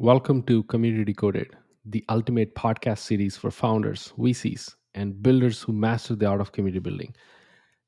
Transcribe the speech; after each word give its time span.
Welcome 0.00 0.44
to 0.44 0.62
Community 0.62 1.04
Decoded, 1.04 1.56
the 1.84 2.04
ultimate 2.08 2.54
podcast 2.54 2.98
series 2.98 3.36
for 3.36 3.50
founders, 3.50 4.12
VCs, 4.16 4.76
and 4.94 5.20
builders 5.20 5.60
who 5.60 5.72
master 5.72 6.14
the 6.14 6.26
art 6.26 6.40
of 6.40 6.52
community 6.52 6.78
building. 6.78 7.16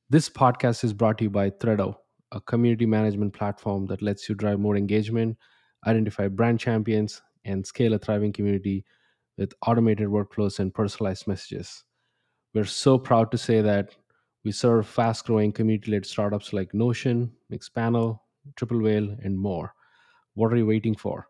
This 0.09 0.29
podcast 0.29 0.83
is 0.83 0.93
brought 0.93 1.19
to 1.19 1.25
you 1.25 1.31
by 1.31 1.51
Threado, 1.51 1.95
a 2.33 2.41
community 2.41 2.85
management 2.85 3.33
platform 3.33 3.87
that 3.87 4.03
lets 4.03 4.29
you 4.29 4.35
drive 4.35 4.59
more 4.59 4.77
engagement, 4.77 5.37
identify 5.87 6.27
brand 6.27 6.59
champions, 6.59 7.23
and 7.45 7.65
scale 7.65 7.95
a 7.95 7.99
thriving 8.01 8.33
community 8.33 8.85
with 9.39 9.55
automated 9.65 10.09
workflows 10.09 10.59
and 10.59 10.75
personalized 10.75 11.29
messages. 11.29 11.85
We're 12.55 12.65
so 12.65 12.99
proud 12.99 13.31
to 13.31 13.39
say 13.39 13.61
that 13.61 13.95
we 14.45 14.51
serve 14.51 14.89
fast 14.89 15.27
growing 15.27 15.53
community 15.53 15.93
led 15.93 16.05
startups 16.05 16.53
like 16.53 16.75
Notion, 16.75 17.31
Mixpanel, 17.53 18.19
Triple 18.57 18.83
Whale, 18.83 19.17
and 19.23 19.39
more. 19.39 19.73
What 20.35 20.53
are 20.53 20.57
you 20.57 20.67
waiting 20.67 20.97
for? 20.97 21.30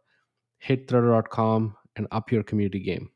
Hit 0.60 0.86
threado.com 0.86 1.76
and 1.96 2.06
up 2.10 2.30
your 2.30 2.42
community 2.42 2.78
game. 2.80 3.10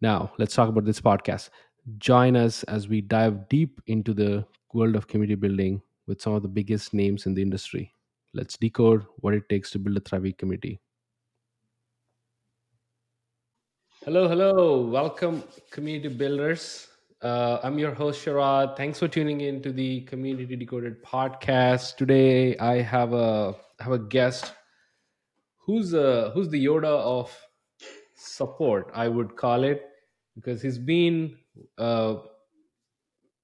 Now, 0.00 0.32
let's 0.38 0.54
talk 0.54 0.68
about 0.68 0.84
this 0.84 1.00
podcast. 1.00 1.50
Join 1.98 2.36
us 2.36 2.62
as 2.64 2.88
we 2.88 3.00
dive 3.00 3.48
deep 3.48 3.80
into 3.86 4.14
the 4.14 4.46
world 4.72 4.96
of 4.96 5.06
community 5.06 5.34
building 5.34 5.82
with 6.06 6.20
some 6.20 6.34
of 6.34 6.42
the 6.42 6.48
biggest 6.48 6.94
names 6.94 7.26
in 7.26 7.34
the 7.34 7.42
industry. 7.42 7.92
Let's 8.32 8.56
decode 8.56 9.04
what 9.18 9.34
it 9.34 9.48
takes 9.48 9.70
to 9.72 9.78
build 9.78 9.96
a 9.96 10.00
thriving 10.00 10.34
community. 10.34 10.80
Hello, 14.04 14.28
hello. 14.28 14.82
Welcome, 14.82 15.42
community 15.70 16.08
builders. 16.08 16.88
Uh, 17.22 17.58
I'm 17.62 17.78
your 17.78 17.94
host, 17.94 18.24
Sharath. 18.24 18.76
Thanks 18.76 18.98
for 18.98 19.08
tuning 19.08 19.40
in 19.40 19.62
to 19.62 19.72
the 19.72 20.02
Community 20.02 20.56
Decoded 20.56 21.02
podcast. 21.02 21.96
Today, 21.96 22.56
I 22.58 22.82
have 22.82 23.14
a 23.14 23.56
have 23.80 23.92
a 23.92 23.98
guest 23.98 24.52
who's 25.64 25.94
uh, 25.94 26.30
who's 26.34 26.48
the 26.48 26.64
Yoda 26.64 26.84
of 26.84 27.36
support, 28.14 28.90
I 28.94 29.08
would 29.08 29.36
call 29.36 29.64
it, 29.64 29.82
because 30.34 30.62
he's 30.62 30.78
been 30.78 31.36
uh, 31.78 32.16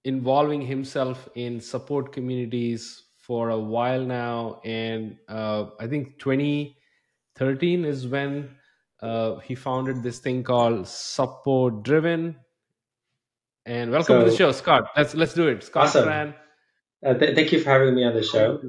involving 0.05 0.61
himself 0.63 1.29
in 1.35 1.61
support 1.61 2.13
communities 2.13 3.05
for 3.17 3.51
a 3.51 3.59
while 3.59 4.05
now, 4.05 4.61
and 4.65 5.19
uh, 5.29 5.67
I 5.79 5.87
think 5.87 6.19
2013 6.19 7.85
is 7.85 8.07
when 8.09 8.57
uh, 9.01 9.37
he 9.37 9.55
founded 9.55 10.03
this 10.03 10.19
thing 10.19 10.43
called 10.43 10.87
Support 10.89 11.83
Driven. 11.83 12.37
And 13.67 13.91
welcome 13.91 14.25
to 14.25 14.31
the 14.31 14.37
show, 14.37 14.53
Scott. 14.53 14.85
Let's 14.97 15.15
let's 15.15 15.35
do 15.35 15.49
it, 15.49 15.63
Scott 15.63 15.85
awesome. 15.85 16.09
Tran. 16.09 16.35
Uh, 17.05 17.15
th- 17.15 17.35
thank 17.35 17.53
you 17.53 17.61
for 17.61 17.71
having 17.71 17.95
me 17.95 18.05
on 18.05 18.15
the 18.15 18.23
show. 18.23 18.61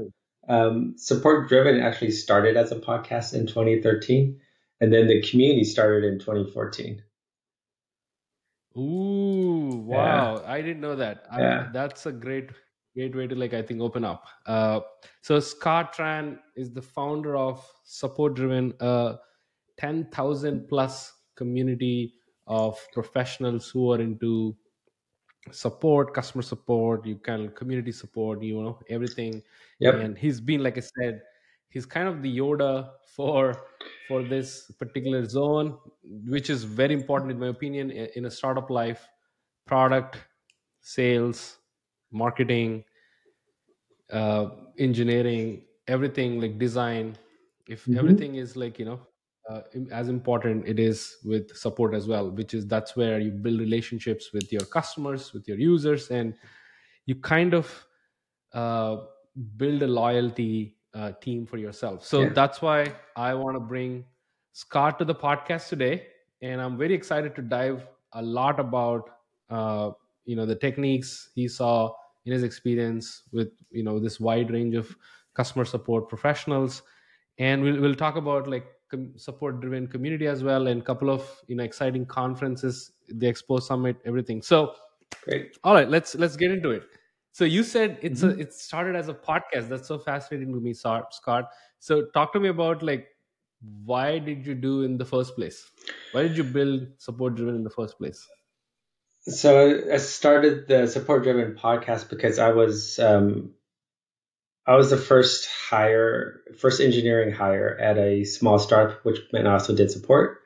Um, 0.52 0.96
Support 0.98 1.48
Driven 1.48 1.80
actually 1.80 2.12
started 2.12 2.58
as 2.58 2.74
a 2.74 2.76
podcast 2.76 3.34
in 3.34 3.48
2013, 3.48 4.38
and 4.82 4.92
then 4.92 5.08
the 5.08 5.22
community 5.22 5.64
started 5.64 6.04
in 6.04 6.20
2014. 6.20 7.02
Ooh, 8.78 9.86
Yeah, 9.88 9.96
wow. 9.96 10.44
I 10.46 10.62
didn't 10.62 10.82
know 10.82 10.98
that. 10.98 11.26
I, 11.32 11.40
yeah, 11.42 11.70
that's 11.72 12.06
a 12.06 12.12
great, 12.12 12.50
great 12.98 13.16
way 13.16 13.28
to 13.28 13.36
like, 13.36 13.54
I 13.54 13.62
think, 13.62 13.80
open 13.80 14.04
up. 14.04 14.26
Uh, 14.46 14.82
so 15.22 15.40
Scott 15.40 15.96
Tran 15.96 16.38
is 16.58 16.74
the 16.74 16.82
founder 16.82 17.38
of 17.38 17.66
Support 17.86 18.34
Driven, 18.34 18.74
uh, 18.82 19.16
10,000 19.78 20.68
plus 20.68 21.14
community 21.38 22.14
of 22.46 22.78
professionals 22.92 23.70
who 23.70 23.94
are 23.94 24.02
into 24.02 24.58
support, 25.52 26.14
customer 26.14 26.42
support, 26.44 27.06
you 27.06 27.18
can 27.18 27.50
community 27.52 27.92
support, 27.92 28.42
you 28.44 28.62
know, 28.62 28.80
everything. 28.90 29.44
yep, 29.80 29.96
And 30.00 30.18
he's 30.18 30.40
been, 30.40 30.62
like 30.64 30.78
I 30.78 30.82
said, 30.82 31.22
he's 31.70 31.86
kind 31.86 32.08
of 32.08 32.22
the 32.22 32.38
Yoda 32.38 32.92
for 33.16 33.68
for 34.08 34.24
this 34.24 34.72
particular 34.72 35.26
zone, 35.26 35.80
which 36.04 36.50
is 36.50 36.64
very 36.64 36.94
important 36.94 37.32
in 37.32 37.40
my 37.40 37.48
opinion 37.48 37.92
in 37.92 38.26
a 38.26 38.32
startup 38.32 38.70
life. 38.70 39.08
Product, 39.66 40.18
sales, 40.82 41.60
marketing, 42.12 42.84
uh, 44.12 44.50
engineering, 44.78 45.66
everything 45.88 46.40
like 46.42 46.58
design. 46.60 47.18
If 47.68 47.88
hmm 47.88 47.92
everything 47.96 48.36
is 48.36 48.56
like 48.56 48.80
you 48.80 48.86
know 48.86 49.08
uh, 49.50 49.62
as 49.92 50.08
important, 50.08 50.68
it 50.68 50.80
is 50.80 51.18
with 51.24 51.56
support 51.56 51.94
as 51.94 52.08
well. 52.08 52.30
Which 52.30 52.54
is 52.54 52.68
that's 52.68 52.96
where 52.96 53.20
you 53.20 53.32
build 53.32 53.60
relationships 53.60 54.32
with 54.34 54.52
your 54.52 54.66
customers, 54.66 55.34
with 55.34 55.48
your 55.48 55.58
users, 55.58 56.10
and 56.10 56.34
you 57.06 57.16
kind 57.16 57.54
of 57.54 57.86
uh, 58.54 58.98
build 59.58 59.82
a 59.82 59.88
loyalty 59.88 60.78
uh, 60.94 61.14
team 61.22 61.46
for 61.46 61.58
yourself. 61.58 62.06
So 62.06 62.24
yeah, 62.24 62.30
that's 62.30 62.62
why 62.62 62.94
I 63.16 63.34
want 63.34 63.56
to 63.56 63.60
bring 63.60 64.06
Scott 64.54 65.00
to 65.00 65.06
the 65.06 65.16
podcast 65.16 65.70
today, 65.70 66.08
and 66.42 66.62
I'm 66.62 66.78
very 66.78 66.94
excited 66.94 67.36
to 67.36 67.42
dive 67.42 67.88
a 68.14 68.22
lot 68.22 68.60
about 68.60 69.10
uh, 69.50 69.92
you 70.26 70.36
know 70.36 70.46
the 70.46 70.56
techniques 70.56 71.30
he 71.34 71.48
saw 71.48 71.94
in 72.26 72.34
his 72.34 72.44
experience 72.44 73.24
with 73.32 73.50
you 73.72 73.84
know 73.84 74.00
this 74.00 74.20
wide 74.20 74.52
range 74.52 74.76
of 74.76 74.96
customer 75.34 75.66
support 75.66 76.10
professionals, 76.10 76.84
and 77.38 77.64
we'll 77.64 77.82
we'll 77.82 77.96
talk 77.96 78.16
about 78.16 78.48
like 78.48 78.66
com- 78.92 79.18
support 79.18 79.62
driven 79.62 79.88
community 79.88 80.28
as 80.28 80.44
well, 80.44 80.68
and 80.68 80.82
a 80.82 80.86
couple 80.86 81.10
of 81.10 81.28
you 81.48 81.56
know 81.56 81.64
exciting 81.64 82.06
conferences, 82.06 82.92
the 83.08 83.28
Expo 83.28 83.62
Summit, 83.62 83.98
everything. 84.06 84.42
So 84.42 84.76
great. 85.24 85.58
all 85.64 85.74
right, 85.74 85.90
let's 85.90 86.16
let's 86.16 86.36
get 86.38 86.52
into 86.52 86.72
it. 86.72 86.84
So 87.32 87.46
you 87.46 87.64
said 87.64 87.98
it's 88.02 88.24
a 88.24 88.30
hmm 88.30 88.42
it 88.46 88.54
started 88.54 88.96
as 88.96 89.10
a 89.10 89.14
podcast. 89.14 89.70
That's 89.70 89.88
so 89.88 90.00
fascinating 90.00 90.54
to 90.54 90.60
me, 90.60 90.74
Scott. 90.74 91.14
So 91.80 92.06
talk 92.14 92.34
to 92.34 92.40
me 92.40 92.50
about 92.50 92.84
like 92.84 93.08
why 93.86 94.20
did 94.20 94.46
you 94.46 94.56
do 94.56 94.84
in 94.84 94.98
the 94.98 95.06
first 95.06 95.36
place? 95.36 95.70
Why 96.12 96.24
did 96.24 96.38
you 96.38 96.44
build 96.44 96.88
support 96.98 97.36
driven 97.36 97.56
in 97.56 97.64
the 97.64 97.70
first 97.70 97.98
place? 97.98 98.28
So 99.28 99.92
I 99.94 99.98
started 99.98 100.68
the 100.68 100.88
Support 100.88 101.24
Driven 101.24 101.56
podcast 101.56 102.10
because 102.10 102.40
I 102.40 102.52
was 102.52 103.00
um, 103.00 103.54
I 104.68 104.76
was 104.76 104.90
the 104.90 104.98
first 104.98 105.50
hire, 105.70 106.42
first 106.58 106.82
engineering 106.82 107.34
hire 107.34 107.78
at 107.80 107.98
a 107.98 108.24
small 108.24 108.60
startup, 108.60 109.04
which 109.04 109.20
meant 109.34 109.48
I 109.48 109.54
also 109.54 109.76
did 109.76 109.92
support. 109.92 110.38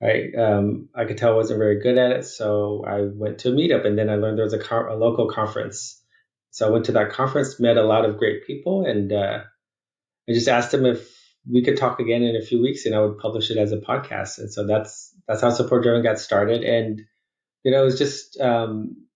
Right. 0.00 0.34
Um, 0.36 0.90
I 0.94 1.06
could 1.06 1.16
tell 1.16 1.32
I 1.32 1.36
wasn't 1.36 1.58
very 1.58 1.80
good 1.80 1.96
at 1.96 2.12
it, 2.12 2.24
so 2.26 2.84
I 2.86 3.00
went 3.02 3.38
to 3.40 3.48
a 3.48 3.52
meetup, 3.52 3.86
and 3.86 3.98
then 3.98 4.10
I 4.10 4.16
learned 4.16 4.36
there 4.36 4.44
was 4.44 4.52
a, 4.52 4.58
co- 4.58 4.92
a 4.92 4.94
local 4.94 5.30
conference. 5.30 6.02
So 6.50 6.66
I 6.66 6.70
went 6.70 6.84
to 6.86 6.92
that 6.92 7.12
conference, 7.12 7.58
met 7.58 7.78
a 7.78 7.82
lot 7.82 8.04
of 8.04 8.18
great 8.18 8.46
people, 8.46 8.84
and 8.84 9.10
uh, 9.10 9.40
I 10.28 10.32
just 10.32 10.48
asked 10.48 10.70
them 10.70 10.84
if 10.84 11.10
we 11.50 11.62
could 11.62 11.78
talk 11.78 11.98
again 11.98 12.22
in 12.22 12.36
a 12.36 12.44
few 12.44 12.60
weeks, 12.60 12.84
and 12.84 12.94
I 12.94 13.00
would 13.00 13.18
publish 13.18 13.50
it 13.50 13.56
as 13.56 13.72
a 13.72 13.78
podcast. 13.78 14.38
And 14.38 14.52
so 14.52 14.66
that's 14.66 15.14
that's 15.26 15.40
how 15.40 15.50
Support 15.50 15.82
Driven 15.82 16.02
got 16.02 16.18
started. 16.18 16.62
And 16.62 17.00
you 17.64 17.70
know, 17.70 17.80
it 17.80 17.84
was 17.84 17.98
just 17.98 18.38
um, 18.38 19.06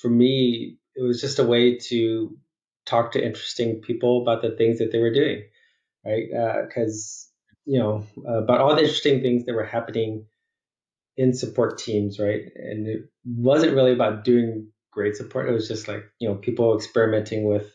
for 0.00 0.08
me, 0.08 0.78
it 0.94 1.02
was 1.02 1.20
just 1.20 1.38
a 1.38 1.44
way 1.44 1.78
to 1.88 2.36
talk 2.86 3.12
to 3.12 3.24
interesting 3.24 3.80
people 3.80 4.22
about 4.22 4.42
the 4.42 4.50
things 4.50 4.78
that 4.78 4.92
they 4.92 4.98
were 4.98 5.12
doing, 5.12 5.44
right? 6.04 6.66
Because 6.66 7.28
you 7.64 7.78
know 7.78 8.06
about 8.26 8.60
all 8.60 8.74
the 8.74 8.82
interesting 8.82 9.20
things 9.22 9.44
that 9.46 9.54
were 9.54 9.64
happening 9.64 10.26
in 11.16 11.34
support 11.34 11.78
teams, 11.78 12.18
right? 12.18 12.42
And 12.54 12.86
it 12.86 13.10
wasn't 13.24 13.74
really 13.74 13.92
about 13.92 14.24
doing 14.24 14.68
great 14.90 15.16
support. 15.16 15.48
It 15.48 15.52
was 15.52 15.68
just 15.68 15.86
like, 15.86 16.04
you 16.18 16.28
know, 16.28 16.34
people 16.34 16.76
experimenting 16.76 17.44
with 17.44 17.70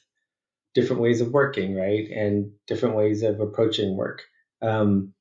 different 0.73 1.01
ways 1.01 1.21
of 1.21 1.31
working, 1.31 1.75
right? 1.75 2.09
And 2.09 2.51
different 2.67 2.95
ways 2.95 3.23
of 3.23 3.39
approaching 3.39 3.95
work. 3.95 4.23
Um, 4.61 5.13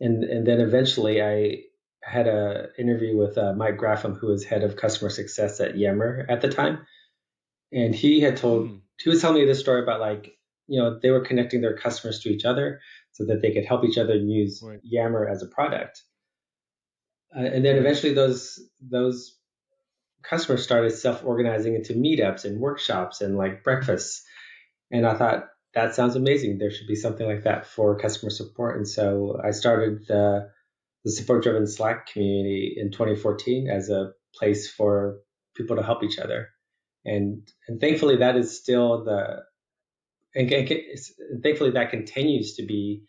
and, 0.00 0.24
and 0.24 0.46
then 0.46 0.60
eventually 0.60 1.22
I 1.22 1.62
had 2.02 2.26
a 2.28 2.68
interview 2.78 3.16
with 3.16 3.36
uh, 3.36 3.52
Mike 3.52 3.78
Graffam, 3.78 4.18
who 4.18 4.28
was 4.28 4.44
head 4.44 4.62
of 4.62 4.76
customer 4.76 5.10
success 5.10 5.60
at 5.60 5.76
Yammer 5.76 6.24
at 6.28 6.40
the 6.40 6.48
time. 6.48 6.86
And 7.72 7.94
he 7.94 8.20
had 8.20 8.36
told, 8.36 8.68
Hmm. 8.68 8.76
he 9.02 9.10
was 9.10 9.20
telling 9.20 9.40
me 9.40 9.46
this 9.46 9.60
story 9.60 9.82
about 9.82 10.00
like, 10.00 10.32
you 10.66 10.80
know, 10.80 10.98
they 11.00 11.10
were 11.10 11.20
connecting 11.24 11.60
their 11.60 11.76
customers 11.76 12.20
to 12.20 12.28
each 12.30 12.44
other 12.44 12.80
so 13.12 13.24
that 13.26 13.40
they 13.42 13.52
could 13.52 13.64
help 13.64 13.84
each 13.84 13.98
other 13.98 14.14
use 14.16 14.62
Right. 14.64 14.80
Yammer 14.82 15.26
as 15.28 15.42
a 15.42 15.46
product. 15.46 16.02
Uh, 17.34 17.40
and 17.40 17.64
then 17.64 17.76
eventually 17.76 18.14
those 18.14 18.58
those 18.80 19.36
customers 20.22 20.62
started 20.62 20.90
self-organizing 20.90 21.74
into 21.74 21.94
meetups 21.94 22.44
and 22.44 22.60
workshops 22.60 23.20
and 23.20 23.36
like 23.36 23.62
breakfasts. 23.62 24.24
And 24.90 25.06
I 25.06 25.14
thought 25.14 25.44
that 25.74 25.94
sounds 25.94 26.16
amazing. 26.16 26.58
There 26.58 26.70
should 26.70 26.86
be 26.88 26.96
something 26.96 27.26
like 27.26 27.44
that 27.44 27.66
for 27.66 27.98
customer 27.98 28.30
support. 28.30 28.76
And 28.76 28.88
so 28.88 29.38
I 29.44 29.50
started 29.50 30.06
the, 30.08 30.48
the 31.04 31.10
support-driven 31.12 31.66
Slack 31.66 32.06
community 32.06 32.74
in 32.76 32.90
2014 32.90 33.68
as 33.68 33.90
a 33.90 34.12
place 34.34 34.68
for 34.70 35.18
people 35.54 35.76
to 35.76 35.82
help 35.82 36.02
each 36.02 36.18
other. 36.18 36.48
And 37.06 37.50
and 37.68 37.80
thankfully 37.80 38.16
that 38.16 38.36
is 38.36 38.58
still 38.58 39.04
the 39.04 39.44
and, 40.34 40.52
and 40.52 41.42
thankfully 41.42 41.70
that 41.70 41.90
continues 41.90 42.56
to 42.56 42.66
be 42.66 43.04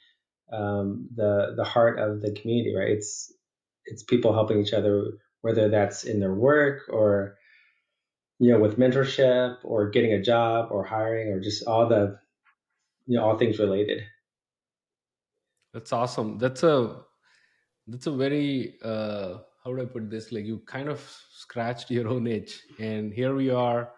um, 0.54 1.10
the 1.14 1.54
the 1.58 1.64
heart 1.64 2.00
of 2.00 2.22
the 2.22 2.32
community, 2.32 2.76
right? 2.76 2.92
It's 2.92 3.34
it's 3.86 4.04
people 4.04 4.34
helping 4.34 4.62
each 4.62 4.74
other, 4.74 5.14
whether 5.42 5.70
that's 5.70 6.04
in 6.04 6.20
their 6.20 6.34
work 6.34 6.84
or 6.90 7.38
you 8.40 8.52
know 8.52 8.60
with 8.60 8.78
mentorship 8.78 9.58
or 9.64 9.90
getting 9.90 10.14
a 10.14 10.22
job 10.22 10.70
or 10.72 10.86
hiring 10.86 11.30
or 11.34 11.40
just 11.40 11.68
all 11.68 11.90
the 11.90 12.20
you 13.08 13.18
know 13.18 13.26
all 13.26 13.38
things 13.38 13.60
related. 13.60 14.04
That's 15.74 15.92
awesome. 15.92 16.38
That's 16.38 16.64
a 16.64 17.02
that's 17.88 18.08
a 18.08 18.12
very 18.12 18.76
uh, 18.84 19.40
how 19.68 19.76
do 19.76 19.84
I 19.84 19.86
put 19.86 20.10
this? 20.10 20.32
Like 20.32 20.46
you 20.46 20.60
kind 20.62 20.90
of 20.90 21.02
scratched 21.32 21.92
your 21.92 22.08
own 22.10 22.28
itch, 22.28 22.64
and 22.80 23.14
here 23.14 23.36
we 23.36 23.50
are, 23.52 23.94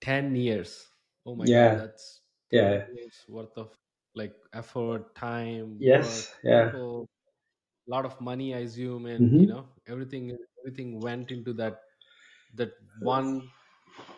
ten 0.00 0.34
years. 0.36 0.88
Oh 1.24 1.34
my 1.34 1.48
god, 1.48 1.76
Yeah, 1.76 1.78
that's 1.78 2.22
ten 2.62 2.72
yeah, 2.72 2.86
years 2.86 3.24
worth 3.28 3.56
of 3.58 3.76
like 4.14 4.34
effort, 4.52 5.14
time, 5.14 5.78
yes, 5.78 6.28
work, 6.34 6.38
yeah, 6.42 6.72
people, 6.72 7.08
a 7.88 7.90
lot 7.90 8.06
of 8.06 8.20
money, 8.20 8.54
I 8.54 8.60
assume, 8.60 9.06
and 9.06 9.38
you 9.40 9.46
hmm 9.46 9.48
know 9.48 9.68
everything 9.88 10.36
everything 10.60 11.00
went 11.00 11.32
into 11.32 11.54
that 11.54 11.80
that 12.54 12.72
one 12.98 13.50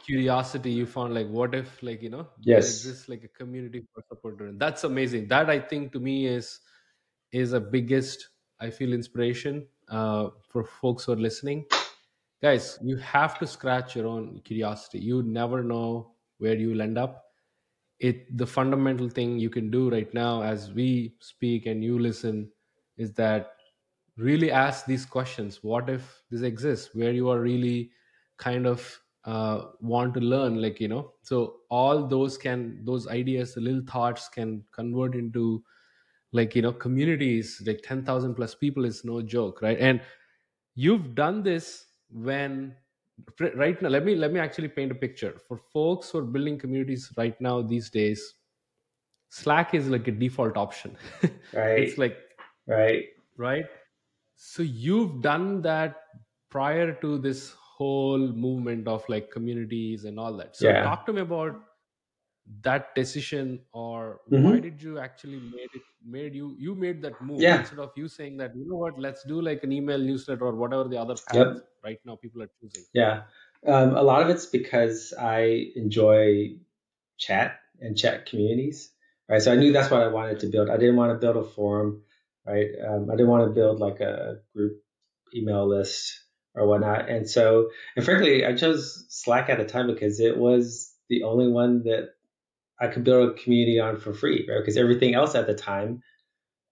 curiosity 0.07 0.71
you 0.73 0.87
found 0.87 1.15
like 1.15 1.29
what 1.29 1.55
if 1.55 1.83
like 1.83 2.03
you 2.03 2.11
know 2.11 2.29
there 2.47 2.65
yes, 2.65 2.69
exists 2.69 3.09
like 3.09 3.25
a 3.25 3.29
community 3.29 3.85
for 3.95 4.03
support 4.09 4.41
and 4.43 4.61
that's 4.61 4.85
amazing. 4.85 5.29
That 5.29 5.51
i 5.51 5.61
think 5.61 5.93
to 5.95 6.01
me 6.01 6.27
is 6.27 6.61
is 7.33 7.53
a 7.53 7.61
biggest 7.61 8.29
i 8.61 8.71
feel 8.71 8.93
inspiration 8.93 9.69
uh, 9.91 10.29
for 10.49 10.65
folks 10.65 11.05
who 11.05 11.13
are 11.13 11.17
listening. 11.17 11.65
Guys 12.41 12.79
you 12.83 12.97
have 12.99 13.39
to 13.39 13.47
scratch 13.47 13.97
your 13.97 14.07
own 14.07 14.41
curiosity. 14.45 14.99
You 15.01 15.23
never 15.23 15.63
know 15.63 16.13
where 16.39 16.55
you 16.55 16.71
will 16.71 16.83
end 16.83 16.99
up. 16.99 17.25
It 17.99 18.37
the 18.37 18.47
fundamental 18.47 19.09
thing 19.09 19.39
you 19.39 19.51
can 19.51 19.71
do 19.71 19.91
right 19.91 20.13
now 20.15 20.43
as 20.43 20.73
we 20.73 21.15
speak 21.21 21.67
and 21.67 21.83
you 21.83 21.99
listen 21.99 22.51
is 22.97 23.13
that 23.15 23.53
really 24.17 24.51
ask 24.51 24.87
these 24.87 25.05
questions. 25.05 25.63
What 25.63 25.89
if 25.89 26.23
this 26.31 26.43
exists? 26.43 26.95
Where 26.95 27.13
you 27.13 27.29
are 27.29 27.41
really 27.41 27.91
kind 28.37 28.67
of 28.67 29.01
uh, 29.25 29.63
want 29.81 30.15
to 30.15 30.21
learn 30.21 30.63
like 30.63 30.81
you 30.81 30.89
know? 30.89 31.13
So 31.23 31.57
all 31.71 32.07
those 32.07 32.39
can 32.39 32.85
those 32.85 33.09
ideas 33.09 33.55
the 33.55 33.61
little 33.61 33.83
thoughts 33.87 34.29
can 34.29 34.65
convert 34.73 35.15
into 35.15 35.63
like 36.33 36.55
you 36.55 36.63
know 36.63 36.73
communities 36.73 37.63
like 37.67 37.83
10000 37.83 38.35
plus 38.35 38.55
people 38.55 38.85
is 38.85 39.05
no 39.05 39.23
joke 39.23 39.63
right? 39.63 39.79
And 39.79 40.01
you've 40.75 41.15
done 41.15 41.43
this 41.43 41.87
when 42.11 42.77
right 43.57 43.81
now 43.83 43.89
let 43.89 44.05
me 44.05 44.15
let 44.15 44.33
me 44.33 44.41
actually 44.41 44.69
paint 44.69 44.93
a 44.93 44.95
picture. 44.95 45.39
For 45.49 45.57
folks 45.57 46.11
who 46.11 46.19
are 46.19 46.23
building 46.23 46.59
communities 46.59 47.13
right 47.17 47.41
now 47.41 47.63
these 47.63 47.91
days 47.91 48.35
slack 49.31 49.75
is 49.75 49.89
like 49.89 50.09
a 50.09 50.13
default 50.13 50.57
option. 50.57 50.97
Right, 51.53 51.79
it's 51.81 51.99
like 51.99 52.19
right, 52.67 53.05
right? 53.37 53.67
So 54.37 54.63
you've 54.63 55.23
done 55.23 55.63
that 55.63 55.97
prior 56.51 56.93
to 56.95 57.19
this 57.19 57.53
whole 57.53 58.19
movement 58.19 58.89
of 58.89 59.09
like 59.09 59.31
communities 59.31 60.05
and 60.05 60.19
all 60.19 60.37
that. 60.39 60.57
So 60.57 60.69
yeah, 60.69 60.83
talk 60.83 61.07
to 61.07 61.13
me 61.13 61.23
about 61.23 61.63
that 62.63 62.95
decision 62.95 63.61
or 63.73 64.21
why 64.27 64.59
hmm 64.59 64.61
did 64.61 64.83
you 64.83 64.99
actually 64.99 65.39
made 65.41 65.69
it 65.73 65.83
made 66.05 66.35
you 66.35 66.57
you 66.59 66.75
made 66.75 67.03
that 67.03 67.21
move 67.21 67.45
yeah, 67.45 67.59
instead 67.59 67.79
of 67.79 67.91
you 67.97 68.09
saying 68.09 68.37
that 68.39 68.55
you 68.57 68.67
know 68.67 68.77
what 68.77 68.99
let's 68.99 69.25
do 69.25 69.41
like 69.43 69.63
an 69.65 69.73
email 69.73 69.99
newsletter 69.99 70.47
or 70.47 70.55
whatever 70.55 70.89
the 70.89 70.97
other 70.99 71.17
path 71.17 71.49
yep, 71.49 71.69
right 71.85 71.99
now 72.05 72.17
people 72.17 72.43
are 72.43 72.51
choosing 72.61 72.85
yeah. 72.93 73.23
Um, 73.67 73.97
a 73.97 74.03
lot 74.03 74.23
of 74.23 74.31
it's 74.31 74.47
because 74.47 75.13
I 75.19 75.73
enjoy 75.75 76.59
chat 77.19 77.61
and 77.81 77.97
chat 77.97 78.27
communities, 78.27 78.93
right? 79.29 79.43
So 79.43 79.53
I 79.53 79.57
knew 79.57 79.73
that's 79.73 79.91
what 79.91 80.03
I 80.03 80.09
wanted 80.09 80.41
to 80.41 80.49
build. 80.49 80.71
I 80.71 80.77
didn't 80.77 80.97
want 80.97 81.13
to 81.13 81.19
build 81.19 81.37
a 81.37 81.49
forum, 81.49 82.03
right? 82.47 82.69
Um, 82.87 83.11
I 83.11 83.15
didn't 83.17 83.29
want 83.31 83.49
to 83.49 83.55
build 83.55 83.81
like 83.81 84.01
a 84.01 84.39
group 84.55 84.83
email 85.35 85.69
list 85.69 86.25
or 86.55 86.67
whatnot. 86.67 87.11
And 87.11 87.29
so, 87.29 87.71
and 87.97 88.05
frankly, 88.05 88.47
I 88.47 88.57
chose 88.57 89.07
Slack 89.11 89.51
at 89.51 89.59
the 89.59 89.67
time 89.67 89.89
because 89.89 90.21
it 90.21 90.39
was 90.39 90.95
the 91.09 91.25
only 91.25 91.49
one 91.49 91.85
that 91.85 92.11
I 92.81 92.89
could 92.89 93.05
build 93.05 93.31
a 93.31 93.35
community 93.35 93.81
on 93.81 93.99
for 93.99 94.13
free, 94.13 94.47
right? 94.49 94.59
Because 94.59 94.77
everything 94.77 95.15
else 95.15 95.35
at 95.35 95.47
the 95.47 95.55
time, 95.55 96.03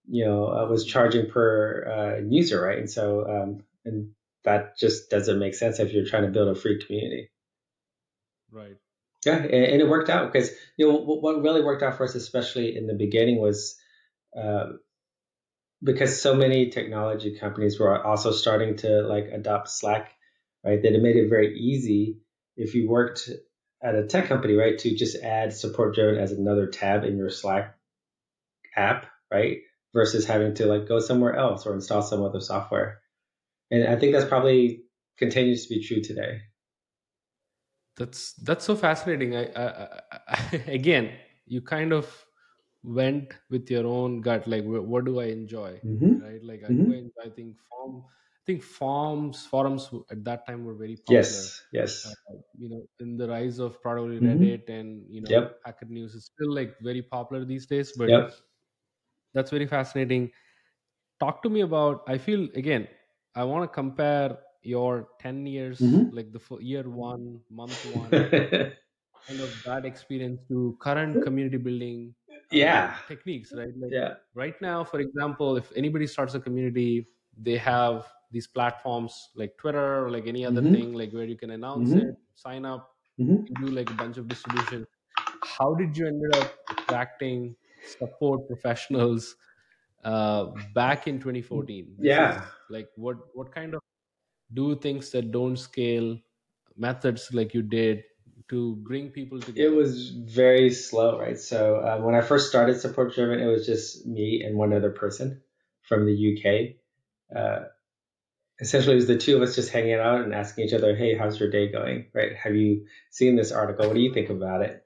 you 0.09 0.25
know, 0.25 0.47
uh, 0.47 0.67
was 0.67 0.85
charging 0.85 1.29
per 1.29 2.21
uh, 2.21 2.29
user, 2.29 2.61
right? 2.61 2.79
And 2.79 2.91
so, 2.91 3.27
um, 3.29 3.65
and 3.85 4.11
that 4.45 4.79
just 4.79 5.11
doesn't 5.11 5.39
make 5.39 5.55
sense 5.55 5.81
if 5.81 5.93
you're 5.93 6.07
trying 6.07 6.23
to 6.23 6.31
build 6.31 6.49
a 6.49 6.59
free 6.59 6.81
community. 6.81 7.31
right 8.51 8.77
Yeah, 9.25 9.37
and, 9.37 9.53
and 9.53 9.83
it 9.83 9.89
worked 9.89 10.09
out 10.09 10.33
because 10.33 10.51
you 10.77 10.87
know 10.87 10.97
what, 10.97 11.23
what 11.23 11.43
really 11.43 11.63
worked 11.63 11.83
out 11.83 11.97
for 11.97 12.05
us, 12.05 12.15
especially 12.15 12.77
in 12.77 12.87
the 12.87 12.95
beginning, 12.95 13.41
was 13.41 13.77
uh, 14.41 14.67
because 15.83 16.21
so 16.21 16.35
many 16.35 16.71
technology 16.71 17.37
companies 17.39 17.79
were 17.79 18.05
also 18.05 18.31
starting 18.31 18.77
to 18.79 19.03
like 19.03 19.27
adopt 19.33 19.69
Slack, 19.69 20.13
right? 20.65 20.81
That 20.81 20.95
it 20.95 21.03
made 21.03 21.17
it 21.17 21.29
very 21.29 21.59
easy 21.59 22.19
if 22.57 22.75
you 22.75 22.89
worked 22.89 23.29
at 23.83 23.95
a 23.95 24.07
tech 24.07 24.27
company, 24.27 24.55
right, 24.55 24.79
to 24.79 24.95
just 24.95 25.17
add 25.23 25.53
support 25.53 25.95
driven 25.95 26.21
as 26.21 26.33
another 26.33 26.67
tab 26.69 27.05
in 27.05 27.17
your 27.19 27.31
Slack 27.31 27.79
app, 28.77 29.07
right, 29.31 29.59
versus 29.93 30.27
having 30.27 30.55
to 30.55 30.67
like 30.67 30.87
go 30.87 31.01
somewhere 31.01 31.35
else 31.35 31.67
or 31.67 31.75
install 31.75 32.03
some 32.03 32.23
other 32.23 32.41
software. 32.41 33.01
And 33.71 33.89
I 33.89 33.97
think 33.99 34.13
that's 34.15 34.29
probably 34.29 34.85
continues 35.19 35.67
to 35.67 35.75
be 35.75 35.83
true 35.85 36.03
today. 36.03 36.43
That's 37.97 38.35
that's 38.35 38.65
so 38.65 38.77
fascinating. 38.77 39.35
I, 39.35 39.47
I, 39.55 40.01
I 40.29 40.57
again, 40.67 41.13
you 41.47 41.63
kind 41.63 41.93
of 41.93 42.27
went 42.83 43.35
with 43.51 43.71
your 43.71 43.87
own 43.87 44.21
gut. 44.21 44.47
Like, 44.47 44.65
what 44.65 45.05
do 45.05 45.21
I 45.21 45.27
enjoy? 45.27 45.81
hmm 45.83 46.17
Right? 46.19 46.43
Like, 46.43 46.63
I 46.65 46.75
do 46.75 46.91
hmm 46.91 46.93
enjoy. 46.93 47.23
I 47.25 47.31
think 47.31 47.57
form. 47.59 48.05
I 48.47 48.53
think 48.53 48.63
forms 48.63 49.45
forums 49.47 49.91
at 50.11 50.25
that 50.25 50.47
time 50.47 50.65
were 50.65 50.75
very 50.75 50.97
popular. 50.97 51.51
Yes. 51.51 51.65
Uh, 52.05 52.13
Yes. 52.13 52.17
you 52.57 52.69
know, 52.71 52.87
in 53.01 53.17
the 53.17 53.29
rise 53.29 53.59
of 53.59 53.83
probably 53.83 54.21
hmm 54.21 54.21
Reddit 54.21 54.69
and 54.71 55.05
you 55.11 55.21
know 55.21 55.35
Yep. 55.35 55.61
Hacker 55.65 55.87
News 55.87 56.15
is 56.15 56.27
still 56.27 56.55
like 56.55 56.79
very 56.81 57.03
popular 57.03 57.45
these 57.45 57.67
days. 57.67 57.93
But 57.93 58.13
Yep. 58.13 58.33
that's 59.35 59.51
very 59.51 59.67
fascinating. 59.67 60.33
Talk 61.21 61.43
to 61.45 61.51
me 61.51 61.63
about. 61.63 62.05
I 62.09 62.19
feel 62.19 62.49
again. 62.55 62.89
I 63.37 63.45
want 63.45 63.65
to 63.65 63.69
compare 63.75 64.39
your 64.63 65.11
ten 65.21 65.47
years, 65.47 65.81
hmm 65.81 66.11
like 66.11 66.33
the 66.33 66.41
year 66.61 66.89
one, 66.91 67.43
month 67.51 67.85
one 67.85 68.31
kind 69.29 69.41
of 69.41 69.63
that 69.65 69.85
experience 69.85 70.41
to 70.49 70.77
current 70.81 71.21
community 71.23 71.57
building 71.59 72.15
uh, 72.53 72.89
yeah. 72.91 72.97
techniques 73.09 73.55
right 73.55 73.75
like 73.77 73.93
Yeah. 73.93 74.17
right 74.35 74.61
now 74.63 74.85
for 74.85 75.01
example 75.01 75.57
if 75.57 75.73
anybody 75.77 76.07
starts 76.07 76.35
a 76.35 76.41
community 76.41 77.09
they 77.37 77.57
have 77.57 78.07
these 78.31 78.47
platforms 78.47 79.31
like 79.35 79.57
twitter 79.59 80.05
or 80.05 80.11
like 80.11 80.27
any 80.27 80.45
other 80.45 80.63
hmm 80.63 80.75
thing 80.75 80.93
like 80.93 81.13
where 81.13 81.25
you 81.25 81.37
can 81.37 81.51
announce 81.51 81.97
it 81.97 82.07
hmm 82.07 82.17
sign 82.35 82.65
up 82.65 82.97
hmm 83.19 83.57
do 83.61 83.67
like 83.67 83.91
a 83.91 83.95
bunch 83.95 84.17
of 84.19 84.29
distribution 84.29 84.87
how 85.59 85.75
did 85.75 85.97
you 85.97 86.07
end 86.07 86.23
up 86.37 86.57
attracting 86.71 87.57
support 87.85 88.47
professionals 88.49 89.37
uh, 90.05 90.47
back 90.75 91.07
in 91.09 91.21
2014 91.21 91.97
this 91.99 92.13
Yeah. 92.13 92.51
like 92.69 92.89
what 92.97 93.17
what 93.35 93.53
kind 93.53 93.75
of 93.75 93.81
do 94.55 94.77
things 94.77 95.11
that 95.11 95.31
don't 95.33 95.57
scale 95.57 96.19
methods 96.77 97.33
like 97.35 97.55
you 97.55 97.63
did 97.63 98.05
to 98.49 98.77
bring 98.77 99.11
people 99.11 99.41
together? 99.43 99.65
It 99.65 99.75
was 99.75 100.11
very 100.11 100.71
slow, 100.71 101.19
right? 101.19 101.39
So 101.39 101.77
uh, 101.77 102.01
when 102.03 102.15
I 102.15 102.21
first 102.21 102.49
started 102.49 102.79
Support 102.79 103.15
Driven, 103.15 103.41
it 103.41 103.47
was 103.47 103.65
just 103.67 104.07
me 104.07 104.43
and 104.45 104.57
one 104.57 104.73
other 104.73 104.91
person 104.91 105.43
from 105.81 106.05
the 106.05 106.13
UK. 106.15 106.81
Uh, 107.35 107.67
essentially, 108.61 108.95
it 108.95 108.97
was 108.97 109.07
the 109.07 109.19
two 109.19 109.37
of 109.37 109.43
us 109.43 109.55
just 109.55 109.71
hanging 109.71 109.95
out 109.95 110.23
and 110.23 110.35
asking 110.35 110.67
each 110.67 110.73
other, 110.75 110.95
"Hey, 110.97 111.15
how's 111.15 111.39
your 111.39 111.51
day 111.51 111.71
going? 111.71 112.07
Right? 112.15 112.35
Have 112.37 112.55
you 112.55 112.87
seen 113.11 113.37
this 113.37 113.53
article? 113.53 113.87
What 113.87 113.95
do 113.95 114.01
you 114.01 114.13
think 114.13 114.31
about 114.31 114.63
it? 114.63 114.85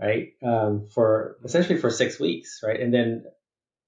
Right? 0.00 0.32
Um, 0.42 0.88
for 0.94 1.36
essentially 1.44 1.78
for 1.78 1.90
six 1.90 2.18
weeks, 2.18 2.60
right? 2.62 2.80
And 2.80 2.92
then 2.92 3.24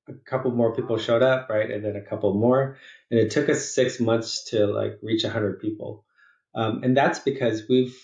a 0.08 0.12
couple 0.12 0.50
more 0.52 0.74
people 0.74 0.98
showed 0.98 1.22
up, 1.22 1.48
right? 1.50 1.70
And 1.70 1.84
then 1.84 1.96
a 1.96 2.02
couple 2.02 2.34
more, 2.34 2.76
and 3.10 3.20
it 3.20 3.30
took 3.30 3.48
us 3.48 3.74
six 3.74 4.00
months 4.00 4.44
to 4.50 4.66
like 4.66 4.98
reach 5.02 5.24
a 5.24 5.30
hundred 5.30 5.60
people. 5.60 6.04
Um, 6.54 6.82
and 6.84 6.96
that's 6.96 7.18
because 7.18 7.64
we've 7.68 7.96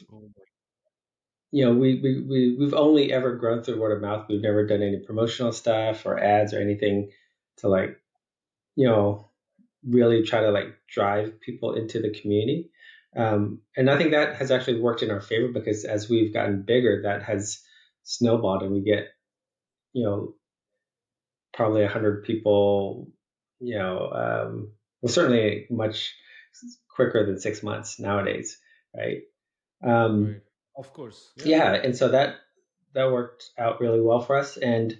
you 1.52 1.64
know, 1.64 1.72
we, 1.72 2.00
we, 2.00 2.20
we, 2.20 2.56
we've 2.58 2.74
only 2.74 3.12
ever 3.12 3.34
grown 3.34 3.62
through 3.62 3.80
word 3.80 3.96
of 3.96 4.02
mouth. 4.02 4.26
We've 4.28 4.40
never 4.40 4.66
done 4.66 4.82
any 4.82 4.98
promotional 4.98 5.52
stuff 5.52 6.06
or 6.06 6.18
ads 6.18 6.54
or 6.54 6.60
anything 6.60 7.10
to 7.58 7.68
like, 7.68 8.00
you 8.76 8.86
know, 8.86 9.29
really 9.86 10.22
try 10.22 10.40
to 10.40 10.50
like 10.50 10.78
drive 10.92 11.40
people 11.40 11.74
into 11.74 12.00
the 12.00 12.10
community. 12.10 12.70
Um, 13.16 13.60
and 13.76 13.90
I 13.90 13.98
think 13.98 14.12
that 14.12 14.36
has 14.36 14.50
actually 14.50 14.80
worked 14.80 15.02
in 15.02 15.10
our 15.10 15.20
favor 15.20 15.48
because 15.52 15.84
as 15.84 16.08
we've 16.08 16.32
gotten 16.32 16.62
bigger, 16.62 17.02
that 17.04 17.22
has 17.22 17.60
snowballed 18.04 18.62
and 18.62 18.72
we 18.72 18.82
get, 18.82 19.08
you 19.92 20.04
know, 20.04 20.34
probably 21.52 21.82
a 21.82 21.88
hundred 21.88 22.24
people, 22.24 23.08
you 23.58 23.76
know, 23.76 24.10
um, 24.12 24.72
well, 25.02 25.12
certainly 25.12 25.66
much 25.70 26.14
quicker 26.94 27.26
than 27.26 27.40
six 27.40 27.62
months 27.62 27.98
nowadays. 27.98 28.58
Right. 28.96 29.22
Um, 29.84 30.26
right 30.26 30.36
of 30.78 30.92
course 30.92 31.32
yeah 31.36 31.44
yeah. 31.46 31.72
And 31.72 31.96
so 31.96 32.08
that, 32.08 32.36
that 32.94 33.10
worked 33.10 33.50
out 33.58 33.80
really 33.80 34.00
well 34.00 34.20
for 34.20 34.36
us. 34.36 34.56
And 34.56 34.98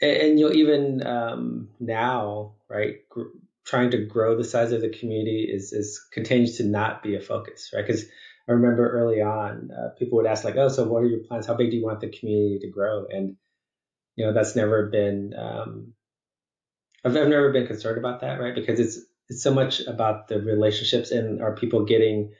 and, 0.00 0.16
and 0.16 0.40
you'll 0.40 0.56
even 0.56 1.06
um, 1.06 1.68
now 1.80 2.55
right 2.70 2.96
gr- 3.10 3.34
trying 3.64 3.90
to 3.90 4.04
grow 4.04 4.36
the 4.36 4.44
size 4.44 4.72
of 4.72 4.80
the 4.80 4.90
community 4.90 5.48
is 5.52 5.72
is 5.72 6.04
continues 6.12 6.56
to 6.56 6.64
not 6.64 7.02
be 7.02 7.16
a 7.16 7.20
focus 7.20 7.70
right 7.74 7.86
because 7.86 8.04
i 8.48 8.52
remember 8.52 8.88
early 8.88 9.20
on 9.20 9.70
uh, 9.72 9.88
people 9.98 10.16
would 10.16 10.26
ask 10.26 10.44
like 10.44 10.56
oh 10.56 10.68
so 10.68 10.84
what 10.84 11.02
are 11.02 11.06
your 11.08 11.24
plans 11.28 11.46
how 11.46 11.54
big 11.54 11.70
do 11.70 11.76
you 11.76 11.84
want 11.84 12.00
the 12.00 12.08
community 12.08 12.58
to 12.60 12.70
grow 12.70 13.06
and 13.10 13.36
you 14.16 14.24
know 14.24 14.32
that's 14.32 14.56
never 14.56 14.86
been 14.86 15.32
um, 15.38 15.92
I've, 17.04 17.16
I've 17.16 17.28
never 17.28 17.52
been 17.52 17.66
concerned 17.66 17.98
about 17.98 18.20
that, 18.20 18.40
right? 18.40 18.54
Because 18.54 18.80
it's 18.80 18.98
it's 19.28 19.42
so 19.42 19.54
much 19.54 19.80
about 19.80 20.28
the 20.28 20.40
relationships 20.40 21.10
and 21.10 21.42
are 21.42 21.54
people 21.54 21.84
getting 21.84 22.32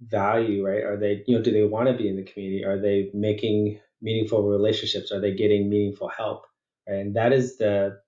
value, 0.00 0.66
right? 0.66 0.84
Are 0.84 0.98
they, 0.98 1.24
you 1.26 1.36
know, 1.36 1.42
do 1.42 1.52
they 1.52 1.64
want 1.64 1.88
to 1.88 1.94
be 1.94 2.08
in 2.08 2.16
the 2.16 2.24
community? 2.24 2.64
Are 2.64 2.80
they 2.80 3.10
making 3.14 3.80
meaningful 4.02 4.42
relationships? 4.48 5.12
Are 5.12 5.20
they 5.20 5.34
getting 5.34 5.70
meaningful 5.70 6.08
help? 6.08 6.46
Right? 6.88 6.96
And 6.98 7.16
that 7.16 7.32
is 7.32 7.58
the, 7.58 8.00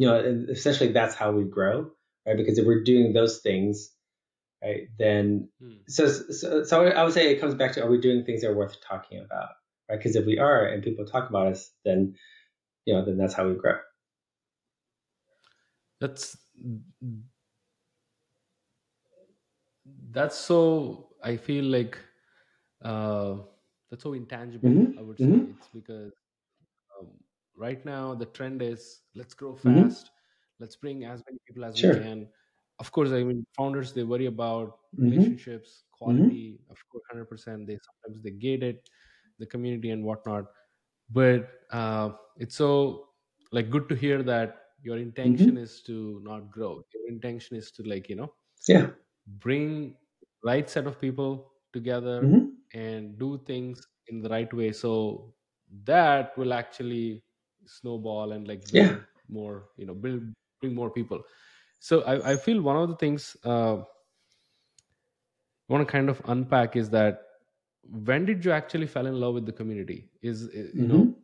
you 0.00 0.06
know, 0.06 0.46
essentially 0.48 0.92
that's 0.92 1.14
how 1.14 1.32
we 1.32 1.44
grow, 1.44 1.90
right? 2.26 2.36
Because 2.36 2.58
if 2.58 2.66
we're 2.66 2.82
doing 2.82 3.12
those 3.12 3.40
things, 3.40 3.90
right, 4.62 4.88
then 4.98 5.48
hmm. 5.62 5.72
so, 5.88 6.08
so 6.08 6.64
so 6.64 6.86
I 6.86 7.04
would 7.04 7.12
say 7.12 7.30
it 7.30 7.40
comes 7.40 7.54
back 7.54 7.72
to 7.72 7.84
are 7.84 7.90
we 7.90 8.00
doing 8.00 8.24
things 8.24 8.40
that 8.40 8.48
are 8.48 8.56
worth 8.56 8.76
talking 8.80 9.18
about, 9.18 9.50
right? 9.88 9.98
Because 9.98 10.16
if 10.16 10.24
we 10.24 10.38
are 10.38 10.64
and 10.64 10.82
people 10.82 11.04
talk 11.04 11.28
about 11.28 11.48
us, 11.48 11.70
then 11.84 12.14
you 12.86 12.94
know, 12.94 13.04
then 13.04 13.18
that's 13.18 13.34
how 13.34 13.46
we 13.46 13.54
grow. 13.54 13.76
That's 16.00 16.36
that's 20.12 20.36
so 20.36 21.08
i 21.22 21.36
feel 21.36 21.64
like 21.64 21.98
uh 22.84 23.36
that's 23.90 24.02
so 24.02 24.12
intangible 24.12 24.68
mm-hmm. 24.68 24.98
i 24.98 25.02
would 25.02 25.18
say 25.18 25.24
mm-hmm. 25.24 25.52
it's 25.56 25.68
because 25.72 26.12
right 27.60 27.84
now 27.84 28.14
the 28.14 28.26
trend 28.26 28.62
is 28.62 29.02
let's 29.14 29.34
grow 29.34 29.52
mm-hmm. 29.52 29.82
fast 29.82 30.06
mm-hmm. 30.06 30.64
let's 30.64 30.76
bring 30.76 31.04
as 31.04 31.22
many 31.28 31.38
people 31.46 31.64
as 31.64 31.78
sure. 31.78 31.94
we 31.94 32.00
can 32.00 32.26
of 32.78 32.90
course 32.92 33.10
i 33.18 33.22
mean 33.22 33.44
founders 33.56 33.92
they 33.92 34.02
worry 34.02 34.26
about 34.26 34.68
mm-hmm. 34.68 35.10
relationships 35.10 35.84
quality 35.98 36.58
of 36.70 36.78
course 36.90 37.04
100% 37.14 37.66
they 37.66 37.78
sometimes 37.88 38.22
they 38.24 38.30
gate 38.46 38.62
it 38.62 38.88
the 39.38 39.46
community 39.46 39.90
and 39.90 40.02
whatnot 40.02 40.46
but 41.12 41.48
uh, 41.72 42.10
it's 42.36 42.56
so 42.56 43.08
like 43.52 43.70
good 43.70 43.88
to 43.88 43.94
hear 43.94 44.22
that 44.22 44.56
your 44.82 44.96
intention 44.96 45.56
is 45.58 45.82
to 45.82 46.20
not 46.24 46.50
grow 46.50 46.82
your 46.94 47.08
intention 47.08 47.56
is 47.56 47.70
to 47.70 47.82
like 47.92 48.08
you 48.08 48.16
know 48.16 48.32
yeah 48.68 48.86
bring 49.46 49.94
right 50.50 50.70
set 50.70 50.86
of 50.86 51.00
people 51.00 51.52
together 51.72 52.22
mm-hmm. 52.22 52.46
and 52.84 53.18
do 53.18 53.38
things 53.46 53.86
in 54.08 54.22
the 54.22 54.28
right 54.28 54.52
way 54.60 54.72
so 54.72 54.92
that 55.84 56.36
will 56.38 56.52
actually 56.52 57.22
snowball 57.66 58.32
and 58.32 58.48
like 58.48 58.62
yeah. 58.72 58.96
more 59.28 59.64
you 59.76 59.86
know 59.86 59.94
build 59.94 60.22
bring 60.60 60.74
more 60.74 60.90
people. 60.90 61.22
So 61.78 62.02
i, 62.02 62.32
I 62.32 62.36
feel 62.36 62.60
one 62.60 62.76
of 62.76 62.88
the 62.88 62.96
things 62.96 63.36
uh, 63.44 63.76
i 63.76 63.84
want 65.68 65.86
to 65.86 65.90
kind 65.90 66.10
of 66.10 66.20
unpack 66.26 66.76
is 66.76 66.90
that 66.90 67.22
when 67.88 68.26
did 68.26 68.44
you 68.44 68.52
actually 68.52 68.86
fall 68.86 69.06
in 69.06 69.18
love 69.18 69.34
with 69.34 69.46
the 69.46 69.52
community? 69.52 70.10
Is 70.22 70.42
you 70.54 70.70
mm-hmm. 70.74 70.88
know 70.88 71.14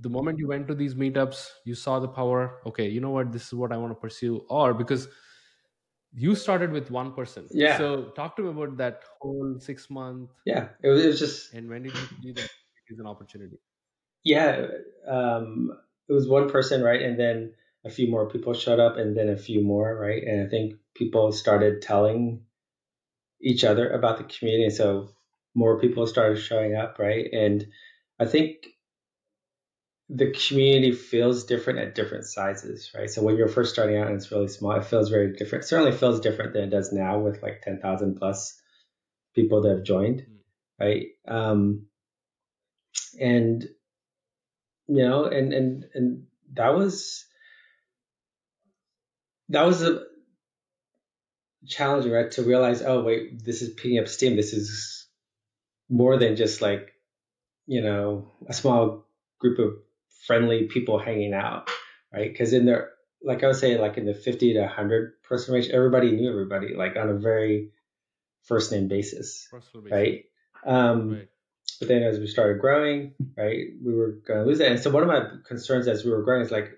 the 0.00 0.08
moment 0.08 0.38
you 0.38 0.48
went 0.48 0.66
to 0.68 0.74
these 0.74 0.94
meetups 0.94 1.48
you 1.64 1.74
saw 1.74 2.00
the 2.00 2.08
power 2.08 2.58
okay 2.66 2.88
you 2.88 3.00
know 3.00 3.10
what 3.10 3.30
this 3.30 3.46
is 3.46 3.54
what 3.54 3.72
i 3.72 3.76
want 3.76 3.92
to 3.92 3.94
pursue 3.94 4.44
or 4.48 4.74
because 4.74 5.06
you 6.12 6.34
started 6.34 6.72
with 6.72 6.90
one 6.90 7.12
person. 7.12 7.46
Yeah. 7.50 7.76
So 7.76 8.04
talk 8.16 8.36
to 8.36 8.42
me 8.42 8.48
about 8.48 8.78
that 8.78 9.02
whole 9.20 9.56
six 9.60 9.88
month 9.90 10.30
yeah 10.44 10.68
it 10.82 10.88
was, 10.88 11.04
it 11.04 11.08
was 11.08 11.18
just 11.18 11.54
and 11.54 11.68
when 11.68 11.84
did 11.84 11.92
you 11.94 12.06
see 12.22 12.32
that 12.32 12.50
is 12.88 12.98
an 12.98 13.06
opportunity 13.06 13.58
yeah 14.26 14.66
um 15.08 15.70
it 16.08 16.12
was 16.12 16.28
one 16.28 16.50
person 16.50 16.82
right 16.82 17.00
and 17.00 17.18
then 17.18 17.54
a 17.84 17.90
few 17.90 18.10
more 18.10 18.28
people 18.28 18.52
showed 18.52 18.80
up 18.80 18.96
and 18.96 19.16
then 19.16 19.28
a 19.28 19.36
few 19.36 19.62
more 19.62 19.96
right 19.96 20.24
and 20.24 20.44
i 20.44 20.50
think 20.50 20.74
people 20.94 21.30
started 21.30 21.80
telling 21.80 22.42
each 23.40 23.62
other 23.62 23.88
about 23.90 24.18
the 24.18 24.24
community 24.24 24.68
so 24.68 25.08
more 25.54 25.78
people 25.78 26.06
started 26.06 26.36
showing 26.36 26.74
up 26.74 26.98
right 26.98 27.32
and 27.32 27.66
i 28.18 28.24
think 28.24 28.66
the 30.08 30.32
community 30.32 30.92
feels 30.92 31.44
different 31.44 31.80
at 31.80 31.96
different 31.96 32.26
sizes, 32.26 32.92
right? 32.96 33.10
So 33.10 33.22
when 33.22 33.36
you're 33.36 33.48
first 33.48 33.72
starting 33.72 33.96
out 33.96 34.06
and 34.06 34.14
it's 34.14 34.30
really 34.30 34.46
small, 34.46 34.70
it 34.76 34.84
feels 34.84 35.10
very 35.10 35.32
different. 35.32 35.64
It 35.64 35.66
certainly 35.66 35.90
feels 35.90 36.20
different 36.20 36.52
than 36.52 36.62
it 36.62 36.70
does 36.70 36.92
now 36.92 37.18
with 37.18 37.42
like 37.42 37.62
10,000 37.62 38.14
plus 38.14 38.56
people 39.34 39.62
that 39.62 39.70
have 39.70 39.82
joined, 39.82 40.20
mm. 40.20 40.36
right? 40.78 41.06
Um, 41.26 41.86
and, 43.20 43.66
you 44.88 45.02
know, 45.02 45.24
and, 45.24 45.52
and, 45.52 45.84
and 45.94 46.26
that 46.54 46.74
was, 46.74 47.24
that 49.48 49.64
was 49.66 49.82
a 49.82 50.02
challenge, 51.66 52.06
right? 52.06 52.30
To 52.32 52.42
realize, 52.42 52.82
oh, 52.82 53.02
wait, 53.02 53.44
this 53.44 53.62
is 53.62 53.74
picking 53.74 53.98
up 53.98 54.08
steam. 54.08 54.36
This 54.36 54.52
is 54.52 55.06
more 55.88 56.16
than 56.18 56.36
just 56.36 56.60
like, 56.62 56.92
you 57.66 57.82
know, 57.82 58.30
a 58.48 58.52
small 58.52 59.06
group 59.38 59.58
of 59.58 59.74
friendly 60.26 60.64
people 60.64 60.98
hanging 60.98 61.34
out, 61.34 61.68
right? 62.12 62.30
Because 62.30 62.52
in 62.52 62.66
there, 62.66 62.90
like 63.22 63.42
I 63.42 63.48
was 63.48 63.60
saying, 63.60 63.80
like 63.80 63.96
in 63.96 64.06
the 64.06 64.14
50 64.14 64.54
to 64.54 64.60
100 64.60 65.22
person 65.22 65.54
range, 65.54 65.68
everybody 65.68 66.12
knew 66.12 66.30
everybody, 66.30 66.74
like 66.76 66.96
on 66.96 67.08
a 67.08 67.14
very 67.14 67.70
first 68.44 68.70
name 68.72 68.88
basis, 68.88 69.48
right? 69.90 70.24
Um, 70.64 71.10
right? 71.12 71.28
But 71.78 71.88
then 71.88 72.02
as 72.02 72.18
we 72.18 72.26
started 72.26 72.60
growing, 72.60 73.14
right, 73.36 73.66
we 73.84 73.94
were 73.94 74.18
going 74.26 74.40
to 74.40 74.46
lose 74.46 74.58
that. 74.58 74.70
And 74.70 74.80
so 74.80 74.90
one 74.90 75.02
of 75.02 75.08
my 75.08 75.22
concerns 75.46 75.88
as 75.88 76.04
we 76.04 76.10
were 76.10 76.22
growing 76.22 76.42
is 76.42 76.50
like, 76.50 76.70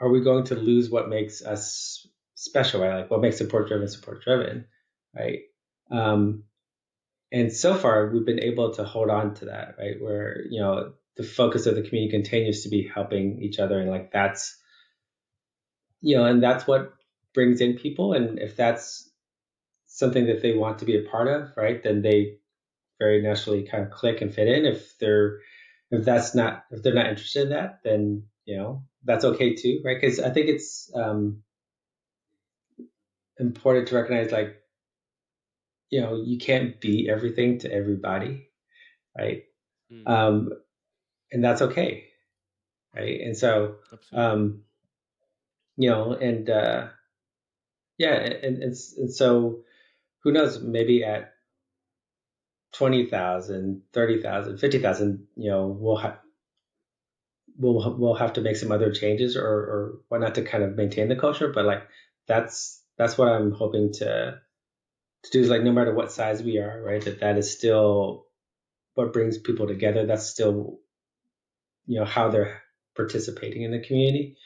are 0.00 0.10
we 0.10 0.20
going 0.20 0.44
to 0.44 0.56
lose 0.56 0.90
what 0.90 1.08
makes 1.08 1.44
us 1.44 2.06
special, 2.34 2.80
right? 2.82 3.00
Like 3.00 3.10
what 3.10 3.20
makes 3.20 3.38
support 3.38 3.68
driven 3.68 3.88
support 3.88 4.22
driven, 4.22 4.66
right? 5.14 5.40
Um, 5.90 6.44
and 7.32 7.52
so 7.52 7.74
far 7.74 8.08
we've 8.08 8.26
been 8.26 8.40
able 8.40 8.74
to 8.74 8.84
hold 8.84 9.10
on 9.10 9.34
to 9.34 9.46
that, 9.46 9.76
right? 9.78 9.96
Where, 10.00 10.42
you 10.50 10.60
know, 10.60 10.92
the 11.16 11.22
focus 11.22 11.66
of 11.66 11.74
the 11.74 11.82
community 11.82 12.10
continues 12.10 12.62
to 12.62 12.68
be 12.68 12.88
helping 12.94 13.42
each 13.42 13.58
other 13.58 13.80
and 13.80 13.90
like 13.90 14.12
that's 14.12 14.56
you 16.00 16.16
know 16.16 16.24
and 16.24 16.42
that's 16.42 16.66
what 16.66 16.92
brings 17.34 17.60
in 17.60 17.74
people 17.74 18.12
and 18.12 18.38
if 18.38 18.56
that's 18.56 19.10
something 19.86 20.26
that 20.26 20.42
they 20.42 20.52
want 20.52 20.78
to 20.78 20.84
be 20.84 20.96
a 20.96 21.08
part 21.08 21.26
of 21.28 21.48
right 21.56 21.82
then 21.82 22.02
they 22.02 22.36
very 22.98 23.22
naturally 23.22 23.64
kind 23.64 23.84
of 23.84 23.90
click 23.90 24.20
and 24.20 24.34
fit 24.34 24.48
in. 24.48 24.64
If 24.64 24.98
they're 24.98 25.40
if 25.90 26.04
that's 26.04 26.34
not 26.34 26.64
if 26.70 26.82
they're 26.82 26.94
not 26.94 27.06
interested 27.06 27.44
in 27.44 27.48
that 27.50 27.80
then 27.84 28.24
you 28.44 28.56
know 28.56 28.82
that's 29.04 29.24
okay 29.24 29.54
too 29.54 29.80
right? 29.84 30.00
Because 30.00 30.20
i 30.20 30.30
think 30.30 30.48
it's 30.48 30.90
um 30.94 31.42
important 33.38 33.88
to 33.88 33.94
recognize 33.94 34.32
like 34.32 34.56
you 35.90 36.00
know 36.00 36.22
you 36.24 36.38
can't 36.38 36.80
be 36.80 37.08
everything 37.08 37.58
to 37.60 37.72
everybody 37.72 38.48
right? 39.16 39.44
Mm. 39.92 40.08
um 40.08 40.52
and 41.30 41.44
that's 41.44 41.62
okay 41.62 42.04
right? 42.94 43.20
And 43.20 43.36
so 43.36 43.76
um 44.12 44.62
you 45.76 45.90
know 45.90 46.12
and 46.12 46.48
uh 46.50 46.88
yeah 47.98 48.14
and, 48.14 48.62
and, 48.62 48.74
and 48.98 49.14
so 49.14 49.60
who 50.22 50.32
knows 50.32 50.60
maybe 50.60 51.04
at 51.04 51.35
20,000 52.76 53.82
30,000 53.92 54.58
50,000 54.58 55.26
you 55.36 55.50
know 55.50 55.66
we'll 55.66 55.96
have 55.96 56.18
we'll 57.58 57.96
we'll 57.98 58.14
have 58.14 58.34
to 58.34 58.40
make 58.40 58.56
some 58.56 58.72
other 58.72 58.92
changes 58.92 59.36
or 59.36 59.44
or 59.44 59.98
why 60.08 60.18
not 60.18 60.34
to 60.34 60.42
kind 60.42 60.62
of 60.62 60.76
maintain 60.76 61.08
the 61.08 61.16
culture 61.16 61.52
but 61.52 61.64
like 61.64 61.82
that's 62.26 62.82
that's 62.98 63.16
what 63.16 63.28
I'm 63.28 63.52
hoping 63.52 63.92
to 63.94 64.40
to 65.22 65.30
do 65.30 65.40
is 65.40 65.48
like 65.48 65.62
no 65.62 65.72
matter 65.72 65.94
what 65.94 66.12
size 66.12 66.42
we 66.42 66.58
are 66.58 66.82
right 66.82 67.04
that 67.04 67.20
that 67.20 67.38
is 67.38 67.52
still 67.52 68.26
what 68.94 69.12
brings 69.12 69.38
people 69.38 69.66
together 69.66 70.06
that's 70.06 70.26
still 70.26 70.78
you 71.86 71.98
know 71.98 72.04
how 72.04 72.28
they're 72.28 72.62
participating 72.96 73.62
in 73.62 73.70
the 73.70 73.80
community. 73.80 74.36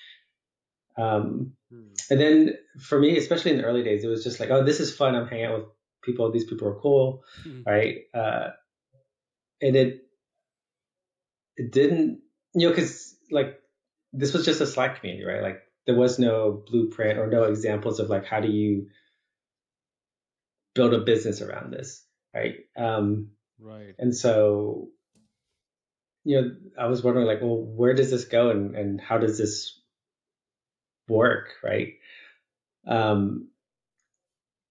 Um, 0.99 1.52
hmm. 1.72 1.92
And 2.10 2.20
then 2.20 2.54
for 2.78 2.99
me, 2.99 3.16
especially 3.16 3.52
in 3.52 3.58
the 3.58 3.64
early 3.64 3.82
days, 3.82 4.04
it 4.04 4.08
was 4.08 4.25
just 4.25 4.40
like, 4.40 4.50
oh, 4.50 4.64
this 4.64 4.80
is 4.80 4.94
fun. 4.94 5.14
I'm 5.14 5.28
hanging 5.28 5.46
out 5.46 5.58
with 5.58 5.68
people. 6.02 6.30
These 6.30 6.45
people 6.45 6.69
are 6.69 6.80
cool, 6.80 7.25
hmm. 7.42 7.62
right? 7.66 7.99
Uh, 8.14 8.49
and 9.61 9.76
it 9.76 10.07
it 11.57 11.73
didn't, 11.73 12.21
you 12.54 12.69
know, 12.69 12.75
because 12.75 13.16
like 13.30 13.61
this 14.12 14.33
was 14.33 14.45
just 14.45 14.61
a 14.61 14.66
Slack 14.66 15.00
community, 15.00 15.25
right? 15.25 15.42
Like 15.42 15.62
there 15.87 15.97
was 15.97 16.19
no 16.19 16.62
blueprint 16.66 17.19
or 17.19 17.26
no 17.26 17.45
examples 17.45 18.00
of 18.00 18.09
like 18.09 18.25
how 18.25 18.40
do 18.40 18.49
you 18.49 18.87
build 20.75 20.95
a 20.95 20.99
business 20.99 21.42
around 21.42 21.73
this, 21.73 22.04
right? 22.35 22.57
Um, 22.76 23.30
right. 23.61 23.95
And 23.99 24.14
so 24.16 24.88
you 26.25 26.40
know, 26.40 26.50
I 26.78 26.87
was 26.87 27.02
wondering 27.02 27.26
like, 27.26 27.40
well, 27.40 27.57
where 27.57 27.95
does 27.95 28.11
this 28.11 28.25
go 28.25 28.50
and, 28.50 28.76
and 28.76 29.00
how 29.00 29.19
does 29.19 29.38
this 29.38 29.80
work, 31.09 31.49
right? 31.62 31.95
Um, 32.87 33.49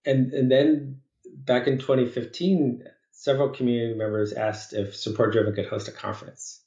and 0.05 0.31
and 0.33 0.51
then 0.51 1.01
back 1.35 1.67
in 1.67 1.77
2015, 1.77 2.83
several 3.11 3.49
community 3.49 3.97
members 3.97 4.33
asked 4.33 4.73
if 4.73 4.95
Support 4.95 5.33
Driven 5.33 5.53
could 5.53 5.67
host 5.67 5.87
a 5.87 5.91
conference, 5.91 6.61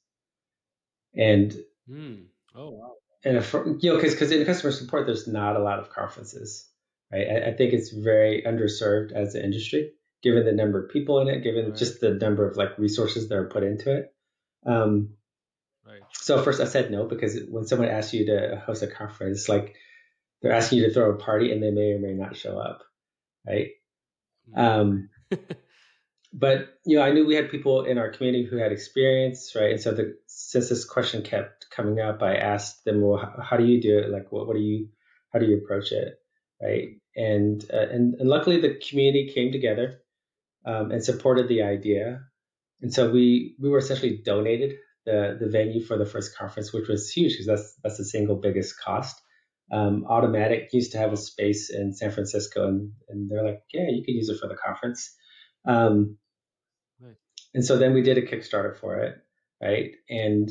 and 1.15 1.55
mm. 1.89 2.25
oh 2.55 2.71
wow, 2.71 2.93
and 3.25 3.37
if, 3.37 3.53
you 3.53 3.91
know, 3.91 3.97
because 3.97 4.13
because 4.13 4.33
in 4.33 4.45
customer 4.45 4.73
support, 4.73 5.07
there's 5.07 5.29
not 5.29 5.57
a 5.57 5.63
lot 5.63 5.79
of 5.79 5.91
conferences, 5.91 6.69
right? 7.13 7.27
I, 7.27 7.51
I, 7.51 7.53
think 7.55 7.73
it's 7.73 7.91
very 7.91 8.43
underserved 8.47 9.13
as 9.13 9.35
an 9.35 9.45
industry, 9.45 9.93
given 10.23 10.45
the 10.45 10.53
number 10.53 10.85
of 10.85 10.91
people 10.91 11.21
in 11.21 11.29
it, 11.29 11.43
given 11.43 11.71
right. 11.71 11.77
just 11.77 12.01
the 12.01 12.15
number 12.15 12.49
of 12.49 12.57
like 12.57 12.79
resources 12.79 13.29
that 13.29 13.37
are 13.37 13.49
put 13.49 13.63
into 13.63 13.97
it. 13.97 14.15
Um, 14.67 15.15
Right. 15.93 16.03
So 16.13 16.43
first 16.43 16.61
I 16.61 16.65
said 16.65 16.91
no 16.91 17.07
because 17.07 17.39
when 17.49 17.67
someone 17.67 17.89
asks 17.89 18.15
you 18.15 18.27
to 18.27 18.63
host 18.65 18.83
a 18.83 18.87
conference, 18.87 19.49
like 19.49 19.75
they're 20.41 20.53
asking 20.53 20.79
you 20.79 20.87
to 20.87 20.95
throw 20.95 21.11
a 21.11 21.17
party 21.17 21.53
and 21.53 21.63
they 21.63 21.71
may 21.71 21.93
or 21.93 21.99
may 21.99 22.15
not 22.15 22.37
show 22.37 22.59
up, 22.59 22.83
right? 23.47 23.71
Um, 24.57 25.09
but 26.33 26.79
you 26.85 26.97
know, 26.97 27.03
I 27.03 27.13
knew 27.13 27.27
we 27.27 27.35
had 27.35 27.51
people 27.51 27.85
in 27.85 27.99
our 27.99 28.11
community 28.11 28.45
who 28.45 28.57
had 28.57 28.73
experience, 28.73 29.53
right? 29.55 29.73
And 29.73 29.81
so 29.81 29.93
the, 29.93 30.17
since 30.27 30.69
this 30.69 30.85
question 30.85 31.23
kept 31.23 31.67
coming 31.71 32.01
up, 32.01 32.23
I 32.23 32.37
asked 32.37 32.85
them, 32.85 33.01
well, 33.03 33.19
how, 33.19 33.43
how 33.43 33.57
do 33.57 33.65
you 33.65 33.81
do 33.81 33.99
it? 33.99 34.11
Like, 34.11 34.33
what, 34.33 34.47
what 34.47 34.57
do 34.57 34.63
you, 34.63 34.89
how 35.33 35.39
do 35.39 35.47
you 35.47 35.59
approach 35.59 35.93
it, 35.93 36.15
right? 36.61 36.89
And 37.15 37.65
uh, 37.73 37.89
and, 37.91 38.15
and 38.15 38.29
luckily 38.29 38.61
the 38.61 38.81
community 38.89 39.31
came 39.35 39.53
together 39.53 40.01
um, 40.65 40.91
and 40.91 41.05
supported 41.05 41.49
the 41.49 41.63
idea, 41.63 42.21
and 42.81 42.93
so 42.93 43.11
we 43.11 43.55
we 43.61 43.69
were 43.69 43.79
essentially 43.79 44.21
donated 44.25 44.77
the 45.05 45.37
the 45.39 45.49
venue 45.49 45.85
for 45.85 45.99
the 45.99 46.07
first 46.07 46.37
conference, 46.37 46.73
which 46.73 46.89
was 46.89 47.11
huge 47.11 47.33
because 47.33 47.47
that's 47.47 47.75
that's 47.83 47.99
the 47.99 48.05
single 48.05 48.37
biggest 48.37 48.81
cost. 48.81 49.22
Um, 49.73 50.05
Automattic 50.09 50.73
used 50.73 50.93
to 50.93 50.99
have 50.99 51.13
a 51.13 51.17
space 51.17 51.71
in 51.71 51.95
San 51.95 52.11
Francisco, 52.11 52.69
and, 52.69 52.93
and 53.09 53.31
they're 53.31 53.45
like, 53.45 53.63
yeah, 53.73 53.89
you 53.89 54.05
can 54.05 54.15
use 54.15 54.29
it 54.29 54.39
for 54.39 54.47
the 54.47 54.55
conference. 54.55 55.17
Um, 55.65 56.19
and 57.55 57.65
so 57.65 57.79
then 57.79 57.93
we 57.93 58.03
did 58.03 58.19
a 58.19 58.23
Kickstarter 58.23 58.77
for 58.77 58.99
it, 59.01 59.17
right? 59.63 59.93
And 60.09 60.51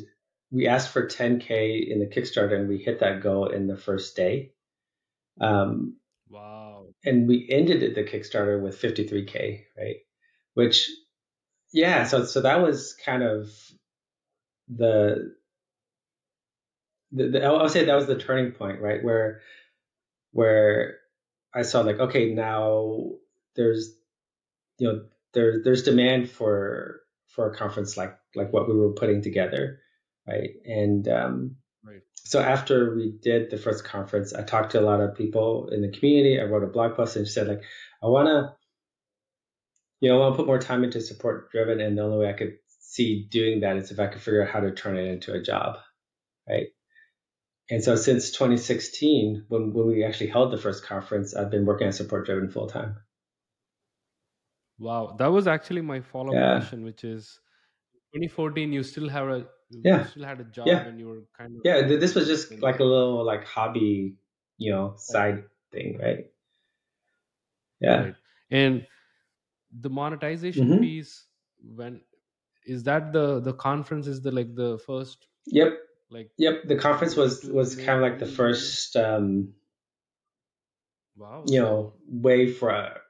we 0.51 0.67
asked 0.67 0.89
for 0.89 1.07
10K 1.07 1.89
in 1.89 1.99
the 1.99 2.05
Kickstarter 2.05 2.55
and 2.55 2.67
we 2.67 2.77
hit 2.77 2.99
that 2.99 3.21
goal 3.21 3.47
in 3.47 3.67
the 3.67 3.77
first 3.77 4.15
day. 4.15 4.51
Um, 5.39 5.97
wow. 6.29 6.87
And 7.03 7.27
we 7.27 7.47
ended 7.49 7.95
the 7.95 8.03
Kickstarter 8.03 8.61
with 8.61 8.79
53K, 8.79 9.63
right? 9.77 9.95
Which, 10.53 10.89
yeah, 11.73 12.05
so, 12.05 12.25
so 12.25 12.41
that 12.41 12.61
was 12.61 12.95
kind 13.03 13.23
of 13.23 13.49
the, 14.67 15.33
the, 17.11 17.29
the 17.29 17.43
I'll 17.43 17.69
say 17.69 17.85
that 17.85 17.95
was 17.95 18.07
the 18.07 18.17
turning 18.17 18.51
point, 18.51 18.81
right? 18.81 19.03
Where, 19.03 19.41
where 20.31 20.97
I 21.53 21.63
saw 21.63 21.81
like, 21.81 21.99
okay, 21.99 22.33
now 22.33 23.11
there's, 23.55 23.93
you 24.77 24.87
know, 24.87 25.03
there, 25.33 25.61
there's 25.63 25.83
demand 25.83 26.29
for 26.29 27.01
for 27.27 27.49
a 27.49 27.55
conference 27.55 27.95
like 27.95 28.17
like 28.35 28.51
what 28.51 28.67
we 28.67 28.75
were 28.75 28.93
putting 28.93 29.21
together, 29.21 29.79
right? 30.27 30.49
And 30.65 31.07
um, 31.07 31.55
right. 31.83 32.01
so 32.15 32.39
after 32.39 32.95
we 32.95 33.17
did 33.21 33.49
the 33.49 33.57
first 33.57 33.83
conference, 33.83 34.33
I 34.33 34.43
talked 34.43 34.71
to 34.71 34.79
a 34.79 34.81
lot 34.81 35.01
of 35.01 35.15
people 35.15 35.69
in 35.69 35.81
the 35.81 35.91
community. 35.91 36.39
I 36.39 36.43
wrote 36.43 36.63
a 36.63 36.67
blog 36.67 36.95
post 36.95 37.15
and 37.15 37.27
said 37.27 37.47
like, 37.47 37.63
I 38.03 38.07
want 38.07 38.27
to, 38.27 38.53
you 39.99 40.09
know, 40.09 40.17
I 40.17 40.19
want 40.19 40.33
to 40.33 40.37
put 40.37 40.47
more 40.47 40.59
time 40.59 40.83
into 40.83 41.01
support 41.01 41.51
driven, 41.51 41.79
and 41.79 41.97
the 41.97 42.03
only 42.03 42.17
way 42.17 42.29
I 42.29 42.33
could 42.33 42.57
see 42.79 43.27
doing 43.29 43.61
that 43.61 43.77
is 43.77 43.91
if 43.91 43.99
I 43.99 44.07
could 44.07 44.21
figure 44.21 44.43
out 44.43 44.51
how 44.51 44.59
to 44.59 44.71
turn 44.71 44.97
it 44.97 45.07
into 45.07 45.33
a 45.33 45.41
job, 45.41 45.77
right? 46.49 46.67
And 47.71 47.83
so 47.83 47.95
since 47.95 48.29
2016, 48.29 49.45
when, 49.47 49.73
when 49.73 49.87
we 49.87 50.03
actually 50.03 50.27
held 50.29 50.51
the 50.51 50.59
first 50.59 50.83
conference, 50.83 51.33
I've 51.35 51.49
been 51.49 51.65
working 51.65 51.87
on 51.87 51.93
support 51.93 52.27
driven 52.27 52.51
full 52.51 52.67
time. 52.67 52.97
Wow, 54.79 55.15
that 55.19 55.27
was 55.27 55.47
actually 55.47 55.81
my 55.81 56.01
follow-up 56.01 56.33
Yeah. 56.35 56.49
question, 56.49 56.83
which 56.83 57.03
is 57.03 57.39
2014. 58.13 58.73
You 58.73 58.83
still 58.83 59.09
have 59.09 59.27
a 59.29 59.47
you 59.69 59.83
Yeah. 59.83 60.03
still 60.03 60.23
had 60.25 60.39
a 60.41 60.43
job, 60.43 60.67
Yeah. 60.67 60.87
and 60.87 60.99
you 60.99 61.07
were 61.07 61.21
kind 61.37 61.55
of 61.55 61.61
Yeah, 61.63 61.81
this 61.87 62.15
was 62.15 62.27
just 62.27 62.51
like 62.61 62.79
a 62.79 62.83
little 62.83 63.23
like 63.25 63.45
hobby, 63.45 64.17
you 64.57 64.71
know, 64.71 64.95
side 64.97 65.45
thing, 65.71 65.97
right? 65.99 66.31
Yeah. 67.79 68.01
right. 68.03 68.15
And 68.49 68.87
the 69.71 69.89
monetization 69.89 70.67
Mhm. 70.67 70.79
piece, 70.79 71.27
when 71.63 72.01
is 72.65 72.83
that 72.83 73.13
the 73.13 73.39
the 73.39 73.53
conference 73.53 74.07
is 74.07 74.21
the 74.21 74.31
like 74.31 74.55
the 74.55 74.77
first 74.79 75.27
Yep. 75.47 75.73
Like 76.11 76.31
Yep. 76.37 76.63
The 76.67 76.75
conference 76.77 77.15
was 77.15 77.43
was 77.45 77.75
kind 77.75 77.97
of 77.97 78.01
like 78.01 78.19
the 78.19 78.25
first 78.25 78.95
um, 78.95 79.53
Wow, 81.15 81.45
you 81.45 81.59
know, 81.59 81.93
way 82.07 82.51
for 82.51 83.01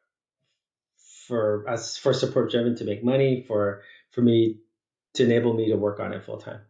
for 1.27 1.67
us 1.67 1.97
for 1.97 2.13
support 2.13 2.49
driven 2.51 2.75
to 2.75 2.83
make 2.85 3.03
money 3.03 3.43
for 3.47 3.83
for 4.11 4.21
me 4.21 4.59
to 5.13 5.23
enable 5.23 5.53
me 5.53 5.67
to 5.69 5.75
work 5.75 5.99
on 5.99 6.13
it 6.13 6.23
full 6.23 6.37
time. 6.37 6.61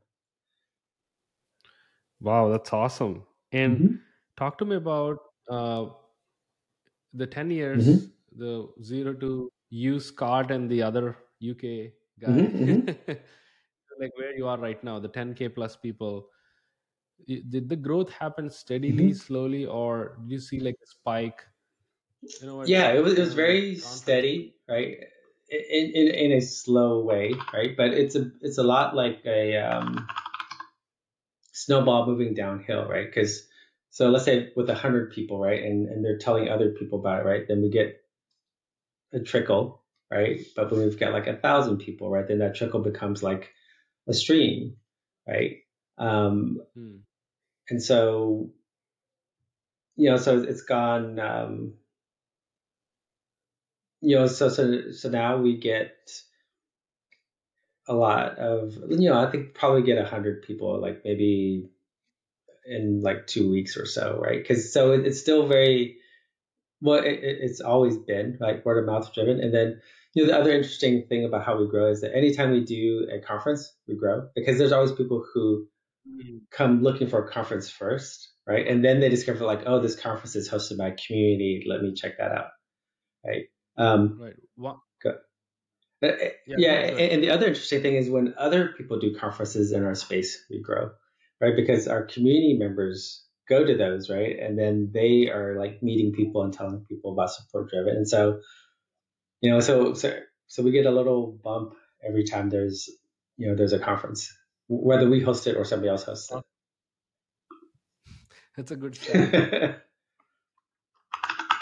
wow, 2.19 2.49
that's 2.49 2.71
awesome. 2.73 3.25
And 3.51 3.81
Mhm. 3.81 4.01
talk 4.37 4.57
to 4.59 4.65
me 4.65 4.75
about 4.75 5.19
uh, 5.49 5.87
the 7.13 7.27
10 7.27 7.51
years, 7.51 7.85
Mhm. 7.85 8.11
the 8.31 8.67
zero 8.81 9.13
to 9.13 9.51
use 9.69 10.05
Scott, 10.07 10.51
and 10.51 10.69
the 10.69 10.81
other 10.83 11.17
UK 11.39 11.93
guy, 12.19 12.53
Mhm. 12.59 12.87
Like 14.01 14.17
where 14.17 14.35
you 14.35 14.47
are 14.47 14.57
right 14.57 14.83
now, 14.83 14.99
the 14.99 15.09
10K 15.09 15.49
plus 15.49 15.75
people. 15.77 16.27
Did 17.27 17.69
the 17.69 17.75
growth 17.75 18.09
happen 18.09 18.49
steadily, 18.49 19.13
Mhm. 19.13 19.15
slowly, 19.15 19.65
or 19.65 20.17
did 20.23 20.31
you 20.31 20.39
see 20.39 20.59
like 20.59 20.75
a 20.81 20.87
spike? 20.87 21.45
You 22.41 22.47
know? 22.47 22.63
Yeah, 22.65 22.91
it 22.93 23.03
was 23.03 23.13
it 23.13 23.21
was 23.21 23.35
very 23.35 23.75
steady, 23.75 24.55
right? 24.67 24.97
In, 25.49 25.91
in 25.93 26.07
in 26.07 26.31
a 26.31 26.41
slow 26.41 27.03
way, 27.03 27.33
right? 27.53 27.77
But 27.77 27.93
it's 27.93 28.15
a 28.15 28.31
it's 28.41 28.57
a 28.57 28.63
lot 28.63 28.95
like 28.95 29.21
a 29.25 29.57
um, 29.57 30.07
snowball 31.53 32.07
moving 32.07 32.33
downhill, 32.33 32.87
right? 32.87 33.05
Because 33.05 33.47
so 33.91 34.09
let's 34.09 34.25
say 34.25 34.51
with 34.55 34.69
a 34.69 34.75
hundred 34.75 35.11
people, 35.11 35.39
right, 35.39 35.61
and 35.61 35.87
and 35.87 36.03
they're 36.03 36.17
telling 36.17 36.49
other 36.49 36.69
people 36.71 36.99
about 36.99 37.21
it, 37.21 37.25
right? 37.29 37.47
Then 37.47 37.61
we 37.61 37.69
get 37.69 38.01
a 39.13 39.19
trickle, 39.19 39.81
right? 40.09 40.39
But 40.55 40.71
when 40.71 40.81
we've 40.81 40.99
got 40.99 41.13
like 41.13 41.27
a 41.27 41.37
thousand 41.37 41.77
people, 41.79 42.09
right, 42.09 42.27
then 42.27 42.39
that 42.39 42.55
trickle 42.55 42.79
becomes 42.79 43.21
like 43.21 43.51
a 44.07 44.13
stream, 44.13 44.77
right? 45.27 45.57
Um, 45.97 46.61
Hmm. 46.73 46.97
and 47.69 47.81
so 47.81 48.51
you 49.95 50.09
know, 50.09 50.17
so 50.17 50.41
it's 50.41 50.63
gone. 50.63 51.19
Um, 51.19 51.73
you 54.01 54.15
know, 54.15 54.27
so 54.27 54.49
so 54.49 54.91
so 54.91 55.09
now 55.09 55.37
we 55.37 55.57
get 55.57 56.11
a 57.87 57.93
lot 57.93 58.37
of 58.37 58.73
you 58.89 59.09
know, 59.09 59.19
I 59.19 59.29
think 59.31 59.53
probably 59.53 59.83
get 59.83 59.97
a 59.97 60.05
hundred 60.07 60.43
people, 60.43 60.79
like 60.81 61.01
maybe 61.03 61.69
in 62.65 63.01
like 63.01 63.27
two 63.27 63.51
weeks 63.51 63.77
or 63.77 63.85
so, 63.85 64.19
right? 64.21 64.39
Because 64.41 64.73
so 64.73 64.93
it, 64.93 65.05
it's 65.07 65.19
still 65.19 65.47
very 65.47 65.97
well, 66.81 66.99
it, 66.99 67.13
it- 67.13 67.39
it's 67.41 67.61
always 67.61 67.97
been 67.97 68.37
like 68.39 68.65
word 68.65 68.79
of 68.79 68.85
mouth 68.85 69.13
driven, 69.13 69.39
and 69.39 69.53
then 69.53 69.81
you 70.13 70.25
know 70.25 70.31
the 70.31 70.39
other 70.39 70.51
interesting 70.51 71.05
thing 71.07 71.25
about 71.25 71.45
how 71.45 71.57
we 71.57 71.67
grow 71.67 71.87
is 71.89 72.01
that 72.01 72.15
anytime 72.15 72.51
we 72.51 72.63
do 72.63 73.07
a 73.11 73.19
conference, 73.25 73.73
we 73.87 73.95
grow 73.95 74.27
because 74.35 74.57
there's 74.57 74.71
always 74.71 74.91
people 74.91 75.25
who 75.33 75.67
Hmm. 76.07 76.37
come 76.49 76.81
looking 76.81 77.07
for 77.07 77.23
a 77.23 77.31
conference 77.31 77.69
first, 77.69 78.31
right? 78.47 78.67
And 78.67 78.83
then 78.83 78.99
they 78.99 79.09
discover 79.09 79.45
like, 79.45 79.61
oh, 79.67 79.79
this 79.79 79.95
conference 79.95 80.35
is 80.35 80.49
hosted 80.49 80.77
by 80.79 80.87
a 80.87 80.95
community. 80.95 81.63
Let 81.67 81.81
me 81.83 81.93
check 81.93 82.17
that 82.17 82.31
out, 82.31 82.47
right? 83.23 83.43
Um, 83.77 84.17
Right. 84.19 84.33
What? 84.55 84.77
go- 85.03 85.19
Uh, 86.01 86.07
Yeah, 86.47 86.55
yeah, 86.57 86.73
and, 86.73 86.99
and 86.99 87.23
the 87.23 87.29
other 87.29 87.47
interesting 87.47 87.83
thing 87.83 87.93
is 87.95 88.09
when 88.09 88.33
other 88.37 88.69
people 88.77 88.97
do 88.99 89.13
conferences 89.15 89.71
in 89.71 89.83
our 89.85 89.93
space, 89.93 90.43
we 90.49 90.59
grow, 90.59 90.89
right? 91.39 91.55
Because 91.55 91.87
our 91.87 92.03
community 92.05 92.57
members 92.57 93.23
go 93.47 93.63
to 93.63 93.77
those, 93.77 94.09
right? 94.09 94.39
And 94.39 94.57
then 94.57 94.89
they 94.91 95.29
are 95.29 95.55
like 95.59 95.83
meeting 95.83 96.13
people 96.13 96.41
and 96.41 96.51
telling 96.51 96.83
people 96.89 97.13
about 97.13 97.29
support 97.31 97.69
driven. 97.69 97.95
And 97.95 98.09
so, 98.09 98.39
you 99.41 99.49
know, 99.51 99.59
so 99.59 99.93
so 99.93 100.21
so 100.47 100.63
we 100.63 100.71
get 100.71 100.85
a 100.85 100.91
little 100.91 101.31
bump 101.31 101.75
every 102.03 102.23
time 102.23 102.49
there's 102.49 102.89
you 103.37 103.47
know 103.47 103.55
there's 103.55 103.73
a 103.73 103.79
conference, 103.79 104.31
whether 104.67 105.09
we 105.09 105.21
host 105.21 105.47
it 105.47 105.57
or 105.57 105.65
somebody 105.65 105.89
else 105.89 106.03
hosts 106.03 106.31
it. 106.31 106.43
That's 108.55 108.71
a 108.71 108.75
good. 108.75 108.97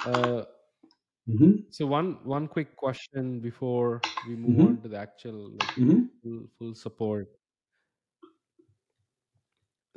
Uh, 0.03 0.45
hmm 1.27 1.69
so 1.69 1.85
one 1.85 2.23
one 2.25 2.47
quick 2.47 2.75
question 2.75 3.39
before 3.39 4.03
we 4.23 4.35
move 4.35 4.59
hmm 4.59 4.59
on 4.59 4.81
to 4.81 4.89
the 4.89 4.97
actual 4.97 5.49
like 5.57 5.71
hmm 5.77 6.09
full, 6.21 6.47
full 6.57 6.75
support. 6.75 7.27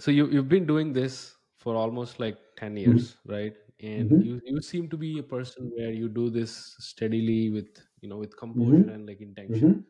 So 0.01 0.11
you 0.11 0.27
you've 0.29 0.49
been 0.51 0.67
doing 0.67 0.93
this 0.93 1.37
for 1.57 1.75
almost 1.77 2.21
like 2.21 2.39
10 2.57 2.77
hmm 2.85 3.07
years, 3.07 3.17
right? 3.27 3.55
And 3.83 4.13
hmm 4.13 4.23
you 4.23 4.41
you 4.45 4.61
seem 4.63 4.89
to 4.91 4.97
be 4.97 5.19
a 5.19 5.23
person 5.23 5.71
where 5.77 5.93
you 5.93 6.09
do 6.09 6.31
this 6.31 6.77
steadily 6.79 7.51
with 7.51 7.85
you 8.01 8.09
know 8.09 8.19
with 8.19 8.37
composure 8.37 8.85
hmm 8.85 8.91
and 8.91 9.07
like 9.07 9.21
intention. 9.21 9.73
hmm 9.73 9.85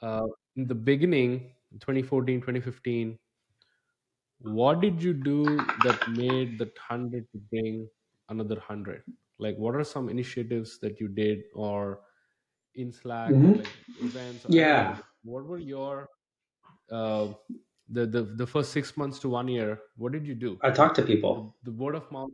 Uh, 0.00 0.26
in 0.56 0.66
the 0.66 0.74
beginning, 0.74 1.54
2014, 1.80 2.40
2015, 2.40 3.18
what 4.38 4.80
did 4.80 5.02
you 5.02 5.12
do 5.14 5.72
that 5.78 6.06
made 6.06 6.58
that 6.58 6.68
100 6.76 7.30
to 7.32 7.38
bring 7.38 7.88
another 8.28 8.56
100 8.56 9.04
like 9.38 9.56
what 9.56 9.74
are 9.76 9.84
some 9.84 10.08
initiatives 10.08 10.78
that 10.80 11.00
you 11.00 11.08
did 11.08 11.42
or 11.54 12.02
in 12.74 12.92
slack 12.92 13.36
or 13.44 13.52
hmm 13.52 13.62
like 13.62 13.74
events 13.96 14.44
or 14.46 14.56
i 14.56 14.64
don't 14.64 14.80
know 14.80 14.86
Yeah, 14.86 15.02
what 15.24 15.44
were 15.46 15.58
your 15.58 16.08
uh, 16.90 17.34
the, 17.88 18.06
the 18.06 18.22
the 18.24 18.46
first 18.46 18.72
six 18.72 18.96
months 18.96 19.18
to 19.20 19.28
one 19.28 19.48
year 19.48 19.80
what 19.96 20.12
did 20.12 20.26
you 20.26 20.34
do? 20.34 20.60
I 20.62 20.70
talked 20.70 20.96
to 20.96 21.02
people, 21.02 21.50
the, 21.64 21.72
the 21.72 21.72
word 21.72 21.94
of 21.96 22.10
mouth 22.12 22.30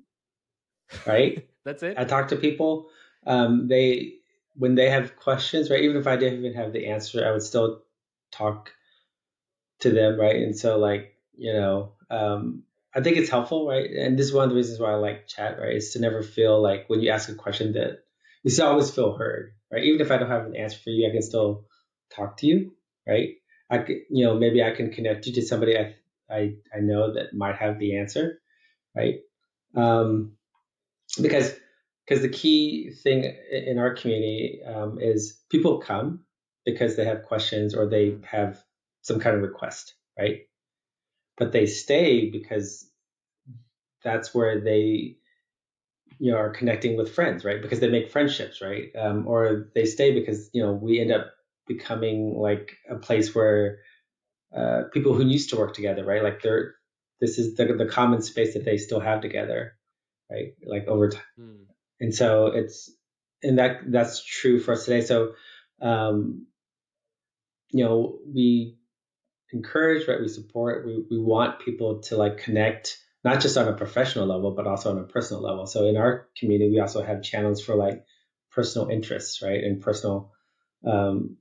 right? 1.06 1.48
that's 1.64 1.82
it. 1.82 1.98
I 1.98 2.04
talk 2.04 2.28
to 2.28 2.36
people. 2.36 2.88
Um, 3.26 3.68
they 3.68 4.14
when 4.54 4.74
they 4.74 4.90
have 4.90 5.16
questions, 5.16 5.70
right? 5.70 5.82
Even 5.82 5.96
if 5.96 6.06
I 6.06 6.16
didn't 6.16 6.40
even 6.40 6.54
have 6.54 6.72
the 6.72 6.86
answer, 6.86 7.26
I 7.26 7.32
would 7.32 7.42
still 7.42 7.82
talk 8.32 8.72
to 9.80 9.90
them, 9.90 10.18
right? 10.18 10.36
And 10.36 10.56
so 10.56 10.78
like 10.78 11.14
you 11.36 11.52
know, 11.52 11.92
um, 12.10 12.64
I 12.94 13.00
think 13.00 13.16
it's 13.16 13.30
helpful, 13.30 13.68
right? 13.68 13.88
And 13.90 14.18
this 14.18 14.26
is 14.26 14.32
one 14.32 14.44
of 14.44 14.50
the 14.50 14.56
reasons 14.56 14.80
why 14.80 14.92
I 14.92 14.96
like 14.96 15.28
chat, 15.28 15.58
right? 15.60 15.76
Is 15.76 15.92
to 15.92 16.00
never 16.00 16.22
feel 16.22 16.60
like 16.60 16.88
when 16.88 17.00
you 17.00 17.10
ask 17.10 17.28
a 17.28 17.34
question 17.34 17.72
that 17.72 18.04
you 18.42 18.50
still 18.50 18.68
always 18.68 18.90
feel 18.90 19.16
heard, 19.16 19.52
right? 19.70 19.84
Even 19.84 20.00
if 20.00 20.10
I 20.10 20.16
don't 20.16 20.30
have 20.30 20.46
an 20.46 20.56
answer 20.56 20.78
for 20.78 20.90
you, 20.90 21.06
I 21.08 21.12
can 21.12 21.22
still 21.22 21.66
talk 22.10 22.38
to 22.38 22.46
you, 22.46 22.74
right? 23.06 23.36
I 23.70 23.78
could, 23.78 23.96
you 24.10 24.24
know, 24.24 24.34
maybe 24.34 24.62
I 24.62 24.70
can 24.70 24.90
connect 24.90 25.26
you 25.26 25.34
to 25.34 25.42
somebody 25.42 25.76
I 25.76 25.94
I, 26.30 26.54
I 26.74 26.80
know 26.80 27.14
that 27.14 27.34
might 27.34 27.56
have 27.56 27.78
the 27.78 27.98
answer, 27.98 28.40
right? 28.94 29.20
Um, 29.74 30.32
because 31.20 31.54
because 32.06 32.22
the 32.22 32.28
key 32.28 32.90
thing 33.02 33.24
in 33.52 33.78
our 33.78 33.94
community 33.94 34.60
um, 34.66 34.98
is 35.00 35.38
people 35.50 35.78
come 35.78 36.20
because 36.64 36.96
they 36.96 37.04
have 37.04 37.24
questions 37.24 37.74
or 37.74 37.86
they 37.86 38.16
have 38.24 38.62
some 39.02 39.20
kind 39.20 39.36
of 39.36 39.42
request, 39.42 39.94
right? 40.18 40.40
But 41.36 41.52
they 41.52 41.66
stay 41.66 42.30
because 42.30 42.90
that's 44.02 44.34
where 44.34 44.60
they 44.60 45.16
you 46.18 46.32
know 46.32 46.38
are 46.38 46.50
connecting 46.50 46.96
with 46.96 47.14
friends, 47.14 47.44
right? 47.44 47.62
Because 47.62 47.80
they 47.80 47.88
make 47.88 48.10
friendships, 48.10 48.60
right? 48.60 48.90
Um, 48.96 49.26
or 49.26 49.70
they 49.74 49.84
stay 49.84 50.12
because 50.12 50.50
you 50.52 50.62
know 50.62 50.72
we 50.72 51.00
end 51.00 51.12
up 51.12 51.26
becoming 51.66 52.34
like 52.36 52.76
a 52.90 52.96
place 52.96 53.34
where 53.34 53.78
uh, 54.56 54.84
people 54.92 55.14
who 55.14 55.26
used 55.26 55.50
to 55.50 55.56
work 55.56 55.74
together, 55.74 56.04
right? 56.04 56.22
Like 56.22 56.42
they're 56.42 56.74
this 57.20 57.38
is 57.38 57.56
the 57.56 57.66
the 57.66 57.86
common 57.86 58.22
space 58.22 58.54
that 58.54 58.64
they 58.64 58.78
still 58.78 59.00
have 59.00 59.20
together, 59.20 59.77
right? 60.30 60.54
Like 60.64 60.86
over 60.86 61.08
time, 61.10 61.22
mm. 61.38 61.64
and 62.00 62.14
so 62.14 62.46
it's 62.48 62.90
and 63.42 63.58
that 63.58 63.80
that's 63.86 64.24
true 64.24 64.60
for 64.60 64.72
us 64.72 64.84
today. 64.84 65.00
So, 65.00 65.34
um, 65.80 66.46
you 67.70 67.84
know, 67.84 68.18
we 68.26 68.76
encourage, 69.52 70.08
right? 70.08 70.20
We 70.20 70.28
support. 70.28 70.86
We 70.86 71.04
we 71.10 71.18
want 71.18 71.60
people 71.60 72.00
to 72.02 72.16
like 72.16 72.38
connect, 72.38 72.98
not 73.24 73.40
just 73.40 73.56
on 73.56 73.68
a 73.68 73.74
professional 73.74 74.26
level, 74.26 74.52
but 74.52 74.66
also 74.66 74.90
on 74.90 74.98
a 74.98 75.04
personal 75.04 75.42
level. 75.42 75.66
So 75.66 75.86
in 75.86 75.96
our 75.96 76.28
community, 76.38 76.70
we 76.70 76.80
also 76.80 77.02
have 77.02 77.22
channels 77.22 77.62
for 77.62 77.74
like 77.74 78.04
personal 78.50 78.88
interests, 78.88 79.42
right, 79.42 79.62
and 79.62 79.80
personal, 79.80 80.32
um, 80.86 81.36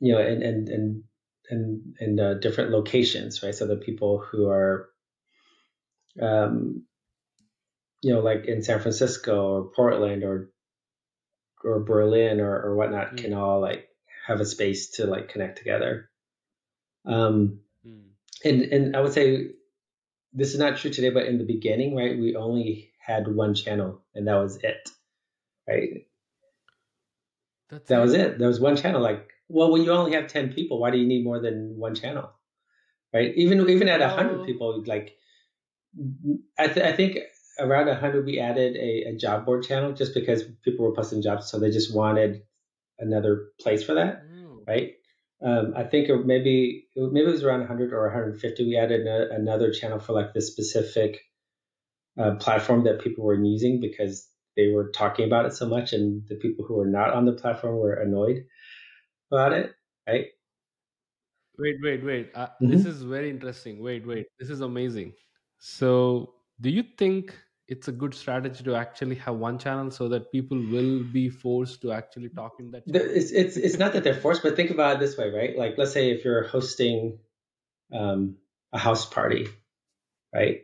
you 0.00 0.12
know, 0.12 0.20
and 0.20 0.42
and 0.42 0.68
and 0.68 1.04
and, 1.50 1.96
in 2.00 2.20
uh, 2.20 2.34
different 2.34 2.70
locations, 2.70 3.42
right? 3.42 3.54
So 3.54 3.66
the 3.66 3.76
people 3.76 4.18
who 4.18 4.48
are, 4.48 4.90
um, 6.20 6.84
you 8.02 8.14
know, 8.14 8.20
like 8.20 8.46
in 8.46 8.62
San 8.62 8.80
Francisco 8.80 9.46
or 9.46 9.70
Portland 9.74 10.24
or 10.24 10.50
or 11.64 11.80
Berlin 11.80 12.40
or, 12.40 12.54
or 12.62 12.76
whatnot, 12.76 13.12
mm. 13.12 13.18
can 13.18 13.34
all 13.34 13.60
like 13.60 13.88
have 14.26 14.40
a 14.40 14.46
space 14.46 14.90
to 14.92 15.06
like 15.06 15.28
connect 15.28 15.58
together. 15.58 16.10
Um, 17.04 17.60
mm. 17.86 18.08
and 18.44 18.62
and 18.62 18.96
I 18.96 19.00
would 19.00 19.12
say 19.12 19.50
this 20.32 20.52
is 20.52 20.58
not 20.58 20.76
true 20.76 20.90
today, 20.90 21.10
but 21.10 21.26
in 21.26 21.38
the 21.38 21.44
beginning, 21.44 21.96
right, 21.96 22.18
we 22.18 22.36
only 22.36 22.92
had 22.98 23.26
one 23.26 23.54
channel, 23.54 24.02
and 24.14 24.28
that 24.28 24.36
was 24.36 24.56
it, 24.62 24.90
right? 25.66 26.06
That's 27.70 27.88
that 27.88 27.98
it. 27.98 28.02
was 28.02 28.14
it. 28.14 28.38
There 28.38 28.48
was 28.48 28.60
one 28.60 28.76
channel. 28.76 29.00
Like 29.00 29.28
well, 29.48 29.70
when 29.72 29.82
you 29.82 29.92
only 29.92 30.12
have 30.12 30.26
10 30.26 30.52
people, 30.52 30.78
why 30.78 30.90
do 30.90 30.98
you 30.98 31.06
need 31.06 31.24
more 31.24 31.40
than 31.40 31.76
one 31.78 31.94
channel? 31.94 32.30
Right? 33.12 33.34
Even 33.36 33.68
even 33.68 33.88
at 33.88 34.02
a 34.02 34.06
100 34.08 34.44
people, 34.44 34.84
like, 34.86 35.16
I, 36.58 36.68
th- 36.68 36.84
I 36.84 36.92
think 36.92 37.18
around 37.58 37.86
100 37.86 38.24
we 38.24 38.38
added 38.38 38.76
a, 38.76 39.10
a, 39.10 39.16
job 39.16 39.44
board 39.44 39.64
channel 39.64 39.92
just 39.92 40.14
because 40.14 40.44
people 40.64 40.86
were 40.86 40.94
posting 40.94 41.22
jobs, 41.22 41.50
so 41.50 41.58
they 41.58 41.70
just 41.70 41.94
wanted 41.94 42.42
another 42.98 43.48
place 43.60 43.82
for 43.82 43.94
that, 43.94 44.22
mm. 44.28 44.66
right? 44.66 44.92
Um, 45.44 45.74
I 45.76 45.84
think 45.84 46.08
maybe 46.24 46.88
maybe 46.96 47.26
it 47.26 47.32
was 47.32 47.44
around 47.44 47.60
100 47.60 47.92
or 47.92 48.02
150. 48.06 48.64
We 48.64 48.76
added 48.76 49.06
a, 49.06 49.32
another 49.34 49.72
channel 49.72 50.00
for 50.00 50.12
like 50.12 50.34
this 50.34 50.50
specific 50.50 51.20
uh, 52.18 52.34
platform 52.36 52.84
that 52.84 53.00
people 53.00 53.24
were 53.24 53.34
using 53.34 53.80
because 53.80 54.28
they 54.56 54.72
were 54.72 54.90
talking 54.90 55.26
about 55.26 55.46
it 55.46 55.54
so 55.54 55.68
much, 55.68 55.92
and 55.92 56.22
the 56.28 56.34
people 56.34 56.64
who 56.64 56.74
were 56.74 56.88
not 56.88 57.12
on 57.12 57.24
the 57.24 57.32
platform 57.32 57.76
were 57.76 57.94
annoyed 57.94 58.44
about 59.30 59.52
it, 59.52 59.72
right? 60.08 60.26
Wait, 61.58 61.76
wait, 61.82 62.04
wait. 62.04 62.30
Uh, 62.34 62.46
mm-hmm. 62.46 62.70
This 62.70 62.84
is 62.84 63.02
very 63.02 63.30
interesting. 63.30 63.80
Wait, 63.82 64.06
wait. 64.06 64.26
This 64.38 64.50
is 64.50 64.60
amazing. 64.60 65.12
So, 65.58 66.34
do 66.60 66.70
you 66.70 66.84
think 66.96 67.34
it's 67.68 67.86
a 67.86 67.92
good 67.92 68.14
strategy 68.14 68.64
to 68.64 68.74
actually 68.74 69.16
have 69.16 69.36
one 69.36 69.58
channel 69.58 69.90
so 69.90 70.08
that 70.08 70.32
people 70.32 70.56
will 70.56 71.04
be 71.04 71.28
forced 71.28 71.82
to 71.82 71.92
actually 71.92 72.30
talk 72.30 72.54
in 72.58 72.70
that 72.70 72.86
channel? 72.86 73.08
It's, 73.10 73.30
it's, 73.30 73.56
it's 73.56 73.78
not 73.78 73.92
that 73.92 74.04
they're 74.04 74.14
forced, 74.14 74.42
but 74.42 74.56
think 74.56 74.70
about 74.70 74.96
it 74.96 75.00
this 75.00 75.18
way, 75.18 75.30
right? 75.30 75.56
Like, 75.56 75.76
let's 75.76 75.92
say 75.92 76.10
if 76.10 76.24
you're 76.24 76.44
hosting 76.44 77.18
um, 77.92 78.36
a 78.72 78.78
house 78.78 79.04
party, 79.04 79.48
right? 80.34 80.62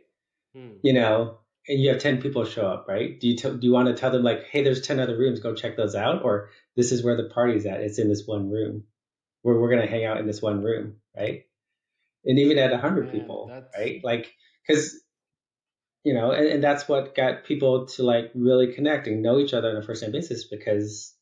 Hmm. 0.55 0.77
You 0.81 0.93
know, 0.93 1.37
and 1.67 1.79
you 1.79 1.89
have 1.89 1.99
10 1.99 2.21
people 2.21 2.43
show 2.45 2.65
up, 2.65 2.87
right? 2.87 3.19
Do 3.19 3.27
you, 3.27 3.37
t- 3.37 3.49
do 3.49 3.59
you 3.61 3.71
want 3.71 3.87
to 3.87 3.93
tell 3.93 4.11
them 4.11 4.23
like, 4.23 4.45
hey, 4.45 4.63
there's 4.63 4.81
10 4.81 4.99
other 4.99 5.17
rooms, 5.17 5.39
go 5.39 5.53
check 5.53 5.77
those 5.77 5.95
out? 5.95 6.23
Or 6.23 6.49
this 6.75 6.91
is 6.91 7.03
where 7.03 7.17
the 7.17 7.29
party's 7.29 7.67
at. 7.67 7.81
It's 7.81 7.99
in 7.99 8.09
this 8.09 8.25
one 8.25 8.49
room 8.49 8.83
where 9.43 9.55
we're 9.55 9.69
going 9.69 9.81
to 9.81 9.91
hang 9.91 10.05
out 10.05 10.17
in 10.17 10.25
this 10.25 10.41
one 10.41 10.63
room, 10.63 10.95
right? 11.15 11.43
And 12.25 12.39
even 12.39 12.57
at 12.57 12.71
100 12.71 13.11
people, 13.11 13.47
that's... 13.47 13.71
right? 13.77 14.01
Like, 14.03 14.33
because, 14.65 14.99
you 16.05 16.13
know, 16.13 16.29
and, 16.31 16.45
and 16.45 16.63
that's 16.63 16.87
what 16.87 17.15
got 17.15 17.43
people 17.43 17.87
to 17.87 18.03
like 18.03 18.31
really 18.35 18.71
connect 18.71 19.07
and 19.07 19.23
know 19.23 19.39
each 19.39 19.55
other 19.55 19.71
on 19.71 19.75
a 19.75 19.81
first 19.81 20.03
name 20.03 20.11
basis 20.11 20.47
because 20.47 21.15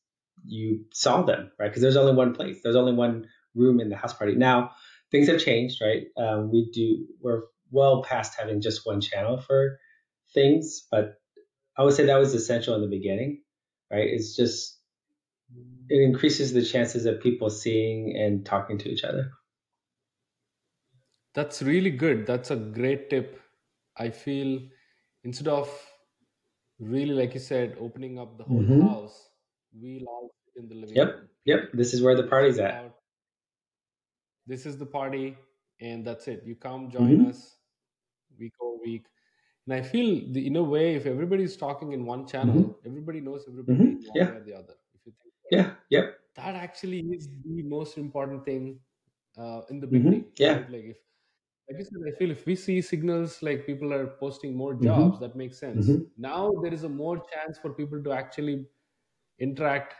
you 0.45 0.83
saw 0.91 1.21
them, 1.21 1.49
right? 1.57 1.69
Because 1.69 1.81
there's 1.81 1.95
only 1.95 2.13
one 2.13 2.35
place, 2.35 2.59
there's 2.61 2.75
only 2.75 2.91
one 2.91 3.25
room 3.55 3.79
in 3.79 3.87
the 3.87 3.95
house 3.95 4.13
party. 4.13 4.35
Now, 4.35 4.71
things 5.09 5.29
have 5.29 5.39
changed, 5.39 5.81
right? 5.81 6.03
Um, 6.17 6.51
we 6.51 6.69
do, 6.73 7.07
we're 7.21 7.43
well 7.71 8.03
past 8.03 8.33
having 8.37 8.59
just 8.59 8.85
one 8.85 8.99
channel 8.99 9.39
for 9.39 9.79
things, 10.33 10.85
but 10.91 11.15
I 11.77 11.83
would 11.83 11.93
say 11.93 12.05
that 12.05 12.19
was 12.19 12.33
essential 12.33 12.75
in 12.75 12.81
the 12.81 12.87
beginning, 12.87 13.41
right? 13.89 14.05
It's 14.05 14.35
just 14.35 14.77
it 15.87 16.01
increases 16.01 16.51
the 16.51 16.63
chances 16.63 17.05
of 17.05 17.21
people 17.21 17.49
seeing 17.49 18.17
and 18.17 18.45
talking 18.45 18.77
to 18.79 18.89
each 18.89 19.05
other. 19.05 19.31
That's 21.33 21.61
really 21.61 21.91
good. 21.91 22.27
That's 22.27 22.51
a 22.51 22.57
great 22.57 23.09
tip. 23.09 23.39
I 23.97 24.09
feel 24.09 24.59
instead 25.23 25.47
of 25.47 25.69
really, 26.79 27.13
like 27.13 27.33
you 27.33 27.39
said, 27.39 27.75
opening 27.79 28.19
up 28.19 28.37
the 28.37 28.43
whole 28.43 28.61
mm-hmm. 28.61 28.81
house, 28.81 29.29
we'll 29.73 30.07
all 30.07 30.31
sit 30.45 30.63
in 30.63 30.69
the 30.69 30.75
living 30.75 30.95
yep. 30.95 31.07
room. 31.07 31.29
Yep. 31.45 31.59
yep. 31.61 31.69
This 31.73 31.93
is 31.93 32.01
where 32.01 32.15
the 32.15 32.23
party's 32.23 32.59
at. 32.59 32.93
This 34.45 34.65
is 34.65 34.77
the 34.77 34.85
party, 34.85 35.37
and 35.79 36.05
that's 36.05 36.27
it. 36.27 36.43
You 36.45 36.55
come 36.55 36.89
join 36.89 37.17
mm-hmm. 37.17 37.29
us 37.29 37.55
week 38.37 38.53
over 38.61 38.81
week 38.83 39.05
and 39.65 39.73
I 39.75 39.81
feel 39.81 40.21
the, 40.31 40.45
in 40.45 40.55
a 40.57 40.63
way, 40.63 40.95
if 40.95 41.05
everybody's 41.05 41.55
talking 41.55 41.93
in 41.93 42.05
one 42.05 42.27
channel, 42.27 42.55
mm-hmm. 42.55 42.87
everybody 42.87 43.21
knows 43.21 43.45
everybody 43.47 43.77
mm-hmm. 43.77 43.93
one 43.93 44.11
yeah. 44.13 44.25
way 44.25 44.37
or 44.37 44.43
the 44.43 44.53
other. 44.53 44.73
If 44.93 45.05
you 45.05 45.13
think 45.21 45.33
yeah, 45.51 45.71
yeah, 45.89 46.07
that 46.35 46.55
actually 46.55 46.99
is 46.99 47.29
the 47.45 47.63
most 47.63 47.97
important 47.97 48.43
thing 48.43 48.79
uh, 49.37 49.61
in 49.69 49.79
the 49.79 49.87
mm-hmm. 49.87 49.97
beginning. 49.97 50.25
Yeah, 50.37 50.53
right? 50.53 50.71
like 50.71 50.83
if 50.83 50.97
like 51.69 51.79
I 51.79 51.83
said, 51.83 52.01
I 52.07 52.17
feel 52.17 52.31
if 52.31 52.45
we 52.45 52.55
see 52.55 52.81
signals 52.81 53.41
like 53.41 53.65
people 53.65 53.93
are 53.93 54.07
posting 54.19 54.55
more 54.55 54.73
mm-hmm. 54.73 54.85
jobs, 54.85 55.19
that 55.19 55.35
makes 55.35 55.59
sense. 55.59 55.87
Mm-hmm. 55.87 56.03
Now 56.17 56.53
there 56.61 56.73
is 56.73 56.83
a 56.83 56.89
more 56.89 57.23
chance 57.33 57.57
for 57.57 57.73
people 57.73 58.03
to 58.03 58.11
actually 58.11 58.65
interact 59.39 59.95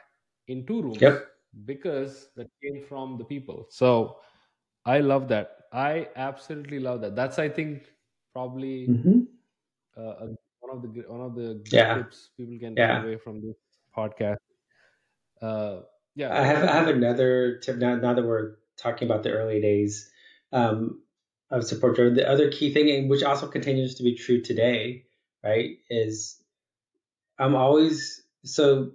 in 0.47 0.65
two 0.65 0.82
rooms 0.82 1.02
yep. 1.02 1.26
because 1.65 2.30
that 2.36 2.47
came 2.62 2.84
from 2.88 3.17
the 3.17 3.23
people. 3.23 3.67
So 3.69 4.17
I 4.86 4.99
love 4.99 5.28
that. 5.30 5.58
I 5.71 6.10
absolutely 6.15 6.80
love 6.80 7.02
that. 7.02 7.15
That's 7.15 7.39
I 7.39 7.49
think 7.49 7.84
probably 8.34 8.88
uh, 9.97 10.28
one 10.60 10.71
of 10.71 10.82
the 10.82 11.04
one 11.08 11.21
of 11.21 11.36
the 11.36 11.63
yeah. 11.71 11.95
tips 11.95 12.30
people 12.38 12.58
can 12.60 12.76
yeah. 12.76 12.95
take 12.95 13.04
away 13.06 13.17
from 13.17 13.41
this 13.41 13.56
podcast. 13.95 14.38
Uh, 15.41 15.82
yeah, 16.15 16.38
I 16.38 16.43
have 16.43 16.63
I 16.63 16.73
have 16.73 16.88
another 16.89 17.58
tip 17.60 17.78
now. 17.78 17.95
Now 17.95 18.13
that 18.13 18.23
we're 18.23 18.56
talking 18.78 19.08
about 19.08 19.23
the 19.23 19.32
early 19.32 19.62
days 19.62 20.12
um, 20.52 21.02
of 21.54 21.63
support 21.63 21.96
driven, 21.96 22.16
the 22.16 22.28
other 22.28 22.52
key 22.52 22.74
thing, 22.74 23.08
which 23.08 23.22
also 23.22 23.48
continues 23.48 23.96
to 23.96 24.04
be 24.04 24.16
true 24.16 24.42
today, 24.42 25.06
right, 25.44 25.78
is 25.88 26.42
I'm 27.38 27.56
always 27.56 28.24
so 28.44 28.92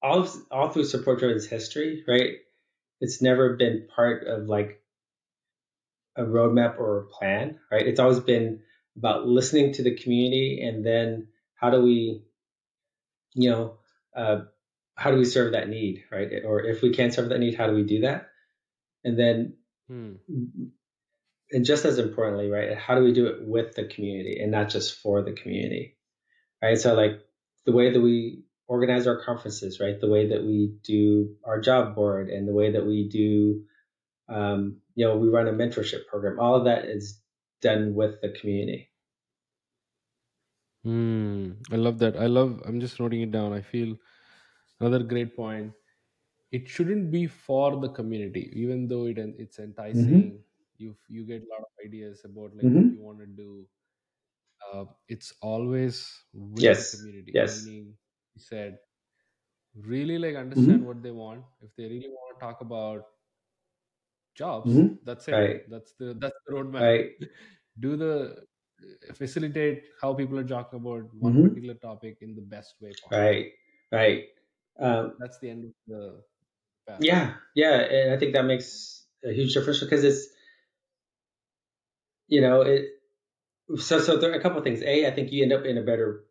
all 0.00 0.28
all 0.52 0.68
through 0.68 0.84
support 0.84 1.18
driven's 1.18 1.46
history, 1.46 2.04
right. 2.06 2.36
It's 3.00 3.20
never 3.20 3.56
been 3.56 3.88
part 3.94 4.24
of 4.28 4.44
like 4.46 4.80
a 6.16 6.22
roadmap 6.22 6.78
or 6.78 6.98
a 6.98 7.06
plan, 7.06 7.58
right? 7.70 7.86
It's 7.86 7.98
always 7.98 8.20
been 8.20 8.60
about 8.96 9.26
listening 9.26 9.72
to 9.74 9.82
the 9.82 9.96
community 9.96 10.62
and 10.62 10.86
then 10.86 11.28
how 11.56 11.70
do 11.70 11.82
we, 11.82 12.22
you 13.34 13.50
know, 13.50 13.78
uh, 14.14 14.42
how 14.94 15.10
do 15.10 15.16
we 15.16 15.24
serve 15.24 15.52
that 15.52 15.68
need, 15.68 16.04
right? 16.12 16.28
Or 16.44 16.60
if 16.60 16.82
we 16.82 16.92
can't 16.92 17.12
serve 17.12 17.30
that 17.30 17.40
need, 17.40 17.56
how 17.56 17.66
do 17.66 17.74
we 17.74 17.82
do 17.82 18.02
that? 18.02 18.28
And 19.02 19.18
then, 19.18 19.54
hmm. 19.88 20.12
And 21.52 21.64
just 21.64 21.84
as 21.84 21.98
importantly, 21.98 22.50
right, 22.50 22.76
how 22.76 22.94
do 22.96 23.04
we 23.04 23.12
do 23.12 23.26
it 23.26 23.46
with 23.46 23.74
the 23.74 23.86
community 23.86 24.38
and 24.40 24.50
not 24.52 24.70
just 24.70 24.98
for 25.00 25.22
the 25.22 25.32
community, 25.32 25.96
right? 26.62 26.78
So 26.78 26.94
like 26.94 27.20
the 27.66 27.72
way 27.72 27.92
that 27.92 28.00
we 28.00 28.44
organize 28.68 29.06
our 29.06 29.22
conferences, 29.24 29.80
right? 29.80 30.00
The 30.00 30.08
way 30.10 30.28
that 30.28 30.42
we 30.44 30.74
do 30.82 31.36
our 31.44 31.60
job 31.60 31.94
board 31.94 32.30
and 32.30 32.48
the 32.48 32.54
way 32.54 32.72
that 32.72 32.86
we 32.86 33.08
do 33.08 33.64
Um, 34.28 34.80
you 34.94 35.06
know, 35.06 35.16
we 35.18 35.28
run 35.28 35.48
a 35.48 35.52
mentorship 35.52 36.06
program. 36.08 36.40
All 36.40 36.56
of 36.56 36.64
that 36.64 36.86
is 36.86 37.20
done 37.62 37.94
with 37.94 38.20
the 38.22 38.30
community. 38.30 38.90
Hmm. 40.84 41.52
I 41.72 41.76
love 41.76 41.98
that. 42.00 42.16
I 42.16 42.26
love. 42.26 42.62
I'm 42.64 42.80
just 42.80 42.98
noting 43.00 43.22
it 43.22 43.30
down. 43.30 43.52
I 43.52 43.60
feel 43.62 43.96
another 44.80 45.02
great 45.04 45.36
point. 45.36 45.72
It 46.52 46.68
shouldn't 46.68 47.10
be 47.10 47.26
for 47.26 47.80
the 47.80 47.88
community, 47.90 48.52
even 48.54 48.88
though 48.88 49.06
it 49.06 49.18
it's 49.18 49.58
Mm-hmm. 49.58 50.30
You 50.82 50.96
you 51.08 51.24
get 51.26 51.42
a 51.42 51.50
lot 51.54 51.60
of 51.68 51.72
ideas 51.86 52.24
about 52.24 52.56
like 52.56 52.70
what 52.78 52.86
Mm-hmm. 52.86 52.96
you 52.96 53.00
want 53.08 53.20
to 53.20 53.26
do. 53.26 53.68
Uh, 54.72 54.84
it's 55.08 55.32
always 55.42 56.24
with 56.32 56.76
the 56.76 56.84
Yes. 56.84 56.92
community. 56.92 57.34
Yes. 57.34 57.42
Meaning, 57.42 57.96
you 58.34 58.40
said 58.40 58.78
really 59.74 60.18
like 60.18 60.36
understand 60.36 60.82
Mm-hmm. 60.82 60.86
what 60.86 61.02
they 61.02 61.10
want. 61.10 61.44
If 61.60 61.74
they 61.76 61.84
really 61.84 62.08
want 62.08 62.38
to 62.38 62.44
talk 62.44 62.60
about 62.62 63.06
jobs, 64.34 64.72
Mm-hmm. 64.74 64.94
that's 65.02 65.28
it. 65.28 65.36
Right. 65.36 65.62
That's 65.66 65.94
the 65.94 66.14
that's 66.20 66.38
the 66.46 66.54
roadmap. 66.54 66.88
Right. 66.88 67.12
Do 67.80 67.96
the 67.96 68.46
facilitate 69.14 69.84
how 70.00 70.14
people 70.14 70.38
are 70.38 70.46
talking 70.46 70.80
about 70.80 71.12
one 71.14 71.38
Mm-hmm. 71.38 71.40
particular 71.40 71.74
topic 71.74 72.18
in 72.20 72.34
the 72.34 72.42
best 72.42 72.74
way 72.80 72.94
possible. 72.94 73.30
Right. 73.30 73.52
Right. 73.90 74.28
Um, 74.78 75.18
That's 75.18 75.38
the 75.38 75.50
end 75.50 75.64
of 75.66 75.72
the 75.86 76.24
path. 76.86 77.06
yeah. 77.06 77.36
Yeah. 77.54 77.78
And 77.80 78.12
I 78.14 78.18
think 78.18 78.34
that 78.34 78.44
makes 78.44 79.06
a 79.24 79.32
huge 79.32 79.54
difference 79.54 79.80
because 79.80 80.04
it's, 80.04 80.28
you 82.28 82.40
know, 82.40 82.62
it, 82.62 82.86
so, 83.78 84.00
so 84.00 84.16
there 84.16 84.32
are 84.32 84.34
a 84.34 84.42
couple 84.42 84.58
of 84.58 84.64
things. 84.64 84.82
A, 84.82 85.06
I 85.06 85.10
think 85.10 85.32
you 85.32 85.42
end 85.42 85.52
up 85.52 85.64
in 85.64 85.78
a 85.78 85.82
better 85.82 86.24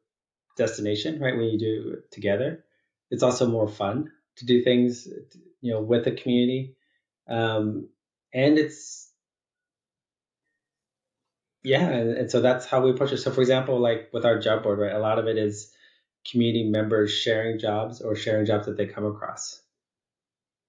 destination, 0.58 1.20
right? 1.20 1.36
When 1.36 1.46
you 1.46 1.58
do 1.58 1.94
it 1.98 2.12
together, 2.12 2.64
it's 3.10 3.24
also 3.24 3.48
more 3.48 3.68
fun 3.68 4.12
to 4.38 4.46
do 4.46 4.64
things, 4.64 5.08
you 5.62 5.74
know, 5.74 5.82
with 5.82 6.06
the 6.06 6.12
community. 6.12 6.76
Um, 7.28 7.90
and 8.34 8.58
it's, 8.58 9.12
yeah. 11.64 11.88
And, 11.88 12.18
and 12.18 12.32
so 12.32 12.42
that's 12.42 12.66
how 12.66 12.82
we 12.82 12.92
approach 12.92 13.12
it. 13.12 13.18
So 13.18 13.32
for 13.32 13.42
example, 13.42 13.80
like 13.80 14.10
with 14.14 14.26
our 14.26 14.40
job 14.40 14.64
board, 14.64 14.80
right? 14.80 14.94
A 14.94 15.00
lot 15.00 15.20
of 15.20 15.28
it 15.28 15.38
is 15.38 15.72
community 16.30 16.70
members 16.70 17.12
sharing 17.12 17.60
jobs 17.60 18.02
or 18.02 18.16
sharing 18.16 18.46
jobs 18.46 18.66
that 18.66 18.78
they 18.78 18.86
come 18.86 19.06
across. 19.06 19.62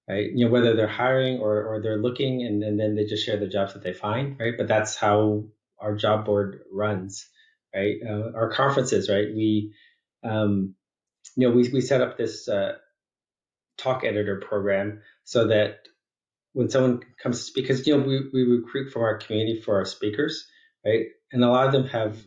Right. 0.08 0.30
You 0.34 0.44
know, 0.44 0.50
whether 0.50 0.74
they're 0.74 0.88
hiring 0.88 1.38
or, 1.38 1.62
or 1.64 1.80
they're 1.80 2.02
looking 2.02 2.42
and, 2.42 2.62
and 2.64 2.78
then 2.78 2.96
they 2.96 3.04
just 3.04 3.24
share 3.24 3.38
the 3.38 3.46
jobs 3.46 3.74
that 3.74 3.84
they 3.84 3.92
find. 3.92 4.38
Right. 4.38 4.54
But 4.58 4.68
that's 4.68 4.96
how 4.96 5.44
our 5.78 5.94
job 5.94 6.24
board 6.24 6.60
runs. 6.72 7.28
Right. 7.74 7.96
Uh, 8.06 8.32
our 8.34 8.50
conferences, 8.50 9.08
right. 9.08 9.28
We, 9.34 9.74
um, 10.24 10.74
you 11.36 11.48
know, 11.48 11.54
we, 11.54 11.68
we 11.70 11.80
set 11.80 12.00
up 12.00 12.18
this 12.18 12.48
uh, 12.48 12.72
talk 13.78 14.04
editor 14.04 14.42
program 14.46 15.00
so 15.24 15.46
that 15.46 15.86
when 16.52 16.68
someone 16.68 17.00
comes 17.22 17.38
to 17.38 17.44
speak, 17.44 17.64
because, 17.64 17.86
you 17.86 17.96
know, 17.96 18.04
we, 18.04 18.28
we 18.32 18.42
recruit 18.42 18.90
from 18.92 19.02
our 19.02 19.16
community 19.16 19.60
for 19.60 19.76
our 19.76 19.84
speakers, 19.84 20.46
right? 20.84 21.06
And 21.32 21.42
a 21.42 21.48
lot 21.48 21.66
of 21.66 21.72
them 21.72 21.86
have, 21.86 22.18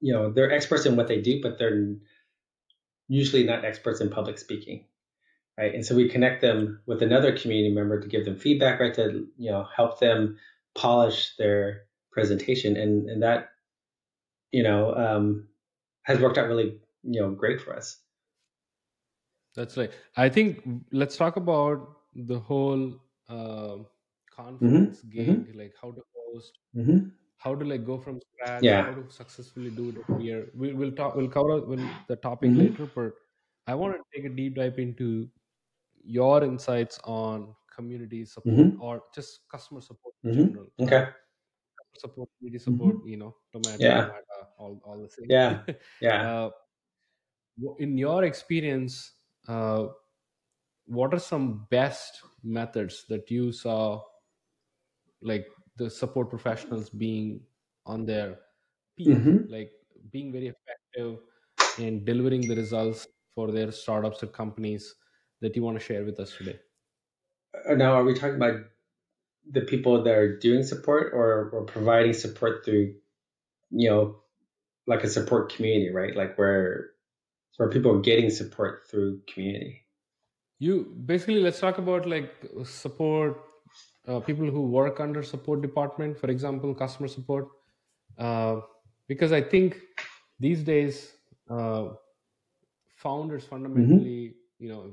you 0.00 0.14
know, 0.14 0.32
they're 0.32 0.50
experts 0.50 0.86
in 0.86 0.96
what 0.96 1.08
they 1.08 1.20
do, 1.20 1.42
but 1.42 1.58
they're 1.58 1.96
usually 3.08 3.44
not 3.44 3.64
experts 3.64 4.00
in 4.00 4.08
public 4.08 4.38
speaking, 4.38 4.86
right? 5.60 5.74
And 5.74 5.86
so 5.86 5.96
we 5.96 6.08
connect 6.08 6.42
them 6.42 6.82
with 6.86 7.02
another 7.02 7.36
community 7.36 7.74
member 7.74 8.00
to 8.00 8.08
give 8.08 8.26
them 8.26 8.36
feedback, 8.36 8.80
right? 8.80 8.94
To, 8.94 9.28
you 9.38 9.52
know, 9.52 9.64
help 9.76 10.00
them 10.00 10.38
polish 10.76 11.36
their 11.36 11.84
presentation. 12.12 12.76
And, 12.76 13.10
and 13.10 13.22
that, 13.22 13.50
you 14.52 14.62
know, 14.62 14.94
um, 14.94 15.48
has 16.04 16.20
worked 16.20 16.38
out 16.38 16.48
really, 16.48 16.80
you 17.02 17.20
know, 17.20 17.32
great 17.32 17.60
for 17.60 17.76
us. 17.76 18.02
That's 19.54 19.76
right. 19.76 19.90
I 20.16 20.28
think 20.28 20.62
let's 20.92 21.16
talk 21.16 21.36
about 21.36 21.96
the 22.14 22.38
whole 22.38 23.00
uh, 23.28 23.78
conference 24.30 25.02
Mm-hmm. 25.02 25.02
gig, 25.02 25.50
Mm-hmm. 25.50 25.56
like 25.56 25.74
how 25.80 25.92
to 25.92 26.02
host, 26.16 26.58
Mm-hmm. 26.76 27.10
how 27.38 27.54
to 27.54 27.64
like 27.64 27.84
go 27.84 27.98
from 27.98 28.20
scratch, 28.20 28.72
how 28.74 28.94
to 28.94 29.04
successfully 29.10 29.70
do 29.70 29.90
it 29.90 29.96
every 29.98 30.24
year. 30.24 30.50
We, 30.54 30.74
we'll 30.74 30.92
talk. 30.92 31.16
We'll 31.16 31.28
cover 31.30 31.60
will 31.62 31.90
the 32.08 32.16
topic 32.16 32.54
Mm-hmm. 32.54 32.56
later, 32.56 32.86
but 32.86 33.12
I 33.66 33.74
want 33.74 33.96
to 33.96 34.02
take 34.16 34.26
a 34.30 34.34
deep 34.34 34.56
dive 34.56 34.78
into 34.78 35.30
your 36.04 36.42
insights 36.44 36.98
on 37.04 37.54
community 37.74 38.24
support 38.24 38.70
Mm-hmm. 38.70 38.82
or 38.82 39.02
just 39.14 39.48
customer 39.50 39.80
support 39.80 40.14
in 40.24 40.32
general. 40.32 40.66
Mm-hmm. 40.80 40.94
Uh, 40.94 41.02
Okay. 41.02 41.08
support, 41.96 42.28
community 42.38 42.58
support, 42.62 42.96
Mm-hmm. 42.96 43.08
you 43.08 43.16
know, 43.16 43.36
tomato, 43.52 43.78
Yeah. 43.84 44.00
tomato, 44.00 44.24
all, 44.58 44.80
all 44.84 44.98
the 45.02 45.08
same. 45.10 45.28
Yeah. 45.28 45.62
Yeah. 46.00 46.22
uh, 46.22 46.50
in 47.78 47.96
your 47.98 48.24
experience, 48.24 49.12
uh, 49.48 49.88
what 50.86 51.14
are 51.14 51.20
some 51.20 51.66
best 51.70 52.22
methods 52.42 53.04
that 53.08 53.30
you 53.30 53.52
saw, 53.52 54.02
like 55.22 55.46
the 55.76 55.90
support 55.90 56.30
professionals 56.30 56.90
being 56.90 57.40
on 57.86 58.04
their 58.06 58.38
peak, 58.96 59.08
Mm-hmm. 59.08 59.50
like 59.50 59.72
being 60.10 60.32
very 60.32 60.48
effective 60.54 61.20
in 61.78 62.04
delivering 62.04 62.46
the 62.46 62.56
results 62.56 63.06
for 63.34 63.50
their 63.50 63.70
startups 63.72 64.22
or 64.22 64.26
companies 64.28 64.94
that 65.40 65.56
you 65.56 65.62
want 65.62 65.78
to 65.78 65.84
share 65.84 66.04
with 66.04 66.18
us 66.20 66.36
today? 66.36 66.58
Uh, 67.68 67.74
Now, 67.74 67.94
are 67.94 68.04
we 68.04 68.14
talking 68.14 68.36
about 68.36 68.60
the 69.50 69.62
people 69.62 70.02
that 70.04 70.14
are 70.14 70.38
doing 70.38 70.62
support 70.62 71.12
or, 71.14 71.50
or 71.50 71.64
providing 71.64 72.12
support 72.12 72.64
through, 72.64 72.94
you 73.70 73.90
know, 73.90 74.16
like 74.86 75.04
a 75.04 75.08
support 75.08 75.52
community, 75.52 75.90
right? 75.92 76.16
Like 76.16 76.38
where 76.38 76.90
where 77.56 77.70
people 77.70 77.96
are 77.96 78.00
getting 78.00 78.30
support 78.30 78.88
through 78.90 79.22
community. 79.32 79.82
You 80.58 80.84
basically 81.06 81.40
let's 81.40 81.58
talk 81.60 81.78
about 81.78 82.06
like 82.06 82.32
support 82.64 83.38
uh, 84.06 84.20
people 84.20 84.50
who 84.50 84.62
work 84.62 85.00
under 85.00 85.22
support 85.22 85.62
department, 85.62 86.18
for 86.18 86.28
example, 86.30 86.74
customer 86.74 87.08
support, 87.08 87.48
uh, 88.18 88.60
because 89.08 89.32
I 89.32 89.40
think 89.42 89.80
these 90.38 90.62
days 90.62 91.12
uh, 91.48 91.88
founders 92.96 93.44
Mm-hmm. 93.76 94.04
fundamentally, 94.04 94.34
you 94.58 94.68
know, 94.68 94.92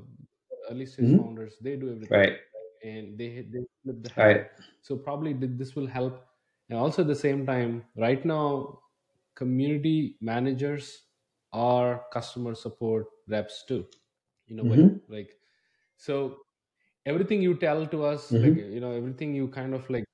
early 0.70 0.86
stage 0.86 1.10
Mm-hmm. 1.10 1.16
founders, 1.16 1.56
they 1.60 1.76
do 1.76 1.90
everything 1.90 2.26
Right. 2.26 2.38
and 2.82 3.18
they 3.18 3.42
they 3.52 3.60
flip 3.82 4.02
the 4.02 4.10
Right. 4.16 4.46
So 4.82 4.96
probably 4.96 5.32
this 5.34 5.74
will 5.76 5.86
help. 5.86 6.26
And 6.70 6.78
also 6.78 7.02
at 7.02 7.08
the 7.08 7.14
same 7.16 7.46
time, 7.46 7.84
right 7.96 8.24
now, 8.24 8.80
community 9.34 10.16
managers 10.20 11.06
are 11.52 12.04
customer 12.12 12.54
support 12.54 13.06
reps 13.28 13.64
too, 13.66 13.86
you 14.46 14.56
know. 14.56 14.64
Mm-hmm. 14.64 14.98
Like 15.08 15.32
so 15.96 16.38
everything 17.06 17.42
you 17.42 17.56
tell 17.56 17.86
to 17.86 18.04
us 18.04 18.36
like 18.40 18.56
Mm-hmm. 18.56 18.68
you 18.76 18.80
know 18.80 18.92
everything 18.92 19.34
you 19.34 19.48
kind 19.48 19.74
of 19.74 19.88
like 19.90 20.04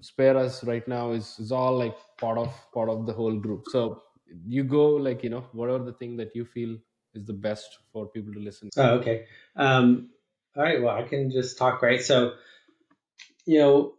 spare 0.00 0.36
us 0.36 0.64
right 0.64 0.86
now 0.88 1.10
is, 1.12 1.38
is 1.38 1.52
all 1.52 1.76
like 1.76 1.96
part 2.18 2.38
of 2.38 2.50
part 2.72 2.88
of 2.88 3.06
the 3.06 3.12
whole 3.12 3.36
group 3.38 3.66
so 3.66 4.02
you 4.46 4.62
go 4.64 4.90
like 4.90 5.22
you 5.22 5.30
know 5.30 5.42
whatever 5.52 5.84
the 5.84 5.92
thing 5.94 6.16
that 6.16 6.34
you 6.34 6.44
feel 6.44 6.76
is 7.18 7.26
the 7.26 7.32
best 7.32 7.78
for 7.92 8.06
people 8.06 8.32
to 8.32 8.40
listen 8.40 8.70
Oh, 8.76 8.98
okay. 8.98 9.26
Um, 9.56 10.10
all 10.56 10.62
right. 10.62 10.82
Well, 10.82 10.94
I 10.94 11.02
can 11.02 11.30
just 11.30 11.58
talk, 11.58 11.82
right? 11.82 12.02
So, 12.02 12.34
you 13.46 13.58
know, 13.58 13.94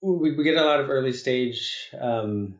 we, 0.00 0.32
we 0.32 0.44
get 0.44 0.56
a 0.56 0.64
lot 0.64 0.80
of 0.80 0.90
early 0.90 1.12
stage, 1.12 1.90
um, 1.98 2.56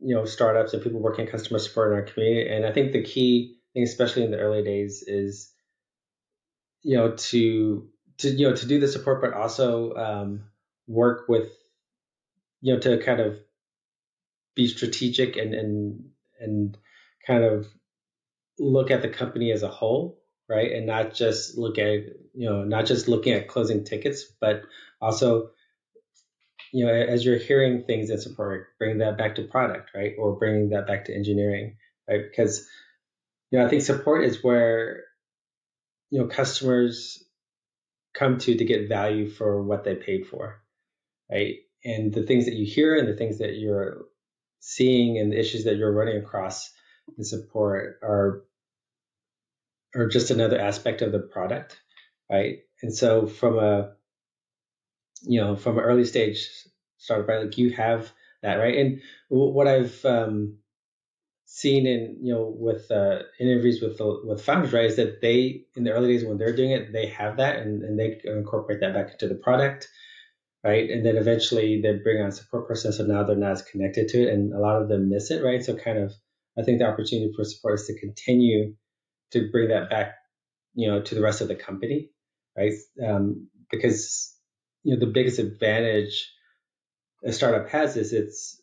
you 0.00 0.14
know, 0.14 0.24
startups 0.24 0.74
and 0.74 0.82
people 0.82 1.00
working 1.00 1.26
customer 1.26 1.58
support 1.58 1.92
in 1.92 1.98
our 1.98 2.04
community. 2.04 2.48
And 2.50 2.66
I 2.66 2.72
think 2.72 2.92
the 2.92 3.04
key 3.04 3.58
thing, 3.74 3.84
especially 3.84 4.24
in 4.24 4.30
the 4.30 4.38
early 4.38 4.62
days, 4.62 5.04
is 5.06 5.52
you 6.82 6.96
know 6.96 7.12
to 7.12 7.88
to 8.18 8.28
you 8.30 8.48
know 8.48 8.56
to 8.56 8.66
do 8.66 8.80
the 8.80 8.88
support, 8.88 9.20
but 9.20 9.32
also 9.32 9.94
um, 9.94 10.44
work 10.88 11.28
with 11.28 11.50
you 12.60 12.74
know 12.74 12.80
to 12.80 12.98
kind 12.98 13.20
of 13.20 13.38
be 14.54 14.66
strategic 14.66 15.36
and 15.36 15.54
and 15.54 16.10
and 16.40 16.78
kind 17.26 17.44
of 17.44 17.66
look 18.58 18.90
at 18.90 19.02
the 19.02 19.08
company 19.08 19.52
as 19.52 19.62
a 19.62 19.68
whole, 19.68 20.20
right? 20.48 20.72
And 20.72 20.86
not 20.86 21.14
just 21.14 21.56
look 21.56 21.78
at 21.78 22.00
you 22.34 22.48
know 22.48 22.64
not 22.64 22.86
just 22.86 23.08
looking 23.08 23.32
at 23.32 23.48
closing 23.48 23.84
tickets, 23.84 24.24
but 24.40 24.62
also 25.00 25.50
you 26.72 26.86
know 26.86 26.92
as 26.92 27.24
you're 27.24 27.38
hearing 27.38 27.84
things 27.84 28.10
in 28.10 28.20
support, 28.20 28.68
bring 28.78 28.98
that 28.98 29.18
back 29.18 29.36
to 29.36 29.42
product, 29.42 29.90
right? 29.94 30.12
Or 30.18 30.38
bringing 30.38 30.70
that 30.70 30.86
back 30.86 31.06
to 31.06 31.14
engineering, 31.14 31.76
right? 32.08 32.22
Because 32.28 32.66
you 33.50 33.58
know 33.58 33.66
I 33.66 33.68
think 33.68 33.82
support 33.82 34.24
is 34.24 34.42
where 34.42 35.04
you 36.10 36.20
know 36.20 36.26
customers 36.26 37.24
come 38.14 38.38
to 38.38 38.56
to 38.56 38.64
get 38.64 38.88
value 38.88 39.28
for 39.28 39.62
what 39.62 39.84
they 39.84 39.94
paid 39.94 40.26
for, 40.26 40.62
right? 41.30 41.56
And 41.84 42.12
the 42.12 42.22
things 42.22 42.44
that 42.44 42.54
you 42.54 42.66
hear 42.66 42.96
and 42.96 43.08
the 43.08 43.16
things 43.16 43.38
that 43.38 43.54
you're 43.54 44.04
seeing 44.60 45.18
and 45.18 45.32
the 45.32 45.40
issues 45.40 45.64
that 45.64 45.76
you're 45.76 45.92
running 45.92 46.18
across 46.18 46.70
in 47.18 47.24
support 47.24 47.98
are 48.02 48.44
are 49.94 50.08
just 50.08 50.30
another 50.30 50.58
aspect 50.58 51.02
of 51.02 51.12
the 51.12 51.18
product, 51.18 51.78
right? 52.30 52.58
And 52.82 52.94
so 52.94 53.26
from 53.26 53.58
a 53.58 53.92
you 55.22 55.40
know 55.40 55.56
from 55.56 55.78
an 55.78 55.84
early 55.84 56.04
stage 56.04 56.48
startup, 56.98 57.28
right, 57.28 57.42
like 57.42 57.58
you 57.58 57.70
have 57.70 58.10
that, 58.42 58.56
right? 58.56 58.76
And 58.76 59.00
what 59.28 59.68
I've 59.68 60.04
um, 60.04 60.58
seen 61.44 61.86
in 61.86 62.18
you 62.22 62.32
know 62.32 62.54
with 62.56 62.90
uh, 62.90 63.20
interviews 63.38 63.80
with 63.80 64.00
with 64.24 64.42
founders, 64.42 64.72
right, 64.72 64.86
is 64.86 64.96
that 64.96 65.20
they 65.20 65.64
in 65.76 65.84
the 65.84 65.92
early 65.92 66.08
days 66.08 66.24
when 66.24 66.38
they're 66.38 66.56
doing 66.56 66.72
it, 66.72 66.92
they 66.92 67.06
have 67.08 67.36
that 67.36 67.56
and, 67.58 67.82
and 67.82 67.98
they 67.98 68.20
incorporate 68.24 68.80
that 68.80 68.94
back 68.94 69.12
into 69.12 69.28
the 69.28 69.34
product, 69.34 69.88
right? 70.64 70.88
And 70.90 71.04
then 71.04 71.16
eventually 71.16 71.80
they 71.82 71.92
bring 71.92 72.22
on 72.22 72.32
support 72.32 72.68
person, 72.68 72.92
so 72.92 73.04
now 73.04 73.24
they're 73.24 73.36
not 73.36 73.52
as 73.52 73.62
connected 73.62 74.08
to 74.08 74.22
it, 74.22 74.32
and 74.32 74.52
a 74.52 74.60
lot 74.60 74.80
of 74.80 74.88
them 74.88 75.10
miss 75.10 75.30
it, 75.30 75.42
right? 75.44 75.62
So 75.62 75.76
kind 75.76 75.98
of, 75.98 76.12
I 76.58 76.62
think 76.62 76.78
the 76.78 76.86
opportunity 76.86 77.32
for 77.34 77.44
support 77.44 77.80
is 77.80 77.86
to 77.86 77.98
continue 77.98 78.74
to 79.32 79.50
bring 79.50 79.68
that 79.68 79.88
back, 79.88 80.14
you 80.74 80.88
know, 80.88 81.00
to 81.02 81.14
the 81.14 81.22
rest 81.22 81.40
of 81.40 81.48
the 81.48 81.54
company, 81.54 82.10
right? 82.56 82.72
Um, 83.02 83.48
because 83.70 84.34
you 84.84 84.94
know 84.94 85.00
the 85.00 85.12
biggest 85.12 85.38
advantage 85.38 86.30
a 87.24 87.32
startup 87.32 87.68
has 87.70 87.96
is 87.96 88.12
its 88.12 88.60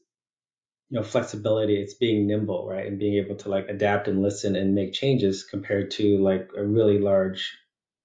you 0.89 0.97
know 0.97 1.03
flexibility 1.03 1.81
it's 1.81 1.95
being 1.95 2.27
nimble 2.27 2.67
right 2.67 2.87
and 2.87 2.99
being 2.99 3.23
able 3.23 3.35
to 3.35 3.49
like 3.49 3.67
adapt 3.69 4.07
and 4.07 4.21
listen 4.21 4.55
and 4.55 4.75
make 4.75 4.93
changes 4.93 5.43
compared 5.43 5.91
to 5.91 6.17
like 6.19 6.49
a 6.57 6.63
really 6.63 6.99
large 6.99 7.57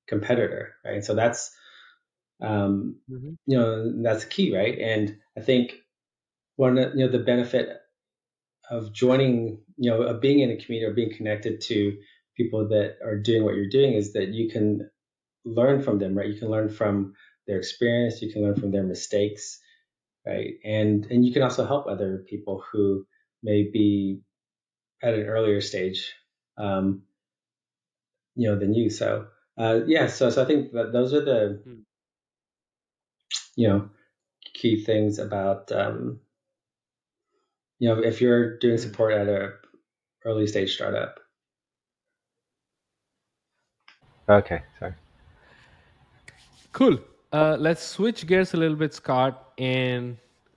competitor 0.09 0.75
right 0.85 1.05
so 1.05 1.15
that's 1.15 1.55
um 2.43 2.97
mm-hmm. 3.11 3.33
you 3.47 3.59
know 3.59 4.03
that's 4.03 4.25
key 4.25 4.55
right 4.55 4.79
and 4.79 5.17
i 5.37 5.41
think 5.41 5.75
one 6.57 6.77
you 6.77 7.07
know 7.07 7.09
the 7.09 7.19
benefit 7.19 7.69
of 8.71 8.93
joining 8.93 9.61
you 9.77 9.91
know 9.91 10.03
of 10.03 10.21
being 10.21 10.41
in 10.41 10.51
a 10.51 10.57
community 10.57 10.91
or 10.91 10.95
being 10.95 11.15
connected 11.17 11.61
to 11.61 11.97
people 12.37 12.69
that 12.69 12.97
are 13.05 13.19
doing 13.19 13.45
what 13.45 13.55
you're 13.55 13.69
doing 13.69 13.93
is 13.93 14.15
that 14.15 14.29
you 14.29 14.51
can 14.51 14.91
learn 15.45 15.83
from 15.83 15.99
them 15.99 16.17
right 16.17 16.29
you 16.29 16.39
can 16.39 16.51
learn 16.51 16.69
from 16.69 17.15
their 17.47 17.59
experience 17.59 18.23
you 18.23 18.33
can 18.33 18.43
learn 18.43 18.57
from 18.57 18.71
their 18.71 18.83
mistakes 18.83 19.61
right? 20.27 20.55
And 20.65 21.07
and 21.07 21.25
you 21.25 21.33
can 21.33 21.43
also 21.43 21.67
help 21.67 21.87
other 21.87 22.25
people 22.29 22.63
who 22.73 23.07
may 23.43 23.69
be 23.71 24.21
at 25.03 25.15
an 25.15 25.27
earlier 25.27 25.61
stage, 25.61 26.15
um, 26.57 27.03
you 28.35 28.49
know, 28.49 28.59
than 28.59 28.75
you. 28.75 28.91
So 28.91 29.27
uh, 29.59 29.81
yeah, 29.87 30.07
so 30.07 30.31
so 30.31 30.43
I 30.43 30.47
think 30.47 30.73
that 30.73 30.93
those 30.93 31.13
are 31.13 31.25
the 31.25 31.63
hmm. 31.65 31.81
you 33.57 33.69
know 33.69 33.91
key 34.55 34.83
things 34.83 35.19
about 35.19 35.71
um, 35.73 36.21
you 37.79 37.89
know 37.89 37.99
if 38.01 38.21
you're 38.21 38.59
doing 38.59 38.79
support 38.79 39.13
at 39.13 39.29
a 39.29 39.53
early 40.25 40.47
stage 40.47 40.75
startup. 40.75 41.21
Okay, 44.29 44.63
sorry. 44.79 44.95
Cool. 46.73 46.99
Uh, 47.33 47.57
let's 47.59 47.83
switch 47.83 48.27
gears 48.27 48.55
a 48.55 48.57
little 48.57 48.77
bit, 48.77 48.95
Scott, 48.95 49.53
and 49.59 50.17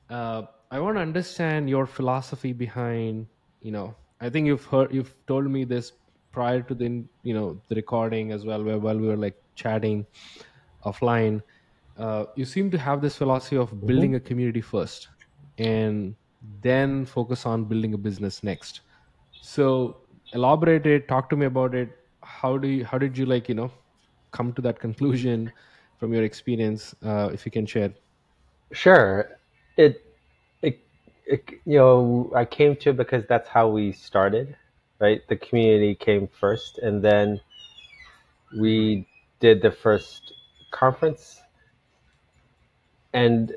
uh, 0.10 0.44
I 0.72 0.80
want 0.80 0.96
to 0.96 1.02
understand 1.02 1.70
your 1.70 1.86
philosophy 1.86 2.54
behind. 2.54 3.28
You 3.62 3.72
know, 3.72 3.96
I 4.22 4.30
think 4.30 4.48
you've 4.48 4.66
heard, 4.66 4.94
you've 4.94 5.14
told 5.28 5.50
me 5.50 5.64
this 5.66 5.94
prior 6.32 6.62
to 6.62 6.76
the 6.76 7.04
you 7.24 7.34
know 7.34 7.60
the 7.68 7.76
recording 7.76 8.32
as 8.32 8.46
well, 8.46 8.64
where 8.64 8.78
while 8.78 8.98
we 8.98 9.08
were 9.08 9.18
like 9.18 9.42
chatting 9.56 10.06
offline. 10.86 11.42
Uh, 11.98 12.26
you 12.36 12.46
seem 12.46 12.70
to 12.70 12.78
have 12.78 13.02
this 13.02 13.16
philosophy 13.18 13.58
of 13.58 13.70
mm-hmm. 13.70 13.88
building 13.88 14.12
mm-hmm. 14.12 14.26
a 14.26 14.30
community 14.30 14.62
first, 14.62 15.08
and 15.58 16.16
then 16.62 17.06
focus 17.06 17.46
on 17.46 17.66
building 17.66 17.94
a 17.94 17.98
business 17.98 18.44
next. 18.44 18.82
So 19.42 19.98
elaborate 20.34 20.86
it. 20.86 21.08
Talk 21.08 21.30
to 21.30 21.36
me 21.36 21.46
about 21.46 21.76
it. 21.76 21.90
How 22.22 22.58
do 22.58 22.68
you? 22.68 22.86
How 22.86 22.98
did 22.98 23.18
you 23.18 23.26
like 23.26 23.50
you 23.50 23.56
know 23.56 23.72
come 24.32 24.54
to 24.54 24.62
that 24.62 24.80
conclusion? 24.80 25.52
from 25.98 26.14
your 26.14 26.24
experience, 26.24 26.96
uh, 27.04 27.30
if 27.34 27.46
you 27.46 27.52
can 27.52 27.66
share. 27.66 27.94
Sure. 28.72 29.30
It, 29.78 30.04
it, 30.62 30.80
it, 31.26 31.50
you 31.66 31.78
know, 31.78 32.32
I 32.36 32.46
came 32.46 32.76
to 32.78 32.94
because 32.94 33.24
that's 33.28 33.50
how 33.50 33.68
we 33.68 33.92
started, 33.92 34.56
right? 35.00 35.22
The 35.28 35.36
community 35.36 35.96
came 35.96 36.28
first, 36.40 36.78
and 36.80 37.04
then 37.04 37.40
we 38.58 39.08
did 39.40 39.62
the 39.62 39.72
first 39.72 40.34
conference. 40.72 41.42
And, 43.14 43.54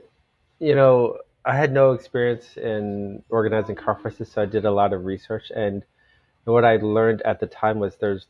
you 0.58 0.74
know, 0.74 1.18
I 1.44 1.56
had 1.56 1.72
no 1.72 1.92
experience 1.92 2.56
in 2.56 3.22
organizing 3.30 3.76
conferences, 3.76 4.30
so 4.30 4.42
I 4.42 4.46
did 4.46 4.64
a 4.64 4.70
lot 4.70 4.92
of 4.92 5.04
research. 5.04 5.50
And 5.54 5.84
what 6.44 6.64
I 6.64 6.76
learned 6.76 7.22
at 7.22 7.40
the 7.40 7.46
time 7.46 7.78
was 7.78 7.96
there's 7.96 8.26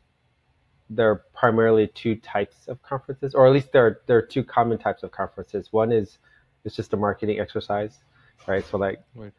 there 0.93 1.09
are 1.09 1.25
primarily 1.35 1.87
two 1.87 2.17
types 2.17 2.67
of 2.67 2.83
conferences, 2.83 3.35
or 3.35 3.47
at 3.47 3.53
least 3.53 3.73
there 3.73 3.87
are, 3.87 4.01
there 4.07 4.19
are 4.19 4.23
two 4.23 4.43
common 4.43 4.77
types 4.77 5.05
of 5.05 5.13
conferences. 5.13 5.73
One 5.73 5.93
is 5.93 6.19
it's 6.65 6.75
just 6.75 6.93
a 6.93 6.97
marketing 6.97 7.39
exercise, 7.41 7.99
right? 8.47 8.65
So 8.65 8.77
like, 8.77 9.01
right. 9.15 9.33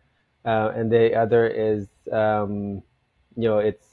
Uh, 0.44 0.72
and 0.76 0.92
the 0.92 1.14
other 1.14 1.48
is 1.48 1.88
um, 2.12 2.82
you 3.36 3.48
know 3.48 3.60
it's 3.60 3.88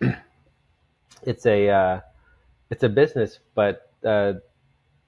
it's 1.22 1.46
a 1.46 1.68
uh, 1.68 2.00
it's 2.70 2.82
a 2.82 2.88
business, 2.88 3.40
but 3.54 3.90
uh, 4.04 4.34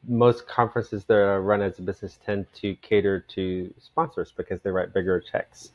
most 0.06 0.46
conferences 0.46 1.04
that 1.04 1.14
are 1.14 1.40
run 1.40 1.62
as 1.62 1.78
a 1.78 1.82
business 1.82 2.18
tend 2.24 2.46
to 2.54 2.74
cater 2.76 3.20
to 3.28 3.72
sponsors 3.78 4.32
because 4.36 4.60
they 4.60 4.70
write 4.70 4.92
bigger 4.92 5.20
checks. 5.20 5.70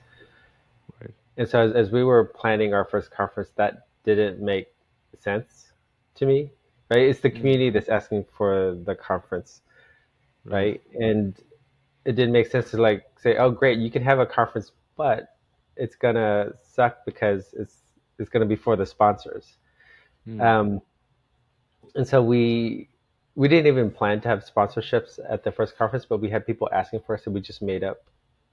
Right. 0.99 1.13
And 1.37 1.47
so 1.47 1.59
as, 1.59 1.73
as 1.73 1.91
we 1.91 2.03
were 2.03 2.25
planning 2.25 2.73
our 2.73 2.85
first 2.85 3.11
conference, 3.11 3.51
that 3.55 3.87
didn't 4.03 4.39
make 4.39 4.67
sense 5.19 5.71
to 6.15 6.25
me, 6.25 6.51
right? 6.89 7.03
It's 7.03 7.19
the 7.19 7.29
mm. 7.29 7.35
community 7.35 7.69
that's 7.69 7.89
asking 7.89 8.25
for 8.37 8.77
the 8.83 8.95
conference, 8.95 9.61
right? 10.43 10.81
And 10.93 11.35
it 12.05 12.13
didn't 12.13 12.33
make 12.33 12.47
sense 12.47 12.71
to 12.71 12.77
like 12.77 13.05
say, 13.19 13.37
"Oh, 13.37 13.51
great, 13.51 13.79
you 13.79 13.91
can 13.91 14.03
have 14.03 14.19
a 14.19 14.25
conference, 14.25 14.71
but 14.95 15.35
it's 15.75 15.95
gonna 15.95 16.53
suck 16.63 17.05
because 17.05 17.53
it's 17.53 17.83
it's 18.17 18.29
gonna 18.29 18.45
be 18.45 18.55
for 18.55 18.75
the 18.75 18.85
sponsors." 18.85 19.57
Mm. 20.27 20.41
Um, 20.41 20.81
and 21.95 22.07
so 22.07 22.21
we 22.21 22.89
we 23.37 23.47
didn't 23.47 23.67
even 23.67 23.91
plan 23.91 24.19
to 24.19 24.27
have 24.27 24.43
sponsorships 24.43 25.19
at 25.29 25.43
the 25.43 25.51
first 25.51 25.77
conference, 25.77 26.05
but 26.05 26.19
we 26.19 26.27
had 26.27 26.43
people 26.43 26.67
asking 26.73 27.01
for 27.05 27.15
us, 27.15 27.27
and 27.27 27.35
we 27.35 27.39
just 27.39 27.61
made 27.61 27.83
up 27.83 28.03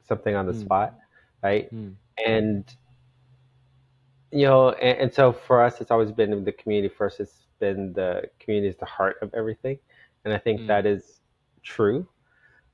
something 0.06 0.36
on 0.36 0.44
the 0.44 0.52
mm. 0.52 0.60
spot, 0.60 0.94
right? 1.42 1.74
Mm. 1.74 1.94
And 2.24 2.64
you 4.30 4.44
know, 4.44 4.72
and, 4.72 4.98
and, 4.98 5.14
so 5.14 5.32
for 5.32 5.62
us, 5.62 5.80
it's 5.80 5.90
always 5.90 6.12
been 6.12 6.44
the 6.44 6.52
community 6.52 6.92
first. 6.94 7.18
It's 7.18 7.46
been 7.60 7.94
the 7.94 8.24
community 8.38 8.68
is 8.68 8.76
the 8.76 8.84
heart 8.84 9.16
of 9.22 9.32
everything, 9.32 9.78
and 10.26 10.34
I 10.34 10.38
think 10.38 10.60
mm. 10.60 10.66
that 10.66 10.84
is 10.84 11.20
true. 11.62 12.06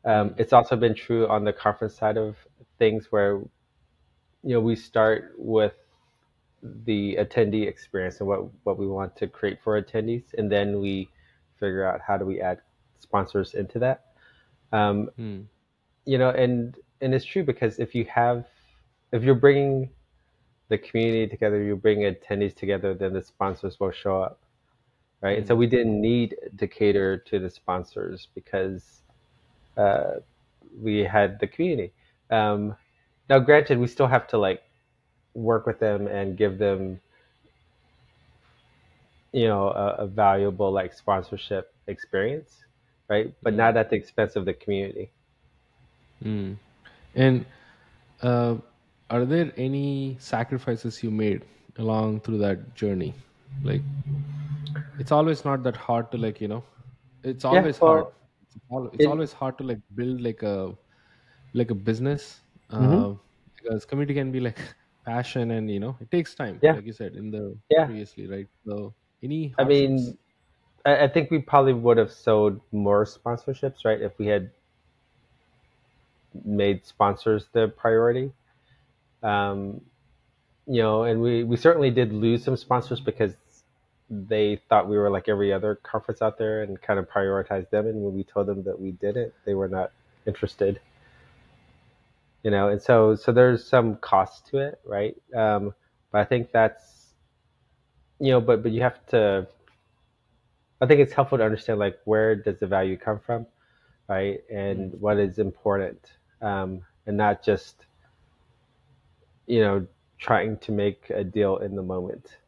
Um, 0.04 0.30
mm. 0.30 0.40
It's 0.40 0.52
also 0.52 0.74
been 0.74 0.96
true 0.96 1.28
on 1.28 1.44
the 1.44 1.52
conference 1.52 1.94
side 1.94 2.16
of 2.16 2.34
things, 2.80 3.06
where 3.10 3.34
you 4.42 4.54
know 4.54 4.60
we 4.60 4.74
start 4.74 5.34
with 5.38 5.74
the 6.84 7.18
attendee 7.20 7.68
experience 7.68 8.18
and 8.18 8.28
what 8.28 8.40
what 8.64 8.78
we 8.78 8.88
want 8.88 9.14
to 9.18 9.28
create 9.28 9.58
for 9.62 9.80
attendees, 9.80 10.34
and 10.36 10.50
then 10.50 10.80
we 10.80 11.08
figure 11.60 11.86
out 11.86 12.00
how 12.06 12.16
do 12.16 12.24
we 12.24 12.40
add 12.40 12.58
sponsors 12.98 13.54
into 13.54 13.78
that. 13.78 14.06
Um, 14.72 15.10
mm. 15.18 15.44
You 16.04 16.18
know, 16.18 16.30
and 16.30 16.76
and 17.00 17.14
it's 17.14 17.24
true 17.24 17.44
because 17.44 17.78
if 17.78 17.94
you 17.94 18.04
have 18.06 18.46
if 19.12 19.22
you're 19.22 19.34
bringing 19.34 19.90
the 20.68 20.78
community 20.78 21.28
together, 21.28 21.62
you 21.62 21.76
bring 21.76 22.00
attendees 22.00 22.56
together, 22.56 22.94
then 22.94 23.12
the 23.12 23.22
sponsors 23.22 23.78
will 23.78 23.90
show 23.90 24.22
up 24.22 24.40
right? 25.20 25.38
And 25.38 25.46
so 25.46 25.54
we 25.54 25.66
didn't 25.66 26.00
need 26.00 26.36
to 26.58 26.66
cater 26.66 27.18
to 27.18 27.38
the 27.38 27.50
sponsors 27.50 28.28
because 28.34 29.02
uh, 29.76 30.14
we 30.80 30.98
had 30.98 31.38
the 31.40 31.46
community. 31.46 31.92
Um, 32.30 32.76
now, 33.28 33.38
granted, 33.38 33.78
we 33.78 33.86
still 33.86 34.06
have 34.06 34.26
to 34.28 34.38
like 34.38 34.62
work 35.34 35.66
with 35.66 35.78
them 35.78 36.06
and 36.06 36.36
give 36.36 36.58
them, 36.58 37.00
you 39.32 39.48
know, 39.48 39.68
a, 39.68 40.04
a 40.04 40.06
valuable 40.06 40.70
like 40.70 40.94
sponsorship 40.94 41.72
experience, 41.86 42.64
right? 43.08 43.32
But 43.42 43.54
not 43.54 43.76
at 43.76 43.90
the 43.90 43.96
expense 43.96 44.36
of 44.36 44.44
the 44.44 44.54
community. 44.54 45.10
Mm. 46.24 46.56
And 47.14 47.44
uh, 48.22 48.56
are 49.08 49.24
there 49.24 49.52
any 49.56 50.16
sacrifices 50.20 51.02
you 51.02 51.10
made 51.10 51.42
along 51.78 52.20
through 52.20 52.38
that 52.38 52.74
journey? 52.74 53.14
Like, 53.64 53.82
it's 54.98 55.12
always 55.12 55.44
not 55.44 55.62
that 55.62 55.76
hard 55.76 56.10
to 56.12 56.18
like 56.18 56.40
you 56.40 56.48
know 56.48 56.62
it's 57.22 57.44
always 57.44 57.78
yeah, 57.78 57.86
hard 57.86 58.06
it's, 58.92 59.04
it, 59.04 59.06
always 59.06 59.32
hard 59.32 59.56
to 59.58 59.64
like 59.64 59.80
build 59.94 60.20
like 60.20 60.42
a 60.42 60.72
like 61.52 61.70
a 61.70 61.74
business 61.74 62.40
mm-hmm. 62.70 63.12
uh, 63.12 63.14
because 63.56 63.84
community 63.84 64.14
can 64.14 64.30
be 64.30 64.40
like 64.40 64.58
passion 65.04 65.52
and 65.52 65.70
you 65.70 65.80
know 65.80 65.96
it 66.00 66.10
takes 66.10 66.34
time 66.34 66.58
yeah. 66.62 66.72
like 66.72 66.86
you 66.86 66.92
said 66.92 67.14
in 67.14 67.30
the 67.30 67.56
yeah. 67.70 67.84
previously 67.86 68.26
right 68.26 68.46
so 68.64 68.92
any 69.22 69.54
i 69.58 69.64
mean 69.64 70.16
I, 70.84 71.04
I 71.04 71.08
think 71.08 71.30
we 71.30 71.38
probably 71.38 71.72
would 71.74 71.98
have 71.98 72.12
sold 72.12 72.60
more 72.72 73.04
sponsorships 73.04 73.84
right 73.84 74.00
if 74.00 74.12
we 74.18 74.26
had 74.26 74.50
made 76.44 76.86
sponsors 76.86 77.46
the 77.52 77.68
priority 77.68 78.32
um 79.22 79.80
you 80.66 80.80
know 80.80 81.02
and 81.04 81.20
we 81.20 81.44
we 81.44 81.56
certainly 81.56 81.90
did 81.90 82.12
lose 82.12 82.44
some 82.44 82.56
sponsors 82.56 83.00
because 83.00 83.34
they 84.10 84.60
thought 84.68 84.88
we 84.88 84.98
were 84.98 85.08
like 85.08 85.28
every 85.28 85.52
other 85.52 85.76
conference 85.76 86.20
out 86.20 86.36
there 86.36 86.62
and 86.62 86.80
kind 86.82 86.98
of 86.98 87.08
prioritized 87.08 87.70
them. 87.70 87.86
And 87.86 88.02
when 88.02 88.12
we 88.12 88.24
told 88.24 88.46
them 88.48 88.64
that 88.64 88.78
we 88.78 88.90
didn't, 88.90 89.32
they 89.44 89.54
were 89.54 89.68
not 89.68 89.92
interested. 90.26 90.80
You 92.42 92.50
know, 92.50 92.68
and 92.68 92.82
so 92.82 93.14
so 93.14 93.32
there's 93.32 93.64
some 93.64 93.96
cost 93.96 94.46
to 94.48 94.58
it, 94.58 94.80
right? 94.84 95.14
Um, 95.34 95.74
but 96.10 96.20
I 96.20 96.24
think 96.24 96.50
that's 96.52 96.99
you 98.20 98.32
know, 98.32 98.40
but 98.40 98.62
but 98.62 98.72
you 98.72 98.82
have 98.82 99.04
to. 99.08 99.48
I 100.80 100.86
think 100.86 101.00
it's 101.00 101.12
helpful 101.14 101.38
to 101.38 101.44
understand 101.44 101.78
like 101.78 101.98
where 102.04 102.34
does 102.36 102.58
the 102.58 102.66
value 102.66 102.96
come 102.98 103.20
from, 103.20 103.46
right, 104.08 104.40
and 104.50 104.94
what 105.00 105.18
is 105.18 105.38
important, 105.38 106.18
um, 106.42 106.82
and 107.06 107.16
not 107.16 107.42
just 107.42 107.86
you 109.46 109.60
know 109.60 109.86
trying 110.18 110.58
to 110.58 110.72
make 110.72 111.10
a 111.10 111.24
deal 111.24 111.58
in 111.58 111.74
the 111.76 111.82
moment 111.82 112.38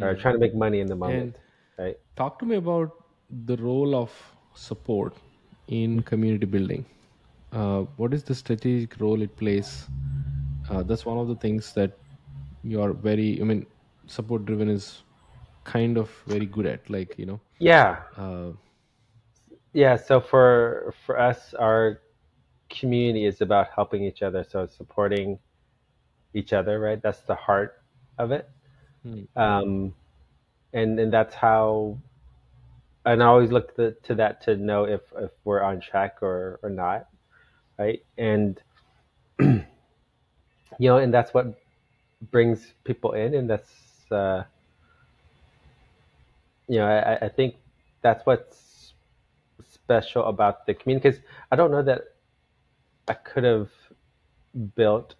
or 0.00 0.14
Hmm. 0.14 0.16
trying 0.16 0.34
to 0.34 0.40
make 0.40 0.54
money 0.54 0.80
in 0.80 0.88
the 0.88 0.96
And 1.02 1.34
moment, 1.36 1.40
right? 1.78 1.98
talk 2.16 2.38
to 2.40 2.46
me 2.46 2.56
about 2.56 2.90
the 3.46 3.56
role 3.56 3.94
of 3.94 4.12
support 4.54 5.14
in 5.68 6.02
community 6.02 6.46
building. 6.46 6.86
Uh, 7.52 7.82
what 7.96 8.14
is 8.14 8.24
the 8.24 8.34
strategic 8.34 9.00
role 9.00 9.22
it 9.22 9.36
plays? 9.36 9.88
Uh, 10.68 10.82
that's 10.82 11.04
one 11.06 11.18
of 11.18 11.28
the 11.28 11.36
things 11.36 11.72
that 11.74 11.98
you 12.62 12.80
are 12.80 12.92
very, 12.92 13.40
I 13.40 13.44
mean, 13.44 13.66
support 14.12 14.46
driven 14.46 14.68
is 14.68 15.02
kind 15.64 15.98
of 15.98 16.10
very 16.26 16.46
good 16.46 16.66
at. 16.66 16.90
Like, 16.90 17.18
you 17.18 17.26
know, 17.26 17.40
Yeah, 17.58 18.02
uh, 18.16 18.52
yeah. 19.72 19.96
So 19.96 20.20
for 20.20 20.94
for 21.06 21.18
us, 21.18 21.54
our 21.54 22.00
community 22.70 23.26
is 23.26 23.40
about 23.40 23.68
helping 23.74 24.04
each 24.04 24.22
other, 24.22 24.44
so 24.44 24.66
supporting 24.66 25.38
each 26.34 26.52
other, 26.52 26.80
right? 26.80 27.02
That's 27.02 27.22
the 27.22 27.34
heart 27.34 27.82
of 28.18 28.32
it, 28.32 28.48
hmm, 29.02 29.24
um, 29.36 29.94
and 30.72 30.98
and 31.00 31.12
that's 31.12 31.34
how. 31.34 31.98
And 33.04 33.22
I 33.22 33.26
always 33.26 33.50
look 33.52 33.74
to, 33.76 33.92
to 34.04 34.14
that 34.16 34.42
to 34.42 34.56
know 34.56 34.84
if 34.84 35.00
if 35.16 35.32
we're 35.44 35.62
on 35.62 35.80
track 35.80 36.22
or 36.22 36.60
or 36.62 36.70
not, 36.70 37.08
right? 37.78 38.00
And 38.18 38.60
you 39.40 39.64
know, 40.80 40.98
and 40.98 41.12
that's 41.14 41.34
what 41.34 41.46
brings 42.30 42.74
people 42.84 43.12
in, 43.12 43.34
and 43.34 43.50
that's 43.50 43.68
uh, 44.12 44.44
you 46.68 46.78
know, 46.78 46.86
I, 46.86 47.26
I 47.26 47.28
think 47.28 47.56
that's 48.02 48.24
what's 48.26 48.94
special 49.70 50.24
about 50.26 50.66
the 50.66 50.74
community 50.74 51.08
because 51.10 51.22
I 51.50 51.56
don't 51.56 51.70
know 51.70 51.82
that 51.82 52.02
I 53.08 53.14
could 53.14 53.44
have 53.44 53.70
built 54.76 55.14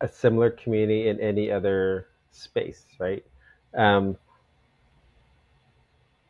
a 0.00 0.08
similar 0.08 0.50
community 0.50 1.08
in 1.08 1.20
any 1.20 1.50
other 1.50 2.08
space, 2.32 2.84
right? 2.98 3.24
Um, 3.76 4.16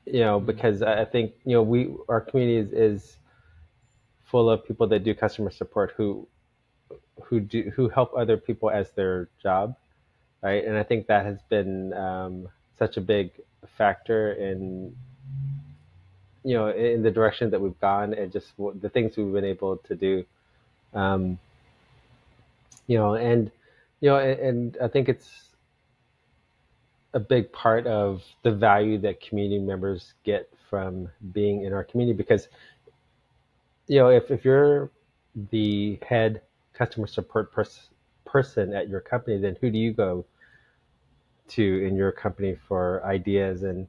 you 0.07 0.21
know, 0.21 0.41
hmm, 0.41 0.41
because 0.41 0.83
I 0.83 1.03
I 1.03 1.05
think 1.05 1.33
you 1.45 1.53
know 1.55 1.63
we 1.63 1.95
our 2.09 2.21
community 2.21 2.59
is, 2.59 2.73
is 2.73 3.19
full 4.25 4.51
of 4.51 4.65
people 4.67 4.87
that 4.89 5.05
do 5.05 5.15
customer 5.15 5.51
support 5.51 5.93
who 5.97 6.29
who 7.25 7.41
do 7.41 7.73
who 7.75 7.89
help 7.89 8.13
other 8.17 8.37
people 8.37 8.71
as 8.71 8.93
their 8.93 9.29
job, 9.43 9.77
right? 10.45 10.65
And 10.65 10.77
I 10.77 10.83
think 10.83 11.07
that 11.07 11.25
has 11.25 11.39
been 11.49 11.95
um, 11.95 12.49
such 12.79 12.99
a 12.99 13.01
big 13.01 13.31
factor 13.79 14.35
in 14.35 14.95
you 16.45 16.55
know 16.55 16.69
in 16.69 17.03
the 17.03 17.11
direction 17.11 17.51
that 17.51 17.61
we've 17.61 17.81
gone 17.81 18.13
and 18.13 18.31
just 18.31 18.53
the 18.59 18.91
things 18.91 19.17
we've 19.17 19.33
been 19.33 19.45
able 19.45 19.79
to 19.79 19.95
do. 19.95 20.25
Um, 20.93 21.39
you 22.87 22.99
know, 22.99 23.15
and 23.15 23.51
you 24.01 24.11
know, 24.11 24.19
and, 24.19 24.39
and 24.41 24.77
I 24.83 24.89
think 24.89 25.09
it's 25.09 25.31
a 27.15 27.21
big 27.21 27.51
part 27.53 27.87
of 27.87 28.23
the 28.43 28.53
value 28.53 28.99
that 28.99 29.21
community 29.23 29.61
members 29.61 30.13
get 30.25 30.51
from 30.69 31.09
being 31.33 31.63
in 31.63 31.73
our 31.73 31.85
community 31.85 32.17
because 32.17 32.49
you 33.87 33.99
know 33.99 34.09
if, 34.09 34.31
if 34.31 34.45
you're 34.45 34.91
the 35.51 35.99
head 36.07 36.43
customer 36.73 37.07
support 37.07 37.53
pers- 37.53 37.89
person 38.25 38.75
at 38.75 38.89
your 38.89 39.01
company 39.01 39.39
then 39.39 39.57
who 39.61 39.71
do 39.71 39.79
you 39.79 39.93
go 39.93 40.25
to 41.49 41.87
in 41.87 41.97
your 41.97 42.13
company 42.13 42.57
for 42.69 43.05
ideas 43.05 43.63
and 43.63 43.87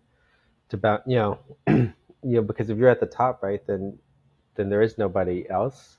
to 0.70 0.76
about 0.76 1.02
you 1.08 1.16
know 1.16 1.40
you 1.68 1.94
know 2.24 2.42
because 2.42 2.70
if 2.70 2.78
you're 2.78 2.90
at 2.90 3.00
the 3.00 3.06
top 3.06 3.42
right 3.44 3.66
then 3.68 3.98
then 4.56 4.70
there 4.70 4.82
is 4.82 4.98
nobody 4.98 5.50
else 5.50 5.98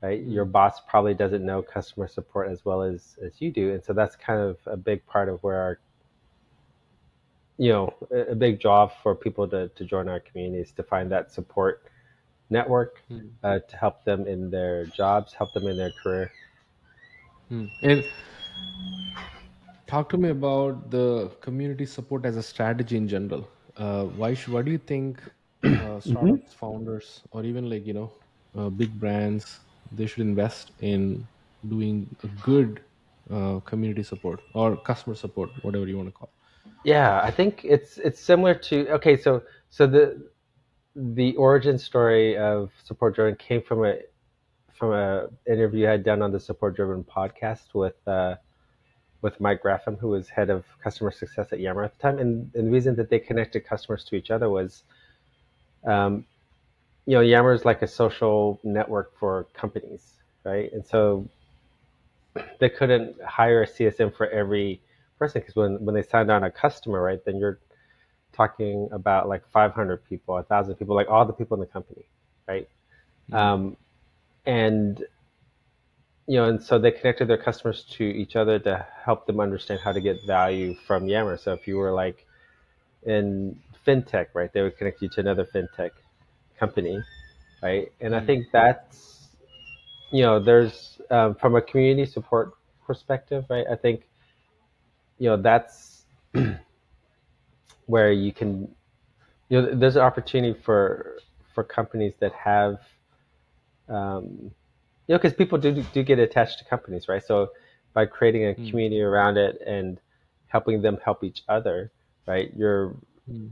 right? 0.00 0.22
Your 0.22 0.44
hmm, 0.44 0.52
boss 0.52 0.80
probably 0.80 1.14
doesn't 1.14 1.44
know 1.44 1.62
customer 1.62 2.08
support 2.08 2.50
as 2.50 2.64
well 2.64 2.82
as 2.82 3.18
as 3.24 3.40
you 3.40 3.50
do. 3.50 3.72
And 3.72 3.84
so 3.84 3.92
that's 3.92 4.16
kind 4.16 4.40
of 4.40 4.58
a 4.66 4.76
big 4.76 5.04
part 5.06 5.28
of 5.28 5.42
where 5.42 5.60
our 5.60 5.80
you 7.56 7.70
know 7.70 7.94
a, 8.10 8.32
a 8.32 8.34
big 8.34 8.60
job 8.60 8.92
for 9.02 9.14
people 9.14 9.48
to, 9.48 9.68
to 9.68 9.84
join 9.84 10.08
our 10.08 10.20
communities 10.20 10.72
to 10.72 10.82
find 10.82 11.10
that 11.12 11.32
support 11.32 11.82
network 12.50 13.02
hmm, 13.08 13.28
uh, 13.42 13.58
to 13.58 13.76
help 13.76 14.04
them 14.04 14.26
in 14.26 14.50
their 14.50 14.86
jobs 14.86 15.32
help 15.32 15.52
them 15.52 15.66
in 15.66 15.76
their 15.76 15.92
career. 16.02 16.30
Hmm. 17.48 17.66
And 17.82 18.04
talk 19.88 20.10
to 20.10 20.18
me 20.18 20.30
about 20.30 20.90
the 20.90 21.30
community 21.42 21.86
support 21.86 22.26
as 22.26 22.36
a 22.36 22.42
strategy 22.42 22.96
in 22.96 23.08
general. 23.08 23.48
Uh, 23.76 24.04
why 24.04 24.34
should, 24.34 24.52
why 24.54 24.62
do 24.62 24.72
you 24.72 24.78
think 24.78 25.22
uh, 25.78 26.00
hmm 26.04 26.36
startups, 26.40 26.54
founders, 26.54 27.22
or 27.32 27.44
even 27.44 27.70
like, 27.70 27.86
you 27.86 27.94
know, 27.94 28.12
uh, 28.56 28.70
big 28.70 28.98
brands, 29.00 29.60
they 29.90 30.06
should 30.06 30.22
invest 30.22 30.72
in 30.80 31.28
doing 31.68 32.16
a 32.24 32.28
good 32.28 32.82
uh, 33.30 33.60
community 33.60 34.02
support 34.02 34.40
or 34.54 34.76
customer 34.76 35.14
support, 35.16 35.50
whatever 35.62 35.86
you 35.86 35.96
want 35.96 36.08
to 36.08 36.12
call 36.12 36.32
yeah 36.84 37.20
i 37.22 37.30
think 37.30 37.62
it's 37.64 37.98
it's 37.98 38.20
similar 38.20 38.54
to 38.54 38.88
okay 38.90 39.16
so 39.16 39.42
so 39.70 39.86
the 39.86 40.16
the 40.94 41.34
origin 41.36 41.78
story 41.78 42.36
of 42.36 42.70
support 42.84 43.14
driven 43.14 43.36
came 43.36 43.62
from 43.62 43.84
a 43.84 43.94
from 44.72 44.92
a 44.92 45.26
interview 45.48 45.86
i 45.86 45.92
had 45.92 46.04
done 46.04 46.22
on 46.22 46.32
the 46.32 46.40
support 46.40 46.76
driven 46.76 47.04
podcast 47.04 47.74
with 47.74 47.94
uh 48.06 48.34
with 49.22 49.40
Mike 49.40 49.62
Graffam, 49.62 49.98
who 49.98 50.08
was 50.08 50.28
head 50.28 50.50
of 50.50 50.64
customer 50.82 51.10
success 51.10 51.52
at 51.52 51.60
Yammer 51.60 51.84
at 51.84 51.96
the 51.96 52.02
time, 52.02 52.18
and, 52.18 52.50
and 52.54 52.68
the 52.68 52.70
reason 52.70 52.94
that 52.96 53.10
they 53.10 53.18
connected 53.18 53.66
customers 53.66 54.04
to 54.04 54.16
each 54.16 54.30
other 54.30 54.48
was 54.48 54.84
um, 55.84 56.24
you 57.06 57.14
know, 57.14 57.20
Yammer 57.22 57.52
is 57.54 57.64
like 57.64 57.80
a 57.80 57.86
social 57.86 58.60
network 58.62 59.18
for 59.18 59.46
companies, 59.54 60.18
right? 60.44 60.70
And 60.72 60.84
so 60.84 61.26
they 62.60 62.68
couldn't 62.68 63.16
hire 63.22 63.62
a 63.62 63.66
CSM 63.66 64.14
for 64.14 64.28
every 64.28 64.82
person 65.18 65.40
because 65.40 65.56
when, 65.56 65.82
when 65.84 65.94
they 65.94 66.02
signed 66.02 66.30
on 66.30 66.44
a 66.44 66.50
customer, 66.50 67.00
right, 67.00 67.24
then 67.24 67.38
you're 67.38 67.58
talking 68.32 68.90
about 68.92 69.26
like 69.26 69.42
500 69.50 70.04
people, 70.04 70.34
1,000 70.34 70.74
people, 70.74 70.94
like 70.94 71.08
all 71.08 71.24
the 71.24 71.32
people 71.32 71.54
in 71.54 71.60
the 71.60 71.66
company, 71.66 72.04
right? 72.46 72.68
it. 73.28 73.34
Um, 73.34 73.76
and 74.44 75.02
you 76.28 76.38
know, 76.38 76.48
and 76.48 76.62
so 76.62 76.78
they 76.78 76.92
connected 76.92 77.28
their 77.28 77.38
customers 77.38 77.84
to 77.92 78.04
each 78.04 78.36
other 78.36 78.60
to 78.60 78.86
help 79.04 79.26
them 79.26 79.40
understand 79.40 79.80
how 79.84 79.92
to 79.92 80.00
get 80.00 80.24
value 80.24 80.76
from 80.86 81.08
Yammer. 81.08 81.38
So 81.38 81.54
if 81.54 81.68
you 81.68 81.78
were 81.78 81.92
like 81.92 82.26
in 83.04 83.60
fintech, 83.86 84.28
right, 84.34 84.52
they 84.52 84.62
would 84.62 84.78
connect 84.78 85.02
you 85.02 85.08
to 85.10 85.20
another 85.20 85.46
fintech 85.46 85.92
company, 86.58 87.06
right? 87.62 87.92
And 88.00 88.14
I 88.16 88.20
Mm, 88.20 88.20
think 88.20 88.48
that's 88.52 89.30
you 90.12 90.22
know, 90.22 90.40
there's 90.40 91.00
um, 91.10 91.34
from 91.34 91.56
a 91.56 91.62
community 91.62 92.06
support 92.10 92.52
perspective, 92.86 93.46
right? 93.50 93.66
I 93.70 93.76
think 93.76 94.08
you 95.18 95.28
know 95.30 95.36
that's 95.36 96.06
where 97.86 98.12
you 98.12 98.32
can, 98.32 98.68
you 99.48 99.60
know, 99.62 99.74
there's 99.74 99.96
an 99.96 100.02
opportunity 100.02 100.58
for 100.58 101.22
for 101.54 101.64
companies 101.64 102.14
that 102.20 102.32
have, 102.32 102.78
um, 103.88 104.52
you 105.08 105.14
know, 105.14 105.18
because 105.18 105.34
people 105.34 105.58
do 105.58 105.82
do 105.94 106.04
get 106.04 106.20
attached 106.20 106.60
to 106.60 106.66
companies, 106.66 107.08
right? 107.08 107.24
So 107.24 107.50
by 107.94 108.06
creating 108.06 108.46
a 108.46 108.54
mm, 108.58 108.70
community 108.70 109.02
around 109.02 109.38
it 109.38 109.60
and 109.66 110.00
helping 110.48 110.82
them 110.82 110.98
help 111.04 111.24
each 111.24 111.42
other, 111.48 111.92
right? 112.26 112.52
You're 112.56 112.96
mm, 113.30 113.50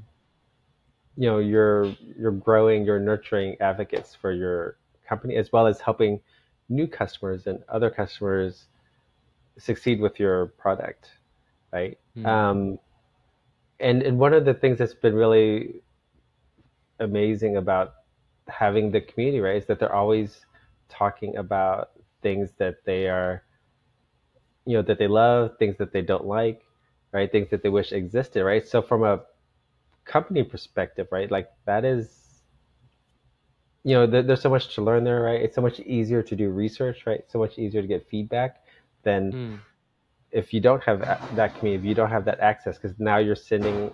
you 1.16 1.28
know 1.28 1.38
you're 1.38 1.96
you're 2.18 2.32
growing, 2.32 2.84
you're 2.84 3.00
nurturing 3.00 3.56
advocates 3.60 4.14
for 4.14 4.32
your 4.32 4.78
company 5.08 5.36
as 5.36 5.52
well 5.52 5.66
as 5.66 5.80
helping 5.80 6.20
new 6.68 6.86
customers 6.88 7.46
and 7.46 7.62
other 7.68 7.90
customers 7.90 8.66
succeed 9.58 10.00
with 10.00 10.20
your 10.20 10.48
product, 10.48 11.10
right? 11.72 11.98
mm, 12.16 12.24
Um, 12.24 12.78
and 13.80 14.02
and 14.02 14.18
one 14.18 14.34
of 14.34 14.44
the 14.46 14.54
things 14.54 14.78
that's 14.78 14.94
been 14.94 15.14
really 15.14 15.82
amazing 17.00 17.56
about 17.56 17.94
having 18.48 18.92
the 18.92 19.00
community, 19.00 19.40
right, 19.40 19.56
is 19.56 19.66
that 19.66 19.80
they're 19.80 19.94
always 19.94 20.45
talking 20.88 21.36
about 21.36 21.90
things 22.22 22.52
that 22.58 22.84
they 22.84 23.08
are, 23.08 23.42
you 24.64 24.76
know, 24.76 24.82
that 24.82 24.98
they 24.98 25.08
love, 25.08 25.56
things 25.58 25.76
that 25.78 25.92
they 25.92 26.02
don't 26.02 26.26
like, 26.26 26.62
right, 27.12 27.30
things 27.30 27.50
that 27.50 27.62
they 27.62 27.68
wish 27.68 27.92
existed, 27.92 28.44
right. 28.44 28.66
So 28.66 28.82
from 28.82 29.02
a 29.04 29.20
company 30.04 30.42
perspective, 30.42 31.08
right, 31.10 31.30
like 31.30 31.50
that 31.66 31.84
is. 31.84 32.42
You 33.84 33.94
know, 33.94 34.06
there, 34.06 34.22
there's 34.22 34.40
so 34.42 34.50
much 34.50 34.74
to 34.74 34.82
learn 34.82 35.04
there, 35.04 35.22
right? 35.22 35.40
It's 35.40 35.54
so 35.54 35.62
much 35.62 35.78
easier 35.80 36.22
to 36.22 36.36
do 36.36 36.50
research, 36.50 37.06
right? 37.06 37.22
So 37.28 37.38
much 37.38 37.58
easier 37.58 37.82
to 37.82 37.88
get 37.88 38.08
feedback 38.08 38.62
than 39.04 39.34
mm, 39.34 39.58
if 40.30 40.52
you 40.52 40.60
don't 40.60 40.82
have 40.84 41.00
that 41.36 41.54
community, 41.56 41.82
if 41.82 41.88
you 41.88 41.94
don't 41.94 42.10
have 42.10 42.24
that 42.26 42.40
access, 42.40 42.76
because 42.78 42.98
now 42.98 43.18
you're 43.18 43.36
sending 43.36 43.92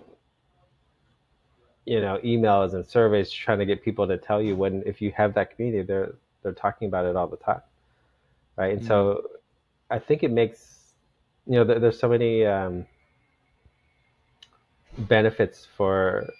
you 1.84 2.00
know 2.00 2.18
emails 2.24 2.74
and 2.74 2.86
surveys 2.86 3.30
trying 3.30 3.58
to 3.58 3.66
get 3.66 3.82
people 3.82 4.06
to 4.06 4.16
tell 4.18 4.40
you 4.42 4.54
when 4.56 4.82
if 4.86 5.00
you 5.00 5.10
have 5.12 5.34
that 5.34 5.54
community 5.54 5.82
they're 5.82 6.14
they're 6.42 6.52
talking 6.52 6.88
about 6.88 7.04
it 7.04 7.16
all 7.16 7.26
the 7.26 7.36
time 7.36 7.62
right 8.56 8.72
and 8.74 8.82
mm, 8.82 8.86
so 8.86 9.22
i 9.90 9.98
think 9.98 10.22
it 10.22 10.30
makes 10.30 10.72
you 11.46 11.54
know, 11.54 11.64
there, 11.64 11.78
there's 11.78 11.98
so 11.98 12.08
many 12.08 12.44
um, 12.46 12.86
benefits 14.96 15.66
for 15.76 16.32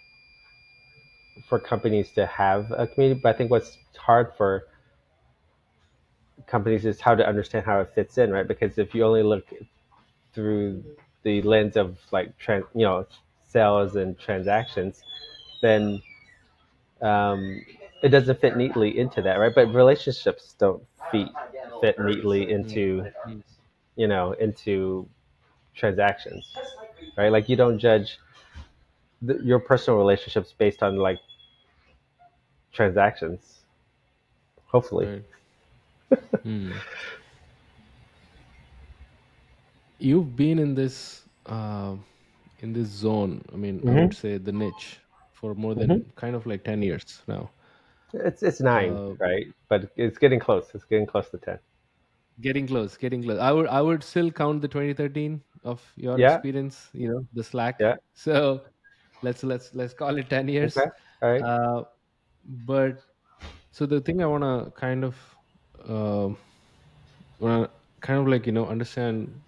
for 1.48 1.59
companies 1.59 2.12
to 2.12 2.26
have 2.26 2.70
a 2.72 2.86
community. 2.86 3.18
But 3.20 3.34
I 3.34 3.38
think 3.38 3.50
what's 3.50 3.78
hard 3.96 4.32
for 4.36 4.64
companies 6.46 6.84
is 6.84 7.00
how 7.00 7.14
to 7.14 7.26
understand 7.26 7.66
how 7.66 7.80
it 7.80 7.90
fits 7.94 8.18
in, 8.18 8.30
right? 8.30 8.46
Because 8.46 8.78
if 8.78 8.94
you 8.94 9.05
only 9.05 9.22
look 9.22 9.46
through 10.34 10.84
the 11.24 11.42
lens 11.42 11.76
of 11.76 11.98
like 12.12 12.36
trans, 12.38 12.64
you 12.74 12.82
know, 12.82 13.07
sales 13.44 13.96
and 13.96 14.18
transactions, 14.18 15.03
then 15.62 16.00
um, 17.00 17.64
it 18.03 18.09
doesn't 18.11 18.40
fit 18.40 18.57
neatly 18.57 18.98
into 18.98 19.22
that, 19.22 19.36
right? 19.36 19.55
But 19.55 19.72
relationships 19.74 20.55
don't 20.59 20.82
fit 21.11 21.28
fit 21.80 21.98
neatly 22.00 22.50
into 22.50 23.07
Mm. 23.26 23.42
you 23.96 24.09
know 24.09 24.32
into 24.32 25.09
transactions, 25.74 26.53
right? 27.16 27.30
Like 27.32 27.48
you 27.48 27.57
don't 27.57 27.78
judge 27.78 28.18
the, 29.22 29.38
your 29.42 29.59
personal 29.61 29.98
relationships 29.98 30.55
based 30.57 30.82
on 30.82 30.96
like 30.96 31.20
transactions. 32.72 33.64
Hopefully, 34.66 35.11
Right. 35.11 35.24
Hmm. 36.44 36.78
You've 39.98 40.36
been 40.36 40.59
in 40.59 40.74
this 40.74 41.28
uh, 41.46 41.96
in 42.59 42.72
this 42.72 42.88
zone. 42.88 43.42
I 43.53 43.57
mean, 43.57 43.82
I 43.86 43.94
would 43.94 44.12
hmm 44.12 44.14
say 44.14 44.38
the 44.38 44.53
niche 44.53 45.00
for 45.32 45.55
more 45.55 45.74
than 45.74 46.12
kind 46.16 46.34
of 46.36 46.46
like 46.46 46.64
ten 46.64 46.82
years 46.82 47.22
now. 47.26 47.50
It's 48.12 48.42
it's 48.42 48.60
nine, 48.60 49.00
Uh, 49.00 49.14
right? 49.18 49.46
But 49.68 49.90
it's 49.96 50.18
getting 50.18 50.40
close. 50.40 50.70
It's 50.74 50.84
getting 50.84 51.06
close 51.06 51.30
to 51.30 51.38
ten. 51.38 51.58
getting 52.40 52.66
close, 52.66 52.96
getting 52.96 53.22
close. 53.22 53.38
I 53.38 53.52
would 53.52 53.66
I 53.66 53.80
would 53.82 54.02
still 54.02 54.30
count 54.30 54.62
the 54.62 54.68
2013 54.68 55.42
of 55.64 55.92
your 55.96 56.20
Yeah, 56.20 56.22
experience. 56.22 56.90
You 56.92 57.08
know, 57.10 57.26
the 57.32 57.44
Slack. 57.44 57.76
yeah. 57.78 57.96
So 58.14 58.64
let's 59.22 59.42
let's 59.44 59.74
let's 59.74 59.94
call 59.94 60.18
it 60.18 60.30
ten 60.30 60.48
years. 60.48 60.76
Okay, 60.76 60.86
all 61.22 61.30
right. 61.30 61.46
Uh, 61.46 61.84
but 62.44 63.02
so 63.72 63.86
the 63.86 64.00
thing 64.00 64.22
I 64.22 64.26
want 64.26 64.44
to 64.44 64.72
kind 64.78 65.04
of 65.04 65.16
uh, 65.88 66.30
want 67.38 67.64
to 67.64 67.70
kind 68.00 68.20
of 68.20 68.28
like 68.28 68.46
you 68.46 68.52
know 68.52 68.66
understand 68.66 69.42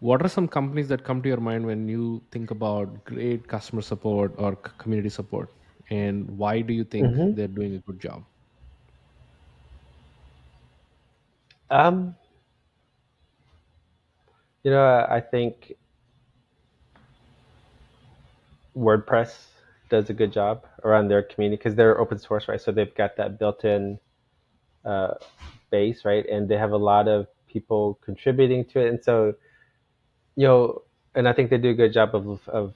what 0.00 0.22
are 0.22 0.28
some 0.28 0.46
companies 0.48 0.88
that 0.88 1.04
come 1.04 1.22
to 1.22 1.28
your 1.28 1.40
mind 1.40 1.64
when 1.64 1.88
you 1.88 2.22
think 2.30 2.50
about 2.50 3.04
great 3.04 3.46
customer 3.48 3.80
support 3.82 4.34
or 4.36 4.56
community 4.56 5.08
support 5.08 5.50
and 5.92 6.30
why 6.42 6.60
do 6.62 6.74
you 6.74 6.84
think 6.84 7.18
hmm 7.18 7.32
they're 7.32 7.54
doing 7.58 7.74
a 7.76 7.80
good 7.90 8.00
job 8.00 8.24
Um, 11.70 12.16
you 14.64 14.70
know, 14.70 15.06
I 15.08 15.20
think 15.20 15.74
WordPress 18.76 19.48
does 19.90 20.10
a 20.10 20.14
good 20.14 20.32
job 20.32 20.64
around 20.84 21.08
their 21.08 21.22
community 21.22 21.56
because 21.56 21.74
they're 21.76 21.98
open 22.00 22.18
source, 22.18 22.48
right? 22.48 22.60
So 22.60 22.72
they've 22.72 22.94
got 22.94 23.16
that 23.16 23.38
built-in 23.38 23.98
uh, 24.84 25.14
base, 25.70 26.04
right? 26.04 26.26
And 26.26 26.48
they 26.48 26.56
have 26.58 26.72
a 26.72 26.78
lot 26.78 27.08
of 27.08 27.26
people 27.48 27.98
contributing 28.04 28.64
to 28.66 28.80
it, 28.80 28.88
and 28.88 29.04
so 29.04 29.34
you 30.36 30.46
know, 30.46 30.82
and 31.14 31.28
I 31.28 31.32
think 31.32 31.50
they 31.50 31.58
do 31.58 31.70
a 31.70 31.74
good 31.74 31.92
job 31.92 32.14
of 32.14 32.48
of 32.48 32.74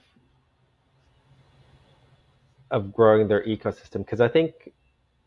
of 2.70 2.92
growing 2.92 3.28
their 3.28 3.44
ecosystem 3.44 3.98
because 3.98 4.20
I 4.20 4.28
think 4.28 4.72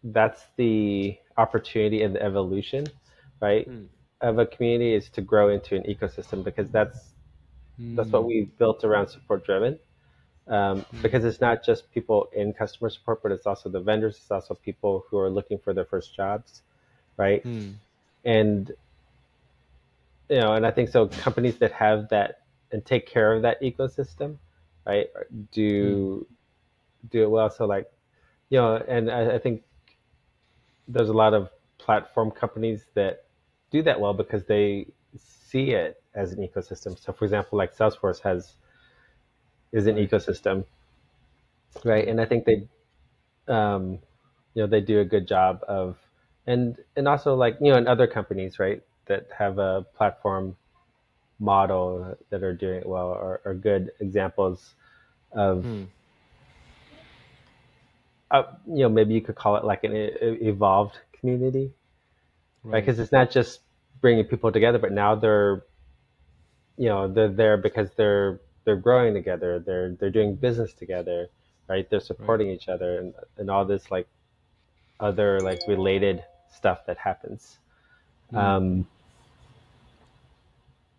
that's 0.04 0.48
the 0.58 1.18
opportunity 1.38 2.04
and 2.04 2.16
the 2.16 2.22
evolution, 2.22 2.86
right, 3.42 3.70
Hmm. 3.70 3.86
of 4.22 4.38
a 4.40 4.46
community 4.46 4.94
is 4.94 5.10
to 5.12 5.22
grow 5.22 5.50
into 5.50 5.76
an 5.76 5.84
ecosystem 5.84 6.44
because 6.44 6.70
that's 6.72 7.14
that's 7.96 8.12
what 8.12 8.26
Hmm. 8.26 8.26
we 8.26 8.50
built 8.58 8.84
around 8.84 9.08
support 9.08 9.46
driven. 9.46 9.80
Um, 10.48 10.86
Hmm. 10.92 11.02
because 11.02 11.26
it's 11.26 11.42
not 11.42 11.64
just 11.64 11.92
people 11.92 12.28
in 12.34 12.54
customer 12.54 12.90
support, 12.90 13.22
but 13.24 13.32
it's 13.32 13.46
also 13.46 13.70
the 13.70 13.80
vendors. 13.80 14.18
It's 14.18 14.32
also 14.32 14.56
people 14.56 15.06
who 15.10 15.18
are 15.18 15.30
looking 15.30 15.60
for 15.60 15.74
their 15.74 15.86
first 15.86 16.16
jobs, 16.16 16.64
right? 17.18 17.44
Hmm. 17.44 17.80
And 18.26 18.72
you 20.30 20.38
know, 20.40 20.54
and 20.54 20.66
I 20.66 20.72
think 20.72 20.90
so. 20.90 21.08
Companies 21.08 21.58
that 21.60 21.72
have 21.74 22.10
that 22.10 22.42
and 22.72 22.86
take 22.86 23.08
care 23.08 23.34
of 23.34 23.42
that 23.44 23.62
ecosystem, 23.62 24.38
right, 24.86 25.08
Hmm. 25.80 25.94
do 25.94 26.26
do 27.10 27.24
it 27.24 27.30
well. 27.30 27.50
So 27.50 27.66
like 27.66 27.90
you 28.50 28.58
know, 28.60 28.76
and 28.76 29.12
I, 29.12 29.36
I 29.36 29.40
think 29.40 29.64
there's 30.88 31.10
a 31.10 31.14
lot 31.14 31.34
of 31.34 31.50
platform 31.78 32.32
companies 32.32 32.86
that 32.96 33.26
do 33.72 33.84
that 33.84 34.00
well 34.00 34.14
because 34.14 34.46
they 34.46 34.88
see 35.18 35.72
it 35.72 36.02
as 36.16 36.34
an 36.34 36.40
ecosystem. 36.40 37.00
So 37.00 37.14
for 37.14 37.26
example, 37.26 37.58
like 37.58 37.76
Salesforce 37.76 38.22
has 38.22 38.56
is 39.72 39.88
an 39.88 39.96
ecosystem, 39.96 40.66
right? 41.84 42.08
And 42.08 42.20
I 42.20 42.26
think 42.26 42.46
they 42.46 42.68
um, 43.48 44.00
you 44.54 44.64
know 44.64 44.68
they 44.68 44.82
do 44.82 45.00
a 45.00 45.06
good 45.06 45.28
job 45.28 45.62
of 45.68 45.98
and 46.48 46.78
and 46.96 47.08
also 47.08 47.36
like 47.36 47.58
you 47.62 47.72
know 47.72 47.78
in 47.78 47.88
other 47.88 48.08
companies 48.08 48.60
right 48.60 48.82
that 49.06 49.28
have 49.38 49.58
a 49.60 49.86
platform 49.96 50.56
model 51.40 52.18
that 52.30 52.44
are 52.44 52.54
doing 52.54 52.80
it 52.82 52.86
well 52.86 53.10
are, 53.10 53.42
are 53.46 53.54
good 53.54 53.92
examples 54.00 54.76
of 55.32 55.64
Hmm. 55.64 55.84
Uh, 58.32 58.44
you 58.68 58.80
know 58.84 58.90
maybe 58.90 59.14
you 59.14 59.22
could 59.22 59.36
call 59.36 59.56
it 59.58 59.64
like 59.64 59.84
an 59.84 59.94
evolved 59.94 60.98
community 61.20 61.72
right? 62.64 62.74
Right. 62.74 62.86
Because 62.86 63.00
it's 63.00 63.12
not 63.12 63.32
just 63.32 63.62
bringing 64.02 64.26
people 64.26 64.52
together 64.52 64.80
but 64.80 64.92
now 64.92 65.16
they're 65.16 65.64
you 66.78 66.90
know 66.90 67.08
they're 67.08 67.30
there 67.30 67.58
because 67.58 67.90
they're 67.96 68.40
they're 68.66 68.76
growing 68.78 69.14
together. 69.14 69.60
They're 69.60 69.92
they're 70.00 70.12
doing 70.12 70.36
business 70.36 70.74
together 70.74 71.30
right? 71.70 71.90
They're 71.90 72.00
right. 72.00 72.06
supporting 72.06 72.50
each 72.50 72.68
other 72.68 73.00
and, 73.00 73.14
and 73.38 73.50
all 73.50 73.64
this 73.66 73.92
like 73.92 74.08
other 75.00 75.40
like 75.40 75.62
related 75.68 76.24
stuff 76.54 76.86
that 76.88 76.98
happens. 76.98 77.60
Hmm. 78.32 78.38
um 78.38 78.88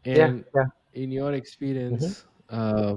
yeah 0.04 0.26
and 0.26 0.44
yeah 0.54 0.64
in 0.94 1.12
your 1.12 1.32
experience 1.34 2.24
uh, 2.50 2.96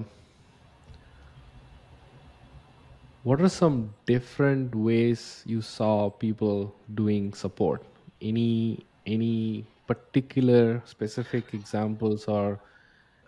what 3.24 3.41
are 3.41 3.49
some 3.49 3.93
different 4.05 4.76
ways 4.76 5.43
you 5.45 5.61
saw 5.61 6.09
people 6.09 6.76
doing 6.93 7.34
support? 7.34 7.84
Any 8.21 8.86
any 9.05 9.65
particular 9.88 10.82
specific 10.86 11.53
examples 11.53 12.26
or 12.28 12.59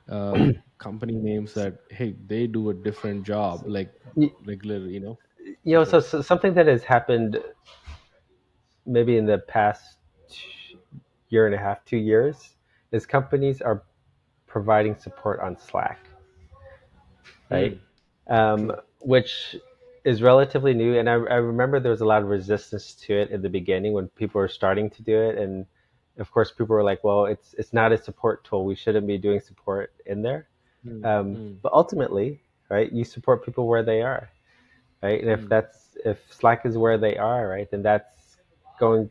uh, 0.10 0.52
company 0.78 1.14
names 1.14 1.54
that 1.54 1.80
hey 1.90 2.16
they 2.28 2.48
do 2.48 2.70
a 2.70 2.74
different 2.74 3.26
job 3.26 3.64
like 3.66 3.94
regular 4.46 4.78
you 4.78 5.00
know? 5.00 5.18
you 5.64 5.76
know 5.76 5.84
so, 5.84 6.00
so 6.00 6.22
something 6.22 6.54
that 6.54 6.68
has 6.68 6.84
happened 6.84 7.40
maybe 8.86 9.18
in 9.18 9.26
the 9.26 9.40
past 9.40 9.98
year 11.30 11.46
and 11.46 11.56
a 11.56 11.58
half 11.58 11.84
two 11.86 11.98
years 11.98 12.56
is 12.92 13.06
companies 13.06 13.62
are 13.62 13.84
providing 14.48 14.96
support 14.96 15.40
on 15.42 15.58
slack 15.58 16.00
right? 17.50 17.80
Hmm. 18.28 18.34
um, 18.34 18.72
which 19.00 19.56
is 20.06 20.24
relatively 20.24 20.74
new. 20.74 20.98
And 21.00 21.10
I, 21.10 21.16
I 21.16 21.38
remember 21.38 21.80
there 21.80 21.92
was 21.92 22.02
a 22.02 22.06
lot 22.06 22.24
of 22.24 22.30
resistance 22.30 22.96
to 22.96 23.16
it 23.16 23.32
in 23.32 23.42
the 23.42 23.50
beginning 23.50 23.94
when 23.94 24.10
people 24.10 24.40
were 24.42 24.50
starting 24.50 24.92
to 24.92 25.04
do 25.04 25.20
it. 25.20 25.38
And 25.40 25.68
of 26.20 26.32
course, 26.32 26.52
people 26.52 26.76
were 26.76 26.84
like, 26.84 27.04
"Well, 27.04 27.26
it's 27.26 27.56
it's 27.58 27.74
not 27.74 27.94
a 27.94 27.98
support 27.98 28.46
tool. 28.46 28.66
We 28.66 28.76
shouldn't 28.76 29.08
be 29.08 29.18
doing 29.18 29.42
support 29.42 29.94
in 30.06 30.24
there." 30.24 30.48
Hmm. 30.84 31.06
Um, 31.06 31.28
Hmm. 31.32 31.54
but 31.64 31.74
ultimately, 31.74 32.42
right, 32.70 32.92
you 32.92 33.06
support 33.06 33.46
people 33.46 33.68
where 33.68 33.84
they 33.84 34.02
are, 34.02 34.30
right? 35.04 35.22
And 35.22 35.32
if 35.32 35.48
Hmm. 35.48 35.50
that's 35.50 35.98
if 36.06 36.20
Slack 36.32 36.66
is 36.66 36.78
where 36.78 36.98
they 36.98 37.18
are, 37.18 37.48
right, 37.50 37.70
then 37.72 37.84
that's 37.84 38.38
going 38.80 39.10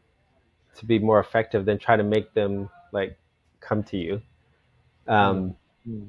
to 0.77 0.87
be 0.87 0.99
more 0.99 1.21
effective 1.21 1.65
than 1.67 1.79
trying 1.79 1.99
to 1.99 2.05
make 2.05 2.35
them 2.35 2.71
like 2.93 3.19
come 3.61 3.83
to 3.85 3.97
you. 3.99 4.23
Um, 5.09 5.57
Hmm. 5.85 6.09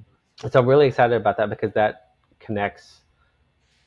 so 0.50 0.60
I'm 0.60 0.68
really 0.68 0.88
excited 0.88 1.16
about 1.16 1.38
that 1.38 1.50
because 1.50 1.74
that 1.74 2.12
connects 2.40 3.02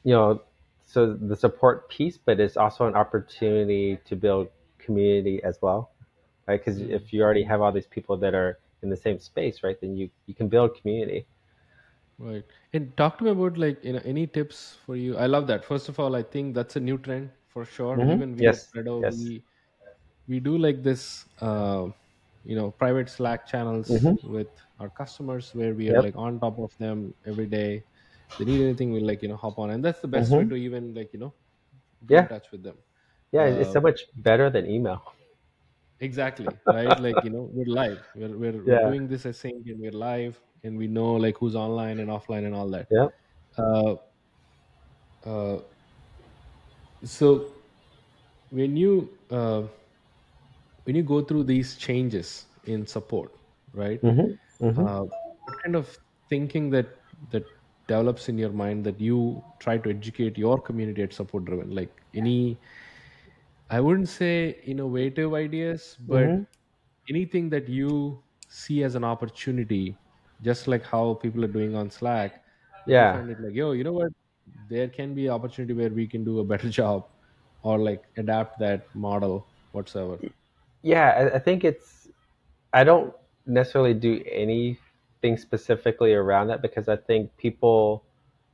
you 0.05 0.14
know, 0.14 0.42
so 0.89 1.14
the 1.14 1.36
support 1.36 1.91
piece, 1.91 2.18
but 2.18 2.41
it's 2.41 2.57
also 2.59 2.86
an 2.89 2.97
opportunity 2.97 3.99
to 4.07 4.16
build 4.16 4.51
community 4.78 5.43
as 5.45 5.61
well, 5.62 5.93
right? 6.49 6.61
Because 6.61 6.80
if 6.80 7.12
you 7.12 7.22
already 7.22 7.45
have 7.45 7.62
all 7.62 7.72
these 7.72 7.86
people 7.89 8.16
that 8.18 8.34
are 8.34 8.61
in 8.82 8.91
the 8.91 8.97
same 8.97 9.20
space, 9.20 9.62
right, 9.64 9.80
then 9.80 9.97
you 9.97 10.11
you 10.26 10.34
can 10.34 10.49
build 10.49 10.76
community. 10.80 11.26
Right. 12.18 12.45
And 12.72 12.97
talk 12.97 13.18
to 13.18 13.24
me 13.24 13.30
about 13.30 13.57
like 13.59 13.84
you 13.84 13.93
know 13.93 14.01
any 14.05 14.26
tips 14.26 14.74
for 14.84 14.97
you. 14.97 15.16
I 15.16 15.26
love 15.26 15.47
that. 15.49 15.64
First 15.64 15.89
of 15.89 16.01
all, 16.01 16.16
I 16.16 16.22
think 16.24 16.55
that's 16.55 16.74
a 16.76 16.80
new 16.80 16.99
trend 16.99 17.30
for 17.47 17.64
sure. 17.64 18.03
hmm 18.03 18.11
Even 18.11 18.36
we 18.36 18.49
Yes, 18.49 18.74
Threado, 18.74 19.01
yes. 19.01 19.16
we 19.16 19.45
we 20.28 20.41
do 20.41 20.59
like 20.59 20.82
this 20.82 21.28
uh 21.41 21.89
you 22.45 22.57
know 22.57 22.72
private 22.72 23.11
Slack 23.11 23.47
channels 23.47 23.89
hmm 23.89 24.18
with 24.22 24.49
our 24.80 24.91
customers 24.91 25.55
where 25.55 25.74
we 25.74 25.91
are 25.91 25.99
like 25.99 26.16
on 26.16 26.41
top 26.41 26.59
of 26.61 26.72
them 26.78 27.14
every 27.26 27.47
day. 27.49 27.84
They 28.37 28.45
need 28.45 28.61
anything, 28.62 28.93
we'll 28.93 29.07
like 29.07 29.22
you 29.22 29.29
know 29.29 29.37
hop 29.37 29.59
on, 29.59 29.70
and 29.70 29.85
that's 29.85 30.01
the 30.01 30.09
best 30.09 30.35
way 30.37 30.45
hmm 30.45 30.51
to 30.51 30.55
even 30.57 30.95
like 30.95 31.12
you 31.12 31.18
know 31.20 31.35
get 32.07 32.18
in 32.18 32.26
Yeah, 32.26 32.29
touch 32.29 32.51
with 32.53 32.62
them. 32.64 32.79
yeah. 33.33 33.45
It's 33.47 33.70
Uh, 33.70 33.74
so 33.74 33.81
much 33.81 34.01
better 34.16 34.51
than 34.51 34.66
email. 34.66 35.03
exactly 36.01 36.59
right 36.68 36.99
like 36.99 37.22
you 37.22 37.31
know 37.31 37.49
we're 37.53 37.66
live 37.74 38.09
we're, 38.14 38.37
we're, 38.37 38.62
we're 38.64 38.76
doing 38.79 39.09
this 39.09 39.24
async 39.24 39.62
and 39.66 39.81
we're 39.81 39.91
live 39.93 40.41
and 40.62 40.76
we 40.79 40.87
know 40.87 41.12
like 41.14 41.37
who's 41.39 41.57
online 41.57 41.99
and 41.99 42.09
offline 42.09 42.45
and 42.47 42.55
all 42.55 42.68
that 42.70 42.89
yeah 42.91 43.09
uh, 43.59 43.97
uh, 45.24 45.59
so 47.05 47.55
when 48.51 48.76
you 48.76 49.18
uh, 49.31 49.62
when 50.85 50.97
you 50.97 51.03
go 51.03 51.22
through 51.22 51.45
these 51.45 51.76
changes 51.76 52.47
in 52.64 52.87
support 52.87 53.33
right 53.72 54.03
Mm-hmm. 54.03 54.33
Mm-hmm. 54.66 54.87
uh, 54.87 55.01
what 55.03 55.55
kind 55.64 55.76
of 55.76 55.99
thinking 56.29 56.70
that 56.70 56.89
that 57.31 57.45
develops 57.89 58.28
in 58.28 58.39
your 58.39 58.53
mind 58.53 58.84
that 58.84 59.01
you 59.01 59.45
try 59.61 59.78
to 59.78 59.91
educate 59.91 60.39
your 60.39 60.61
community 60.61 61.03
at 61.03 61.12
support 61.12 61.45
driven 61.47 61.70
like 61.74 62.03
any 62.14 62.61
i 63.70 63.80
wouldn't 63.80 64.09
say 64.09 64.61
innovative 64.72 65.34
ideas 65.34 65.97
but 66.01 66.30
Mm-hmm. 66.30 66.43
anything 67.11 67.49
that 67.51 67.68
you 67.68 68.22
see 68.49 68.82
as 68.84 68.95
an 68.95 69.05
opportunity 69.05 70.01
just 70.43 70.68
like 70.68 70.84
how 70.84 71.14
people 71.22 71.45
are 71.45 71.55
doing 71.59 71.74
on 71.76 71.91
slack 71.91 72.43
Yeah. 72.86 73.09
find 73.12 73.30
it 73.30 73.41
like 73.41 73.55
yo 73.55 73.72
you 73.72 73.84
know 73.84 73.93
what 73.93 74.12
there 74.68 74.89
can 74.89 75.14
be 75.14 75.28
opportunity 75.28 75.74
where 75.74 75.91
we 75.91 76.07
can 76.09 76.24
do 76.24 76.41
a 76.41 76.45
better 76.45 76.70
job 76.80 77.09
or 77.62 77.78
like 77.78 78.05
adapt 78.18 78.59
that 78.61 78.89
model 78.95 79.49
whatsoever 79.72 80.20
Yeah. 80.82 81.30
I, 81.34 81.39
think 81.39 81.64
it's. 81.64 82.09
I 82.72 82.84
don't 82.84 83.14
necessarily 83.47 83.95
do 83.95 84.22
anything 85.22 85.38
specifically 85.38 86.12
around 86.14 86.48
that 86.48 86.62
because 86.62 86.88
I 86.88 86.96
think 86.96 87.36
people 87.36 88.04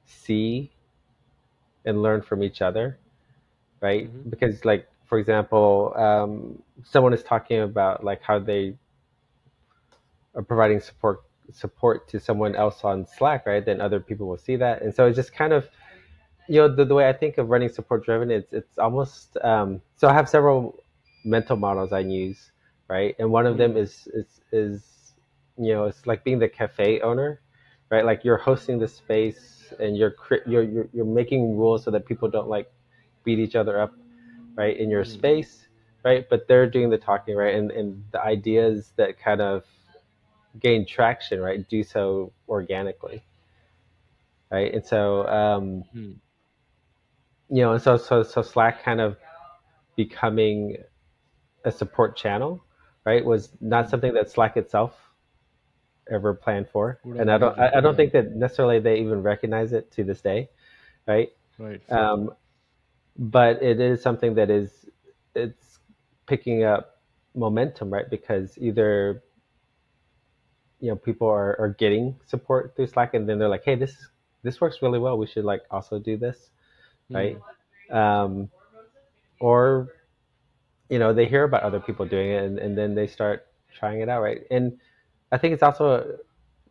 see 0.06 0.72
and 1.84 2.02
learn 2.02 2.22
from 2.22 2.42
each 2.42 2.62
other, 2.62 2.98
right? 3.80 4.10
hmm 4.10 4.22
Because, 4.28 4.64
like, 4.64 4.88
for 5.06 5.18
example, 5.18 5.92
um, 5.96 6.62
someone 6.84 7.12
is 7.12 7.22
talking 7.22 7.60
about 7.60 8.04
like 8.04 8.22
how 8.22 8.38
they 8.38 8.74
are 10.34 10.42
providing 10.42 10.80
support 10.80 11.22
support 11.52 12.08
to 12.08 12.18
someone 12.20 12.54
else 12.54 12.84
on 12.84 13.06
Slack, 13.06 13.46
right? 13.46 13.64
Then 13.64 13.80
other 13.80 14.00
people 14.00 14.26
will 14.26 14.38
see 14.38 14.56
that, 14.56 14.82
and 14.82 14.94
so 14.94 15.06
it's 15.06 15.16
just 15.16 15.32
kind 15.34 15.52
of 15.52 15.68
you 16.48 16.56
know 16.60 16.74
the, 16.74 16.84
the 16.84 16.94
way 16.94 17.08
I 17.08 17.12
think 17.12 17.38
of 17.38 17.48
running 17.50 17.68
support 17.68 18.04
driven, 18.04 18.30
it's 18.30 18.52
it's 18.52 18.78
almost 18.78 19.36
um, 19.42 19.80
so 19.96 20.08
I 20.08 20.12
have 20.14 20.28
several 20.28 20.78
mental 21.24 21.56
models 21.56 21.92
I 21.92 22.00
use, 22.00 22.52
right? 22.88 23.14
And 23.18 23.30
one 23.30 23.46
of 23.46 23.56
them 23.58 23.76
mm 23.76 23.78
is 23.78 24.08
is 24.14 24.40
is 24.52 24.93
you 25.58 25.72
know 25.74 25.84
it's 25.84 26.06
like 26.06 26.24
being 26.24 26.38
the 26.38 26.48
cafe 26.48 27.00
owner, 27.00 27.40
right? 27.90 28.04
Like 28.04 28.24
you're 28.24 28.38
hosting 28.38 28.78
the 28.78 28.88
space 28.88 29.72
and 29.78 29.96
you're 29.96 30.10
cre- 30.10 30.46
you're 30.46 30.62
you're, 30.62 30.88
you're 30.92 31.04
making 31.06 31.56
rules 31.56 31.84
so 31.84 31.90
that 31.90 32.06
people 32.06 32.28
don't 32.30 32.48
like 32.48 32.70
beat 33.24 33.38
each 33.38 33.56
other 33.56 33.80
up, 33.80 33.92
right? 34.56 34.76
In 34.76 34.90
your 34.90 35.04
mm 35.04 35.08
space, 35.08 35.68
right? 36.04 36.26
But 36.28 36.48
they're 36.48 36.68
doing 36.68 36.90
the 36.90 36.98
talking, 36.98 37.36
right? 37.36 37.54
And 37.54 37.70
and 37.70 38.04
the 38.12 38.22
ideas 38.22 38.92
that 38.96 39.18
kind 39.18 39.40
of 39.40 39.64
gain 40.60 40.86
traction, 40.86 41.40
right? 41.40 41.68
Do 41.68 41.82
so 41.82 42.32
organically, 42.48 43.24
right? 44.50 44.72
And 44.72 44.84
so 44.84 45.26
um, 45.28 45.84
mm 45.94 46.16
you 47.50 47.62
know, 47.62 47.72
and 47.72 47.82
so 47.82 47.96
so 47.96 48.22
so 48.22 48.42
Slack 48.42 48.82
kind 48.82 49.00
of 49.00 49.16
becoming 49.96 50.78
a 51.64 51.70
support 51.72 52.16
channel, 52.16 52.64
right, 53.04 53.24
was 53.24 53.50
not 53.60 53.86
mm. 53.86 53.90
something 53.90 54.14
that 54.14 54.30
Slack 54.30 54.56
itself 54.56 55.03
ever 56.10 56.34
planned 56.34 56.68
for, 56.68 57.00
and 57.18 57.30
I 57.30 57.38
don't 57.38 57.58
I, 57.58 57.78
I 57.78 57.80
don't 57.80 57.96
think 57.96 58.12
that 58.12 58.32
necessarily 58.32 58.80
they 58.80 58.98
even 59.00 59.22
recognize 59.22 59.72
it 59.72 59.90
to 59.92 60.04
this 60.04 60.20
day, 60.20 60.48
right? 61.06 61.30
right 61.58 61.80
Um, 61.90 62.30
but 63.18 63.62
it 63.62 63.80
is 63.80 64.02
something 64.02 64.34
that 64.34 64.50
is 64.50 64.86
it's 65.34 65.80
picking 66.26 66.64
up 66.64 67.00
momentum, 67.34 67.92
right? 67.92 68.08
Because 68.08 68.56
either 68.58 69.22
you 70.80 70.90
know 70.90 70.96
people 70.96 71.28
are, 71.28 71.58
are 71.60 71.74
getting 71.78 72.16
support 72.26 72.74
through 72.76 72.88
Slack, 72.88 73.14
and 73.14 73.28
then 73.28 73.38
they're 73.38 73.48
like, 73.48 73.64
hey, 73.64 73.74
this 73.76 74.08
this 74.42 74.60
works 74.60 74.82
really 74.82 74.98
well. 74.98 75.18
We 75.18 75.26
should 75.26 75.44
like 75.44 75.62
also 75.70 75.98
do 75.98 76.16
this, 76.16 76.50
right? 77.12 77.38
mm 77.38 77.94
Um, 77.94 78.50
or 79.40 79.88
you 80.88 80.98
know 80.98 81.12
they 81.12 81.26
hear 81.26 81.44
about 81.44 81.62
other 81.62 81.80
people 81.80 82.06
doing 82.06 82.30
it 82.30 82.44
and, 82.44 82.58
and 82.58 82.76
then 82.76 82.94
they 82.94 83.06
start 83.06 83.46
trying 83.74 84.00
it 84.00 84.08
out 84.08 84.22
right 84.22 84.42
and 84.50 84.78
i 85.34 85.38
think 85.38 85.52
it's 85.52 85.62
also 85.62 86.18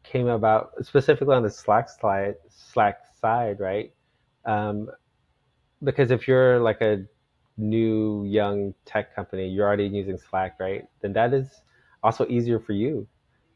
came 0.04 0.28
about 0.28 0.74
specifically 0.82 1.36
on 1.36 1.44
the 1.44 1.50
slack 1.50 1.90
slide 1.90 2.36
slack 2.50 3.00
side 3.20 3.60
right? 3.60 3.94
Um, 4.46 4.90
because 5.84 6.12
if 6.12 6.28
you're 6.28 6.60
like 6.60 6.82
a 6.82 7.06
new 7.58 8.26
young 8.26 8.74
tech 8.86 9.16
company 9.16 9.48
you're 9.48 9.66
already 9.66 9.88
using 9.88 10.18
slack 10.18 10.60
right? 10.60 10.84
Then 11.02 11.14
that 11.14 11.34
is 11.34 11.62
also 12.04 12.28
easier 12.28 12.60
for 12.60 12.74
you 12.74 13.08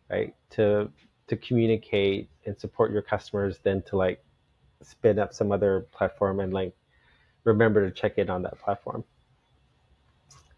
right? 0.10 0.34
To 0.52 0.90
to 1.28 1.36
communicate 1.36 2.30
and 2.46 2.58
support 2.58 2.92
your 2.92 3.02
customers 3.02 3.60
than 3.64 3.82
to 3.84 3.98
like 3.98 4.24
spin 4.82 5.20
up 5.20 5.34
some 5.34 5.52
other 5.52 5.86
platform 5.92 6.40
and 6.40 6.54
like 6.54 6.74
remember 7.44 7.90
to 7.90 7.92
check 7.94 8.18
in 8.18 8.30
on 8.30 8.44
that 8.44 8.58
platform. 8.60 9.04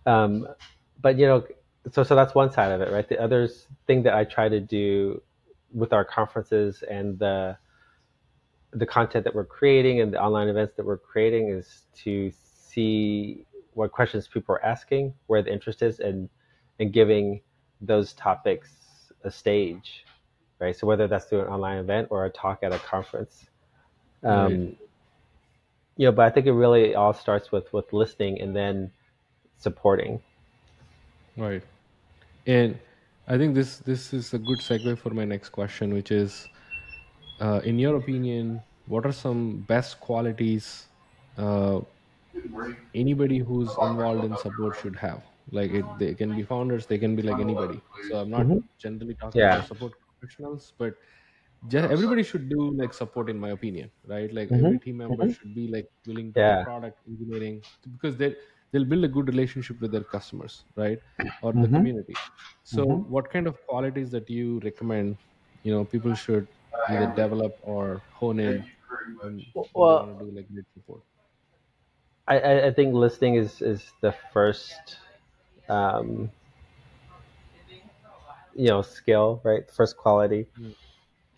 Um, 0.06 0.48
but 1.02 1.18
you 1.18 1.26
know, 1.26 1.44
so 1.92 2.04
so 2.04 2.16
that's 2.16 2.36
one 2.36 2.52
side 2.52 2.72
of 2.72 2.82
it, 2.82 2.92
right? 2.92 3.08
The 3.08 3.22
other 3.22 3.50
thing 3.88 4.04
that 4.04 4.14
I 4.14 4.24
try 4.24 4.50
to 4.50 4.60
do 4.60 5.22
with 5.74 5.94
our 5.94 6.04
conferences 6.04 6.84
and 6.90 7.18
the 7.20 7.58
the 8.72 8.86
content 8.86 9.24
that 9.24 9.34
we're 9.34 9.46
creating 9.46 10.00
and 10.02 10.14
the 10.14 10.22
online 10.22 10.48
events 10.48 10.76
that 10.78 10.86
we're 10.86 10.98
creating 10.98 11.50
is 11.50 11.84
to 12.04 12.32
see 12.32 13.46
what 13.74 13.92
questions 13.92 14.28
people 14.28 14.54
are 14.56 14.64
asking, 14.64 15.14
where 15.28 15.42
the 15.42 15.52
interest 15.52 15.82
is, 15.82 16.00
and 16.00 16.30
and 16.80 16.94
giving 16.94 17.42
those 17.82 18.14
topics 18.14 18.72
a 19.24 19.32
stage, 19.32 20.06
right? 20.60 20.76
So 20.76 20.86
whether 20.86 21.08
that's 21.08 21.26
through 21.26 21.42
an 21.42 21.48
online 21.48 21.78
event 21.78 22.08
or 22.12 22.26
a 22.26 22.30
talk 22.30 22.60
at 22.64 22.74
a 22.74 22.80
conference, 22.80 23.46
right 24.22 24.46
um, 24.46 24.76
you 25.98 26.06
know. 26.06 26.12
But 26.12 26.26
I 26.26 26.30
think 26.30 26.46
it 26.46 26.54
really 26.54 26.96
all 26.96 27.14
starts 27.14 27.52
with 27.52 27.72
with 27.74 27.92
listening 27.94 28.42
and 28.42 28.56
then 28.56 28.92
supporting. 29.58 30.22
Right. 31.38 31.64
And 32.48 32.80
i 33.28 33.38
think 33.38 33.56
this 33.56 33.80
this 33.80 34.14
is 34.14 34.34
a 34.34 34.40
good 34.40 34.60
segue 34.60 34.98
for 35.00 35.12
my 35.12 35.26
next 35.26 35.50
question 35.50 35.94
which 35.94 36.12
is 36.12 36.50
uh, 37.40 37.62
in 37.64 37.80
your 37.80 37.96
opinion 37.98 38.64
what 38.86 39.06
are 39.06 39.14
some 39.14 39.62
best 39.64 40.00
qualities 40.02 40.90
uh, 41.38 41.82
anybody 42.94 43.38
who's 43.40 43.78
involved 43.78 44.24
in 44.24 44.36
support 44.36 44.76
should 44.76 44.96
have? 44.96 45.24
Like 45.52 45.72
it, 45.72 45.98
they 45.98 46.14
can 46.16 46.36
be 46.36 46.44
founders 46.44 46.86
they 46.86 47.00
can 47.00 47.16
be 47.16 47.22
like 47.24 47.40
anybody. 47.40 47.84
So 48.00 48.18
i'm 48.20 48.30
not 48.30 48.48
hmm 48.48 48.60
generally 48.78 49.16
talking 49.16 49.46
about 49.46 49.64
Yeah. 49.64 49.66
support 49.66 49.94
professionals 50.08 50.74
but 50.78 50.94
just, 51.68 51.90
everybody 51.92 52.24
should 52.24 52.50
do 52.50 52.72
like 52.78 52.94
support 52.94 53.30
in 53.30 53.40
my 53.40 53.50
opinion 53.52 53.92
right? 54.06 54.34
Like 54.34 54.50
hmm 54.50 54.60
every 54.60 54.80
team 54.80 54.98
member 54.98 55.28
hmm 55.28 55.30
should 55.30 55.54
be 55.56 55.68
like 55.68 55.88
willing 56.06 56.34
to 56.36 56.42
do 56.42 56.56
Yeah. 56.56 56.64
product 56.64 57.02
engineering 57.08 57.64
because 57.92 58.18
they 58.18 58.36
they'll 58.72 58.86
build 58.86 59.04
a 59.04 59.08
good 59.08 59.28
relationship 59.28 59.80
with 59.82 59.92
their 59.92 60.04
customers 60.04 60.66
right? 60.76 61.00
Or 61.42 61.54
the 61.54 61.68
hmm 61.68 61.70
community. 61.70 62.20
So 62.64 62.84
hmm 62.84 63.02
what 63.08 63.30
kind 63.32 63.48
of 63.48 63.58
qualities 63.68 64.12
that 64.12 64.30
you 64.30 64.60
recommend 64.64 65.18
you 65.64 65.72
know 65.74 65.86
people 65.86 66.14
should 66.16 66.48
either 66.88 67.08
develop 67.08 67.58
or 67.62 68.04
hone 68.14 68.40
in 68.40 68.66
when 69.22 69.46
when 69.76 69.88
they 69.90 69.96
want 69.96 70.10
Well, 70.10 70.20
to 70.20 70.26
do 70.26 70.32
like 70.36 70.48
great 70.52 70.66
support? 70.74 71.04
I, 72.28 72.40
I 72.40 72.66
I 72.68 72.72
think 72.74 72.94
listening 72.94 73.36
is 73.36 73.62
is 73.62 73.92
the 74.02 74.12
first 74.34 74.98
um, 75.70 76.32
you 78.56 78.68
know 78.68 78.82
skill, 78.82 79.42
right? 79.44 79.70
First 79.70 79.98
quality. 79.98 80.48
Mm, 80.58 80.74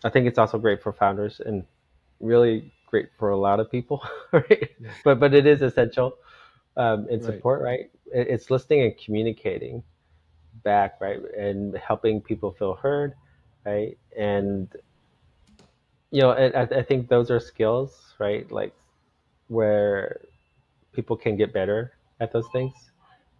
I 0.04 0.10
think 0.10 0.28
it's 0.28 0.38
also 0.38 0.58
great 0.58 0.82
for 0.82 0.92
founders 0.92 1.40
and 1.40 1.66
really 2.20 2.72
great 2.86 3.10
for 3.18 3.30
a 3.30 3.36
lot 3.38 3.60
of 3.60 3.70
people, 3.70 4.02
right? 4.32 4.70
yeah 4.78 4.94
But 5.04 5.20
but 5.20 5.34
it 5.34 5.46
is 5.46 5.62
essential 5.62 6.14
um, 6.76 7.08
in 7.10 7.20
right 7.20 7.42
support, 7.42 7.62
right? 7.62 7.90
It, 8.12 8.28
it's 8.28 8.50
listening 8.50 8.82
and 8.82 8.96
communicating 8.98 9.82
back, 10.64 11.00
right, 11.00 11.18
and 11.38 11.76
helping 11.76 12.20
people 12.20 12.52
feel 12.52 12.74
heard, 12.74 13.14
right? 13.64 13.96
And 14.16 14.68
you 16.10 16.20
know, 16.20 16.32
and 16.32 16.54
I, 16.54 16.78
I 16.78 16.82
think 16.82 17.08
those 17.08 17.30
are 17.30 17.40
skills, 17.40 18.14
right? 18.18 18.50
Like 18.50 18.74
where 19.48 20.20
people 20.92 21.16
can 21.16 21.36
get 21.36 21.52
better 21.52 21.92
at 22.20 22.32
those 22.32 22.48
things, 22.48 22.72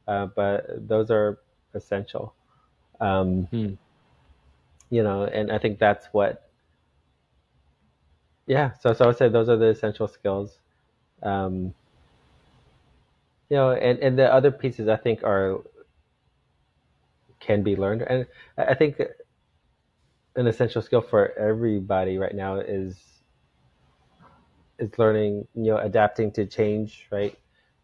uh, 0.07 0.27
but 0.35 0.67
those 0.89 1.11
are 1.11 1.39
essential. 1.75 2.35
Um, 3.01 3.49
Hmm. 3.51 3.75
you 4.91 5.03
know, 5.03 5.25
and 5.25 5.51
I 5.51 5.59
think 5.59 5.79
that's 5.79 6.07
what, 6.13 6.51
yeah. 8.47 8.73
So, 8.81 8.93
so 8.93 9.05
I 9.05 9.09
would 9.09 9.17
say 9.17 9.29
those 9.29 9.49
are 9.49 9.57
the 9.57 9.67
essential 9.69 10.09
skills. 10.09 10.59
Um, 11.23 11.75
you 13.53 13.59
know, 13.59 13.71
and, 13.73 13.99
and 13.99 14.19
the 14.19 14.33
other 14.33 14.51
pieces 14.51 14.89
I 14.89 14.97
think 14.97 15.23
are 15.25 15.59
can 17.39 17.63
be 17.63 17.77
learned, 17.77 18.01
and 18.01 18.27
I 18.57 18.73
think 18.73 18.99
an 20.37 20.47
essential 20.47 20.81
skill 20.81 21.03
for 21.03 21.39
everybody 21.39 22.17
right 22.17 22.35
now 22.35 22.61
is 22.61 22.99
is 24.79 24.99
learning, 24.99 25.47
you 25.55 25.65
know, 25.65 25.77
adapting 25.77 26.33
to 26.33 26.47
change, 26.47 27.07
right? 27.13 27.39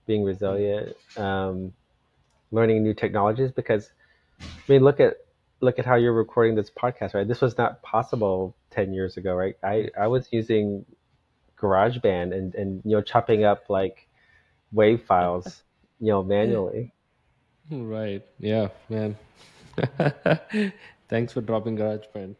Being 0.06 0.24
resilient, 0.24 0.96
um, 1.18 1.74
learning 2.50 2.82
new 2.82 2.94
technologies 2.94 3.52
because 3.52 3.90
I 4.40 4.72
mean 4.72 4.82
look 4.82 5.00
at 5.00 5.18
look 5.60 5.78
at 5.78 5.84
how 5.84 5.96
you're 5.96 6.14
recording 6.14 6.54
this 6.54 6.70
podcast, 6.70 7.12
right? 7.12 7.28
This 7.28 7.42
was 7.42 7.58
not 7.58 7.82
possible 7.82 8.56
ten 8.70 8.94
years 8.94 9.18
ago, 9.18 9.34
right? 9.34 9.56
I, 9.62 9.90
I 10.00 10.06
was 10.06 10.28
using 10.32 10.86
GarageBand 11.60 12.34
and, 12.34 12.54
and 12.54 12.80
you 12.86 12.92
know 12.92 13.02
chopping 13.02 13.44
up 13.44 13.64
like 13.68 14.07
wave 14.72 15.02
files, 15.02 15.62
you 16.00 16.08
know, 16.08 16.22
manually. 16.22 16.92
Right. 17.70 18.22
Yeah, 18.38 18.68
man. 18.88 19.16
Thanks 21.08 21.32
for 21.32 21.40
dropping 21.40 21.76
GarageBand. 21.76 22.36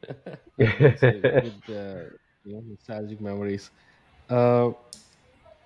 Good, 0.59 1.63
uh, 1.69 2.05
you 2.45 2.55
know, 2.55 2.63
nostalgic 2.67 3.21
memories. 3.21 3.71
Uh, 4.29 4.71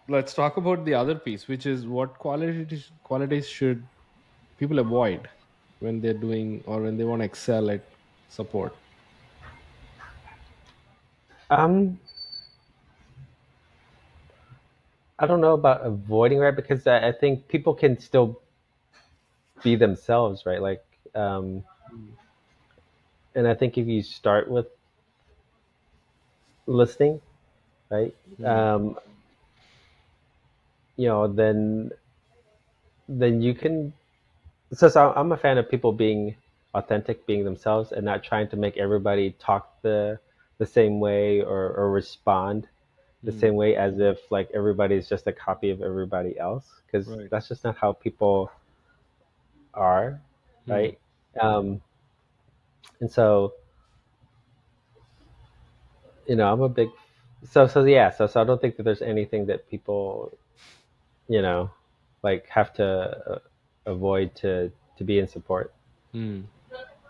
let's 0.08 0.34
talk 0.34 0.56
about 0.56 0.84
the 0.84 0.94
other 0.94 1.14
piece, 1.14 1.48
which 1.48 1.66
is 1.66 1.86
what 1.86 2.18
qualities 2.18 2.90
qualities 3.04 3.48
should 3.48 3.82
people 4.58 4.78
avoid 4.78 5.28
when 5.80 6.00
they're 6.00 6.22
doing 6.26 6.62
or 6.66 6.82
when 6.82 6.96
they 6.96 7.04
want 7.04 7.20
to 7.20 7.24
excel 7.26 7.70
at 7.70 7.84
support. 8.28 8.74
um, 11.50 11.98
I 15.22 15.26
don't 15.26 15.40
know 15.40 15.54
about 15.54 15.86
avoiding 15.86 16.40
right 16.40 16.54
because 16.54 16.86
I, 16.86 17.08
I 17.08 17.12
think 17.12 17.46
people 17.48 17.74
can 17.74 17.98
still 18.00 18.42
be 19.62 19.76
themselves, 19.76 20.44
right? 20.46 20.60
Like, 20.60 20.84
um, 21.14 21.62
and 23.34 23.46
I 23.46 23.54
think 23.54 23.78
if 23.78 23.86
you 23.86 24.02
start 24.02 24.50
with 24.50 24.66
listening, 26.66 27.20
right, 27.90 28.14
mm, 28.40 28.46
um, 28.46 28.96
you 30.96 31.08
know, 31.08 31.28
then 31.28 31.92
then 33.08 33.42
you 33.42 33.54
can. 33.54 33.92
So, 34.72 34.88
so 34.88 35.12
I'm 35.14 35.32
a 35.32 35.36
fan 35.36 35.58
of 35.58 35.70
people 35.70 35.92
being 35.92 36.34
authentic, 36.74 37.26
being 37.26 37.44
themselves, 37.44 37.92
and 37.92 38.04
not 38.04 38.24
trying 38.24 38.48
to 38.48 38.56
make 38.56 38.76
everybody 38.76 39.32
talk 39.38 39.80
the 39.82 40.18
the 40.58 40.66
same 40.66 41.00
way 41.00 41.42
or, 41.42 41.74
or 41.74 41.90
respond 41.92 42.68
the 43.24 43.32
mm. 43.32 43.40
same 43.40 43.54
way 43.54 43.76
as 43.76 43.98
if 43.98 44.18
like 44.30 44.50
everybody's 44.54 45.08
just 45.08 45.26
a 45.26 45.32
copy 45.32 45.70
of 45.70 45.82
everybody 45.82 46.38
else 46.38 46.66
because 46.86 47.08
Right. 47.08 47.28
that's 47.30 47.48
just 47.48 47.64
not 47.64 47.76
how 47.76 47.92
people 47.92 48.50
are, 49.74 50.20
Mm, 50.68 50.72
right? 50.72 50.98
Um, 51.40 51.80
and 53.00 53.10
so 53.10 53.54
you 56.26 56.36
know, 56.36 56.52
I'm 56.52 56.60
a 56.62 56.68
big 56.68 56.88
so 57.44 57.66
so 57.66 57.84
yeah, 57.84 58.10
so 58.10 58.26
so 58.26 58.40
I 58.40 58.44
don't 58.44 58.60
think 58.60 58.76
that 58.76 58.84
there's 58.84 59.02
anything 59.02 59.46
that 59.46 59.68
people 59.68 60.32
you 61.28 61.42
know 61.42 61.70
like 62.22 62.48
have 62.48 62.72
to 62.74 62.86
uh, 62.86 63.38
avoid 63.86 64.34
to 64.36 64.70
to 64.98 65.04
be 65.04 65.18
in 65.18 65.26
support. 65.28 65.72
mm. 66.14 66.42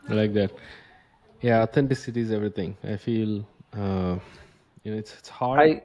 I 0.08 0.14
like 0.14 0.32
that. 0.34 0.52
Yeah, 1.40 1.62
authenticity 1.62 2.20
is 2.20 2.30
everything. 2.32 2.76
I 2.84 2.96
feel 2.96 3.44
uh, 3.76 4.18
you 4.82 4.92
know 4.92 4.98
it's 4.98 5.14
it's 5.18 5.28
hard, 5.28 5.60
I 5.60 5.82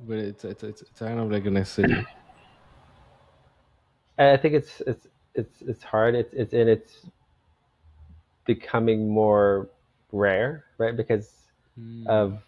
but 0.00 0.18
it's 0.18 0.44
it's 0.44 0.62
it's, 0.62 0.82
it's 0.82 0.98
kind 0.98 1.20
of 1.20 1.30
like 1.30 1.46
a 1.46 1.50
necessity. 1.50 2.06
I 4.18 4.36
think 4.36 4.54
it's 4.54 4.80
it's 4.86 5.06
it's 5.34 5.62
it's 5.62 5.82
hard. 5.84 6.14
It's 6.14 6.32
it's 6.34 6.52
and 6.52 6.68
it's 6.68 7.06
becoming 8.46 9.08
more 9.08 9.68
rare, 10.12 10.64
right? 10.78 10.96
Because 10.96 11.30
Mm, 11.78 12.06
of 12.06 12.38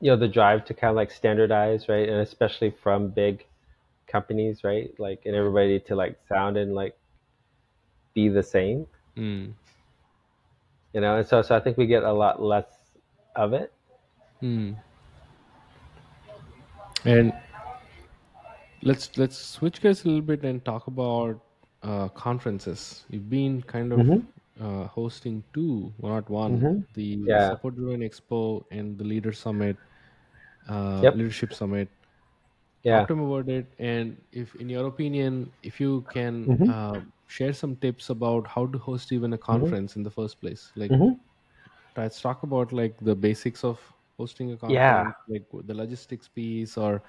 you 0.00 0.10
know 0.10 0.16
the 0.16 0.28
drive 0.28 0.64
to 0.66 0.74
kind 0.74 0.90
of 0.90 0.96
like 0.96 1.10
standardize, 1.10 1.88
right? 1.88 2.08
And 2.08 2.20
especially 2.20 2.70
from 2.70 3.10
big 3.10 3.44
companies, 4.08 4.64
right? 4.64 4.90
Like 4.98 5.22
and 5.26 5.34
everybody 5.34 5.80
to 5.80 5.96
like 5.96 6.18
sound 6.28 6.56
and 6.56 6.74
like 6.74 6.96
be 8.14 8.28
the 8.28 8.42
same, 8.42 8.86
mm, 9.16 9.54
you 10.92 11.00
know. 11.00 11.18
And 11.18 11.26
so 11.26 11.42
so 11.42 11.56
I 11.56 11.60
think 11.60 11.76
we 11.76 11.86
get 11.86 12.02
a 12.02 12.12
lot 12.12 12.42
less 12.42 12.66
of 13.36 13.52
it. 13.52 13.72
Mm. 14.44 14.76
And 17.04 17.32
let's 18.82 19.16
let's 19.18 19.38
switch 19.38 19.80
gears 19.80 20.04
a 20.04 20.08
little 20.08 20.22
bit 20.22 20.44
and 20.44 20.64
talk 20.64 20.86
about 20.86 21.40
uh, 21.82 22.08
conferences. 22.10 23.04
You've 23.08 23.28
been 23.28 23.62
kind 23.62 23.92
of 23.92 24.06
hmm 24.06 24.34
uh, 24.60 24.86
hosting 24.86 25.44
two, 25.52 25.94
not 26.02 26.28
one, 26.30 26.66
hmm 26.66 26.84
the 26.94 27.18
Yeah. 27.26 27.40
Support 27.40 27.76
Driven 27.76 28.00
Expo 28.00 28.64
and 28.70 28.98
the 28.98 29.04
Leader 29.04 29.32
Summit, 29.32 29.78
uh, 30.68 31.08
Yep. 31.08 31.14
Leadership 31.14 31.52
Summit. 31.54 31.90
Talk 32.90 33.06
Yeah. 33.06 33.08
to 33.08 33.16
me 33.16 33.24
about 33.24 33.48
it, 33.48 33.74
and 33.78 34.22
if, 34.32 34.54
in 34.56 34.68
your 34.68 34.86
opinion, 34.86 35.52
if 35.62 35.80
you 35.80 36.02
can 36.10 36.54
hmm 36.58 36.68
uh, 36.68 37.00
share 37.26 37.52
some 37.52 37.76
tips 37.76 38.10
about 38.10 38.46
how 38.46 38.66
to 38.66 38.78
host 38.78 39.12
even 39.12 39.32
a 39.32 39.38
hmm 39.48 39.74
conference 39.74 39.96
in 39.96 40.02
the 40.02 40.10
first 40.10 40.40
place. 40.40 40.72
Like, 40.76 40.94
hmm 40.94 41.14
let's 41.96 42.20
talk 42.20 42.42
about 42.42 42.72
like 42.72 42.96
the 43.00 43.14
basics 43.16 43.64
of 43.64 43.93
hosting 44.18 44.52
a 44.52 44.56
conference 44.56 44.94
Yeah. 44.94 45.12
like 45.28 45.44
the 45.66 45.74
logistics 45.74 46.28
piece, 46.28 46.76
or 46.76 47.02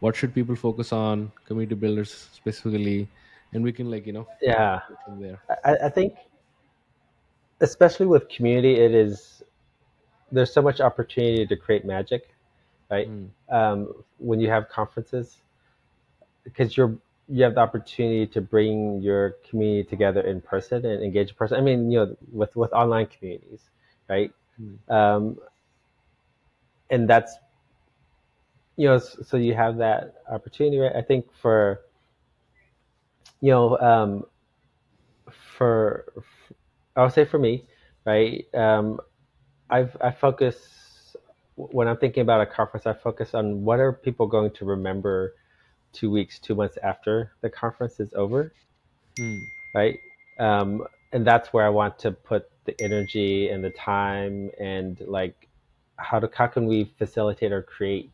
what 0.00 0.16
should 0.16 0.34
people 0.34 0.56
focus 0.56 0.92
on, 0.92 1.30
community 1.46 1.74
builders 1.74 2.12
specifically, 2.32 3.08
and 3.52 3.62
we 3.64 3.72
can 3.72 3.90
like 3.90 4.06
you 4.06 4.12
know 4.12 4.26
Yeah. 4.40 4.80
from 5.04 5.20
there. 5.20 5.40
I, 5.64 5.76
I 5.84 5.88
think 5.88 6.14
especially 7.60 8.06
with 8.06 8.28
community, 8.28 8.74
it 8.80 8.94
is 8.94 9.42
there's 10.30 10.52
so 10.52 10.62
much 10.62 10.80
opportunity 10.80 11.46
to 11.46 11.56
create 11.56 11.84
magic, 11.84 12.28
right? 12.90 13.08
Mm, 13.08 13.28
Um, 13.50 13.92
when 14.18 14.40
you 14.40 14.48
have 14.50 14.68
conferences, 14.68 15.36
because 16.44 16.76
you're 16.76 16.96
you 17.28 17.44
have 17.44 17.54
the 17.54 17.60
opportunity 17.60 18.26
to 18.26 18.40
bring 18.40 19.00
your 19.00 19.36
community 19.48 19.84
together 19.88 20.20
in 20.22 20.40
person 20.40 20.84
and 20.84 21.02
engage 21.02 21.30
in 21.30 21.34
person. 21.36 21.56
I 21.58 21.60
mean, 21.60 21.90
you 21.90 21.98
know, 22.00 22.16
with 22.32 22.54
with 22.56 22.72
online 22.72 23.06
communities, 23.06 23.70
right? 24.08 24.32
mm, 24.60 24.78
Um, 24.88 25.38
and 26.92 27.08
that's 27.08 27.34
you 28.76 28.86
know, 28.88 28.98
so 28.98 29.36
you 29.36 29.54
have 29.54 29.76
that 29.78 30.14
opportunity, 30.30 30.78
right? 30.78 30.94
I 30.94 31.02
think 31.02 31.26
for 31.40 31.80
you 33.40 33.50
know, 33.50 33.78
um, 33.78 34.24
for 35.56 36.12
I 36.94 37.02
would 37.02 37.12
say 37.12 37.24
for 37.24 37.38
me, 37.38 37.64
right? 38.06 38.46
Um, 38.54 39.00
I've 39.68 39.96
I 40.00 40.12
focus 40.12 41.16
when 41.56 41.88
I'm 41.88 41.96
thinking 41.96 42.20
about 42.22 42.40
a 42.40 42.46
conference. 42.46 42.86
I 42.86 42.92
focus 42.92 43.34
on 43.34 43.64
what 43.64 43.80
are 43.80 43.92
people 43.92 44.26
going 44.26 44.52
to 44.52 44.64
remember 44.64 45.34
two 45.92 46.10
weeks, 46.10 46.38
two 46.38 46.54
months 46.54 46.78
after 46.82 47.32
the 47.40 47.50
conference 47.50 48.00
is 48.00 48.12
over, 48.14 48.52
mm, 49.18 49.40
right? 49.74 49.98
Um, 50.38 50.86
and 51.12 51.26
that's 51.26 51.52
where 51.52 51.66
I 51.66 51.68
want 51.68 51.98
to 52.00 52.12
put 52.12 52.50
the 52.64 52.80
energy 52.80 53.48
and 53.48 53.62
the 53.62 53.70
time 53.70 54.50
and 54.58 54.98
like 55.06 55.48
how 56.02 56.18
to 56.18 56.28
how 56.34 56.46
can 56.46 56.66
we 56.66 56.84
facilitate 56.98 57.52
or 57.52 57.62
create 57.62 58.10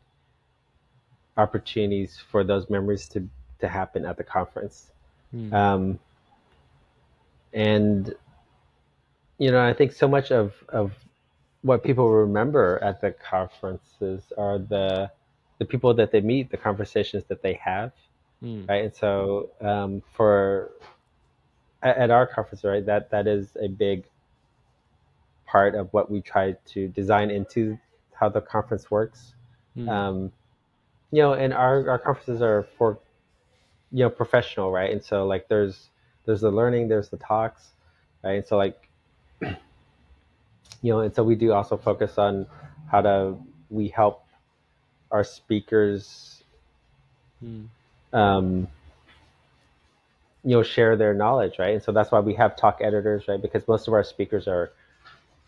opportunities 1.37 2.17
for 2.31 2.43
those 2.43 2.69
memories 2.69 3.07
to 3.09 3.27
to 3.59 3.67
happen 3.67 4.05
at 4.05 4.17
the 4.17 4.23
conference. 4.23 4.91
mm, 5.35 5.53
Um, 5.53 5.99
and 7.53 8.13
you 9.37 9.51
know, 9.51 9.61
I 9.61 9.73
think 9.73 9.93
so 9.93 10.07
much 10.07 10.31
of 10.31 10.53
of 10.69 10.93
what 11.61 11.83
people 11.83 12.09
remember 12.09 12.79
at 12.81 13.01
the 13.01 13.11
conferences 13.11 14.31
are 14.37 14.59
the 14.59 15.11
the 15.57 15.65
people 15.65 15.93
that 15.95 16.11
they 16.11 16.21
meet, 16.21 16.51
the 16.51 16.57
conversations 16.57 17.25
that 17.25 17.41
they 17.41 17.53
have, 17.53 17.91
mm, 18.43 18.67
right? 18.67 18.85
And 18.85 18.95
so 18.95 19.49
um, 19.61 20.01
for 20.13 20.71
at, 21.81 21.97
at 21.97 22.11
our 22.11 22.27
conference, 22.27 22.63
right, 22.63 22.85
that 22.85 23.09
that 23.11 23.27
is 23.27 23.55
a 23.59 23.67
big 23.67 24.05
part 25.51 25.75
of 25.75 25.89
what 25.93 26.11
we 26.11 26.21
try 26.21 26.53
to 26.67 26.87
design 26.89 27.31
into 27.31 27.77
how 28.13 28.29
the 28.29 28.41
conference 28.41 28.91
works. 28.91 29.35
mm, 29.77 29.87
Um, 29.89 30.31
you 31.11 31.21
know, 31.21 31.33
and 31.33 31.53
our 31.53 31.89
our 31.89 31.99
conferences 31.99 32.41
are 32.41 32.63
for 32.77 32.99
you 33.91 34.03
know 34.03 34.09
professional, 34.09 34.71
right? 34.71 34.91
And 34.91 35.03
so 35.03 35.25
like 35.25 35.47
there's 35.49 35.89
there's 36.25 36.41
the 36.41 36.51
learning, 36.51 36.87
there's 36.89 37.09
the 37.09 37.17
talks, 37.17 37.69
right? 38.23 38.33
And 38.37 38.45
so 38.45 38.57
like 38.57 38.89
you 39.41 39.57
know, 40.93 40.99
and 41.01 41.15
so 41.15 41.23
we 41.23 41.35
do 41.35 41.53
also 41.53 41.77
focus 41.77 42.17
on 42.17 42.47
how 42.91 43.01
to 43.01 43.37
we 43.69 43.89
help 43.89 44.25
our 45.11 45.23
speakers 45.23 46.43
mm, 47.43 47.69
um, 48.13 48.67
you 50.43 50.51
know 50.55 50.63
share 50.63 50.95
their 50.95 51.13
knowledge 51.13 51.59
right 51.59 51.73
and 51.73 51.83
so 51.83 51.91
that's 51.91 52.11
why 52.11 52.19
we 52.19 52.33
have 52.33 52.55
talk 52.55 52.79
editors 52.81 53.27
right 53.27 53.41
because 53.41 53.67
most 53.67 53.87
of 53.87 53.93
our 53.93 54.03
speakers 54.03 54.47
are 54.47 54.71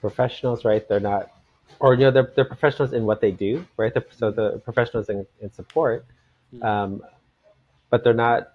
professionals 0.01 0.65
right? 0.65 0.87
They're 0.87 0.99
not 0.99 1.31
or 1.79 1.93
you 1.93 2.01
know 2.01 2.11
they're, 2.11 2.31
they're 2.35 2.45
professionals 2.45 2.93
in 2.93 3.05
what 3.05 3.21
they 3.21 3.31
do 3.31 3.65
right? 3.77 3.93
They're, 3.93 4.05
so 4.11 4.31
the 4.31 4.59
professionals 4.59 5.09
in, 5.09 5.25
in 5.41 5.51
support 5.51 6.05
mm, 6.53 6.63
um, 6.63 7.01
but 7.89 8.03
they're 8.03 8.13
not 8.13 8.53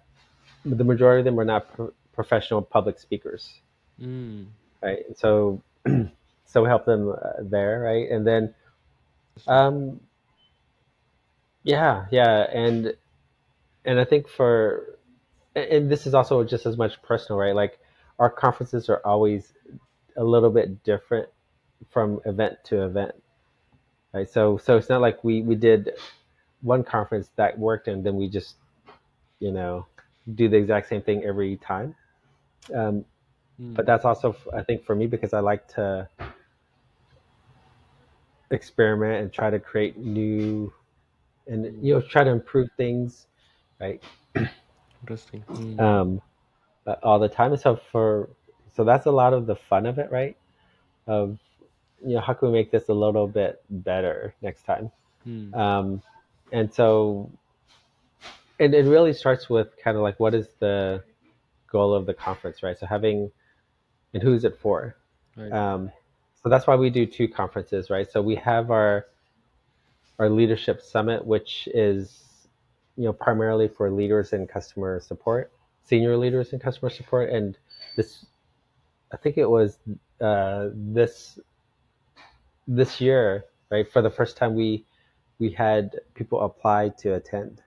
the 0.64 0.84
majority 0.84 1.20
of 1.20 1.24
them 1.24 1.38
are 1.38 1.44
not 1.44 1.72
pro- 1.74 1.92
professional 2.12 2.62
public 2.62 2.98
speakers. 2.98 3.60
Mm. 4.00 4.46
right? 4.82 5.06
And 5.06 5.16
so 5.16 5.62
so 6.46 6.62
we 6.62 6.68
help 6.68 6.84
them 6.84 7.10
uh, 7.10 7.42
there 7.42 7.80
right? 7.80 8.10
And 8.10 8.26
then 8.26 8.54
um, 9.46 10.00
yeah 11.62 12.06
yeah. 12.10 12.46
And 12.52 12.94
and 13.84 14.00
i 14.00 14.04
think 14.04 14.28
for 14.28 14.96
and 15.56 15.90
this 15.90 16.06
is 16.06 16.14
also 16.14 16.44
just 16.44 16.66
as 16.66 16.76
much 16.76 17.00
personal, 17.02 17.38
right? 17.38 17.54
Like 17.54 17.78
our 18.18 18.30
conferences 18.30 18.88
are 18.88 19.00
always 19.04 19.52
a 20.16 20.24
little 20.24 20.50
bit 20.50 20.84
different 20.84 21.28
from 21.90 22.20
event 22.26 22.58
to 22.64 22.84
event, 22.84 23.12
right? 24.12 24.28
So 24.28 24.58
so 24.58 24.76
it's 24.76 24.88
not 24.88 25.00
like 25.00 25.22
we 25.24 25.42
we 25.42 25.54
did 25.54 25.90
one 26.62 26.84
conference 26.84 27.30
that 27.36 27.58
worked 27.58 27.88
and 27.88 28.04
then 28.04 28.16
we 28.16 28.28
just 28.28 28.56
you 29.40 29.52
know 29.52 29.86
do 30.34 30.48
the 30.48 30.56
exact 30.56 30.88
same 30.88 31.02
thing 31.02 31.24
every 31.24 31.56
time. 31.56 31.94
Um, 32.74 33.04
Mm. 33.60 33.74
but 33.74 33.86
that's 33.86 34.04
also 34.04 34.36
I 34.54 34.62
think 34.62 34.84
for 34.84 34.94
me 34.94 35.06
because 35.06 35.32
I 35.32 35.40
like 35.40 35.66
to 35.74 36.08
experiment 38.50 39.22
and 39.22 39.32
try 39.32 39.50
to 39.50 39.58
create 39.58 39.98
new 39.98 40.72
and 41.46 41.84
you 41.84 41.94
know 41.94 42.00
try 42.00 42.24
to 42.24 42.30
improve 42.30 42.68
things, 42.76 43.26
right? 43.80 44.02
Interesting. 45.02 45.44
Mm. 45.50 45.80
Um, 45.80 46.20
all 47.02 47.18
the 47.18 47.28
time. 47.28 47.52
And 47.52 47.60
so 47.60 47.76
for 47.92 48.30
so 48.74 48.84
that's 48.84 49.06
a 49.06 49.10
lot 49.10 49.32
of 49.32 49.46
the 49.46 49.56
fun 49.56 49.86
of 49.86 49.98
it, 49.98 50.10
right? 50.10 50.36
Of 51.06 51.38
you 52.04 52.14
know 52.14 52.20
how 52.20 52.32
can 52.34 52.48
we 52.50 52.58
make 52.58 52.70
this 52.70 52.88
a 52.88 52.94
little 52.94 53.26
bit 53.26 53.62
better 53.70 54.34
next 54.42 54.64
time? 54.64 54.90
Mm. 55.26 55.54
Um, 55.54 56.02
and 56.52 56.72
so 56.72 57.30
and 58.58 58.74
it 58.74 58.86
really 58.86 59.12
starts 59.12 59.50
with 59.50 59.68
kind 59.82 59.96
of 59.96 60.02
like 60.02 60.18
what 60.18 60.34
is 60.34 60.48
the 60.58 61.02
goal 61.70 61.94
of 61.94 62.06
the 62.06 62.14
conference, 62.14 62.62
right? 62.62 62.78
So 62.78 62.86
having 62.86 63.30
and 64.14 64.22
who's 64.22 64.44
it 64.44 64.58
for? 64.58 64.96
Right. 65.36 65.52
Um, 65.52 65.90
so 66.42 66.48
that's 66.48 66.66
why 66.66 66.76
we 66.76 66.90
do 66.90 67.06
two 67.06 67.28
conferences, 67.28 67.90
right? 67.90 68.10
So 68.10 68.22
we 68.22 68.36
have 68.36 68.70
our 68.70 69.06
our 70.18 70.30
leadership 70.30 70.80
summit, 70.80 71.26
which 71.26 71.68
is 71.74 72.22
you 72.96 73.04
know 73.04 73.12
primarily 73.12 73.68
for 73.68 73.90
leaders 73.90 74.32
in 74.32 74.46
customer 74.46 75.00
support, 75.00 75.52
senior 75.84 76.16
leaders 76.16 76.52
in 76.52 76.58
customer 76.58 76.90
support, 76.90 77.30
and 77.30 77.58
this 77.96 78.24
I 79.12 79.16
think 79.16 79.38
it 79.38 79.48
was 79.48 79.78
uh, 80.20 80.68
this 80.72 81.38
this 82.66 83.00
year, 83.00 83.44
right? 83.70 83.90
For 83.90 84.02
the 84.02 84.10
first 84.10 84.36
time, 84.36 84.54
we 84.54 84.84
we 85.38 85.50
had 85.50 86.00
people 86.14 86.40
apply 86.40 86.90
to 87.00 87.14
attend. 87.14 87.62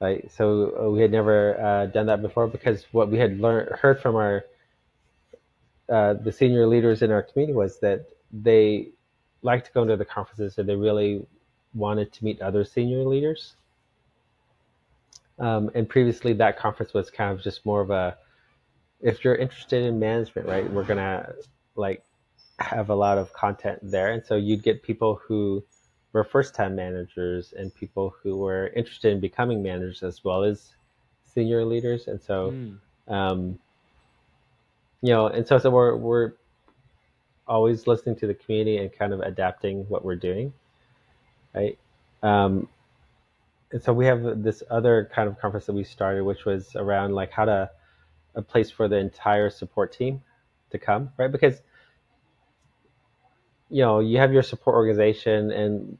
Right, 0.00 0.28
so 0.32 0.76
uh, 0.80 0.90
we 0.90 1.00
had 1.00 1.12
never 1.12 1.60
uh, 1.60 1.86
done 1.86 2.06
that 2.06 2.22
before 2.22 2.48
because 2.48 2.84
what 2.90 3.08
we 3.08 3.18
had 3.18 3.38
learned 3.38 3.68
heard 3.68 4.00
from 4.00 4.16
our 4.16 4.44
uh, 5.88 6.14
the 6.14 6.32
senior 6.32 6.66
leaders 6.66 7.02
in 7.02 7.12
our 7.12 7.22
community 7.22 7.54
was 7.56 7.78
that 7.80 8.06
they 8.32 8.88
liked 9.42 9.66
to 9.66 9.72
go 9.72 9.84
to 9.84 9.96
the 9.96 10.04
conferences 10.04 10.58
and 10.58 10.68
they 10.68 10.74
really 10.74 11.24
wanted 11.74 12.12
to 12.12 12.24
meet 12.24 12.40
other 12.40 12.64
senior 12.64 13.04
leaders. 13.04 13.54
Um, 15.38 15.70
and 15.74 15.88
previously, 15.88 16.32
that 16.34 16.58
conference 16.58 16.92
was 16.92 17.10
kind 17.10 17.30
of 17.30 17.42
just 17.42 17.64
more 17.64 17.80
of 17.80 17.90
a 17.90 18.16
if 19.00 19.24
you're 19.24 19.34
interested 19.34 19.84
in 19.84 19.98
management, 19.98 20.48
right? 20.48 20.70
We're 20.70 20.84
gonna 20.84 21.32
like 21.74 22.02
have 22.58 22.90
a 22.90 22.94
lot 22.94 23.18
of 23.18 23.32
content 23.32 23.78
there, 23.82 24.12
and 24.12 24.24
so 24.24 24.36
you'd 24.36 24.62
get 24.62 24.82
people 24.82 25.20
who 25.26 25.64
were 26.12 26.24
first-time 26.24 26.76
managers 26.76 27.54
and 27.56 27.74
people 27.74 28.14
who 28.22 28.36
were 28.36 28.68
interested 28.76 29.12
in 29.12 29.20
becoming 29.20 29.62
managers 29.62 30.02
as 30.02 30.22
well 30.24 30.44
as 30.44 30.74
senior 31.24 31.64
leaders, 31.64 32.08
and 32.08 32.20
so. 32.20 32.50
Mm. 32.50 32.78
Um, 33.08 33.58
you 35.02 35.10
know, 35.10 35.26
and 35.26 35.46
so 35.46 35.58
so 35.58 35.68
we're 35.68 35.96
we're 35.96 36.32
always 37.46 37.86
listening 37.86 38.16
to 38.16 38.26
the 38.26 38.34
community 38.34 38.78
and 38.78 38.90
kind 38.92 39.12
of 39.12 39.20
adapting 39.20 39.84
what 39.88 40.04
we're 40.04 40.16
doing, 40.16 40.52
right? 41.54 41.76
Um, 42.22 42.68
and 43.72 43.82
so 43.82 43.92
we 43.92 44.06
have 44.06 44.42
this 44.42 44.62
other 44.70 45.10
kind 45.12 45.28
of 45.28 45.38
conference 45.40 45.66
that 45.66 45.72
we 45.72 45.84
started, 45.84 46.22
which 46.22 46.44
was 46.44 46.76
around 46.76 47.14
like 47.14 47.32
how 47.32 47.44
to 47.44 47.70
a 48.34 48.42
place 48.42 48.70
for 48.70 48.88
the 48.88 48.96
entire 48.96 49.50
support 49.50 49.92
team 49.92 50.22
to 50.70 50.78
come, 50.78 51.10
right? 51.18 51.30
Because 51.30 51.60
you 53.72 53.82
know 53.82 54.00
you 54.00 54.18
have 54.18 54.32
your 54.32 54.42
support 54.42 54.76
organization, 54.76 55.50
and 55.50 55.98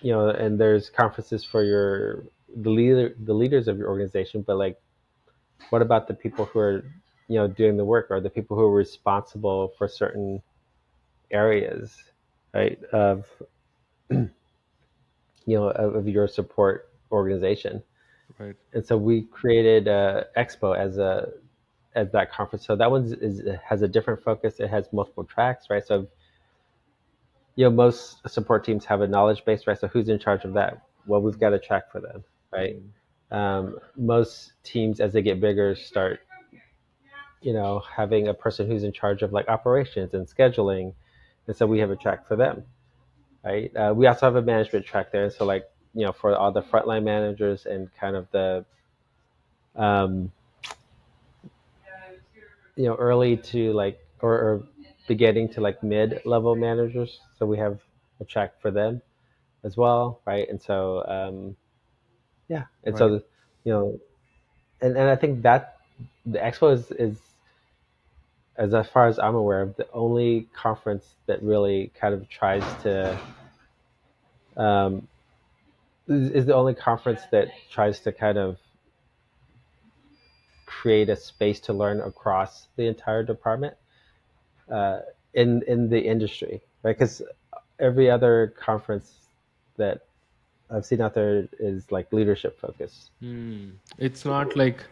you 0.00 0.12
know, 0.12 0.28
and 0.28 0.58
there's 0.58 0.88
conferences 0.88 1.44
for 1.44 1.62
your 1.64 2.24
the 2.56 2.70
leader 2.70 3.14
the 3.24 3.34
leaders 3.34 3.66
of 3.66 3.76
your 3.76 3.88
organization, 3.88 4.42
but 4.42 4.56
like, 4.56 4.80
what 5.70 5.82
about 5.82 6.06
the 6.06 6.14
people 6.14 6.44
who 6.44 6.60
are 6.60 6.84
you 7.26 7.36
know 7.36 7.48
doing 7.48 7.76
the 7.76 7.84
work? 7.84 8.06
Or 8.10 8.20
the 8.20 8.30
people 8.30 8.56
who 8.56 8.62
are 8.62 8.72
responsible 8.72 9.72
for 9.76 9.88
certain 9.88 10.40
areas 11.32 11.96
right 12.54 12.78
of 12.92 13.26
you 14.10 14.30
know 15.46 15.70
of, 15.70 15.96
of 15.96 16.08
your 16.08 16.28
support 16.28 16.88
organization? 17.10 17.82
Right. 18.38 18.56
and 18.72 18.84
so 18.84 18.96
we 18.96 19.22
created 19.22 19.86
uh, 19.86 20.24
expo 20.36 20.76
as 20.76 20.98
a 20.98 21.28
as 21.94 22.10
that 22.12 22.32
conference. 22.32 22.66
So 22.66 22.76
that 22.76 22.90
one 22.90 23.16
is 23.20 23.42
has 23.64 23.82
a 23.82 23.88
different 23.88 24.22
focus. 24.22 24.60
It 24.60 24.70
has 24.70 24.86
multiple 24.92 25.24
tracks 25.24 25.66
right? 25.70 25.84
So 25.84 26.06
you 27.56 27.64
know 27.64 27.70
most 27.70 28.28
support 28.28 28.64
teams 28.64 28.84
have 28.84 29.00
a 29.00 29.06
knowledge 29.06 29.44
base 29.44 29.66
right? 29.66 29.78
So 29.78 29.88
who's 29.88 30.08
in 30.08 30.18
charge 30.18 30.44
of 30.44 30.54
that? 30.54 30.82
Well 31.06 31.20
we've 31.20 31.38
got 31.38 31.52
a 31.52 31.58
track 31.58 31.90
for 31.90 32.00
them 32.00 32.24
right? 32.52 32.76
Um, 33.30 33.78
most 33.96 34.52
teams 34.62 35.00
as 35.00 35.12
they 35.12 35.22
get 35.22 35.40
bigger 35.40 35.74
start 35.74 36.20
you 37.44 37.52
know, 37.52 37.82
having 37.94 38.28
a 38.28 38.34
person 38.34 38.66
who's 38.66 38.84
in 38.84 38.92
charge 38.92 39.22
of 39.22 39.32
like 39.32 39.48
operations 39.48 40.14
and 40.14 40.26
scheduling, 40.26 40.94
and 41.46 41.54
so 41.54 41.66
we 41.66 41.78
have 41.78 41.90
a 41.90 41.96
track 41.96 42.26
for 42.26 42.36
them, 42.36 42.64
right? 43.44 43.70
Uh, 43.76 43.92
we 43.94 44.06
also 44.06 44.24
have 44.24 44.36
a 44.36 44.42
management 44.42 44.86
track 44.86 45.12
there, 45.12 45.24
and 45.24 45.32
so 45.32 45.44
like 45.44 45.68
you 45.94 46.06
know, 46.06 46.12
for 46.12 46.34
all 46.34 46.50
the 46.50 46.62
frontline 46.62 47.04
managers 47.04 47.66
and 47.66 47.90
kind 48.00 48.16
of 48.16 48.26
the, 48.32 48.64
um, 49.76 50.32
you 52.76 52.84
know, 52.84 52.94
early 52.94 53.36
to 53.36 53.74
like 53.74 54.00
or, 54.20 54.32
or 54.32 54.62
beginning 55.06 55.48
to 55.50 55.60
like 55.60 55.82
mid 55.82 56.20
level 56.24 56.54
managers, 56.56 57.20
so 57.38 57.46
we 57.46 57.58
have 57.58 57.80
a 58.20 58.24
track 58.24 58.60
for 58.60 58.70
them 58.70 59.02
as 59.64 59.76
well, 59.76 60.20
right? 60.26 60.48
And 60.48 60.60
so, 60.60 61.04
um, 61.06 61.56
yeah, 62.48 62.64
and 62.84 62.96
so 62.96 63.22
you 63.64 63.72
know, 63.72 64.00
and 64.80 64.96
and 64.96 65.08
I 65.10 65.16
think 65.16 65.42
that 65.42 65.78
the 66.26 66.38
expo 66.38 66.72
is 66.72 66.90
is 66.92 67.18
as 68.56 68.74
as 68.74 68.88
far 68.88 69.06
as 69.06 69.18
I'm 69.18 69.34
aware 69.34 69.62
of, 69.62 69.76
the 69.76 69.90
only 69.92 70.48
conference 70.54 71.16
that 71.26 71.42
really 71.42 71.90
kind 71.98 72.14
of 72.14 72.28
tries 72.28 72.62
to 72.82 73.18
um, 74.56 75.08
is 76.08 76.46
the 76.46 76.54
only 76.54 76.74
conference 76.74 77.22
that 77.32 77.48
tries 77.70 78.00
to 78.00 78.12
kind 78.12 78.38
of 78.38 78.58
create 80.66 81.08
a 81.08 81.16
space 81.16 81.60
to 81.60 81.72
learn 81.72 82.00
across 82.00 82.68
the 82.76 82.86
entire 82.86 83.22
department 83.22 83.74
uh, 84.70 85.00
in 85.34 85.62
in 85.64 85.88
the 85.88 86.00
industry, 86.00 86.62
right? 86.82 86.96
Because 86.98 87.22
every 87.78 88.10
other 88.10 88.54
conference 88.58 89.30
that 89.76 90.08
I've 90.70 90.86
seen 90.86 91.00
out 91.00 91.14
there 91.14 91.48
is 91.60 91.92
like 91.92 92.12
leadership 92.12 92.58
focused. 92.60 93.12
Mm. 93.22 93.78
It's 93.98 94.24
not 94.24 94.56
like 94.56 94.84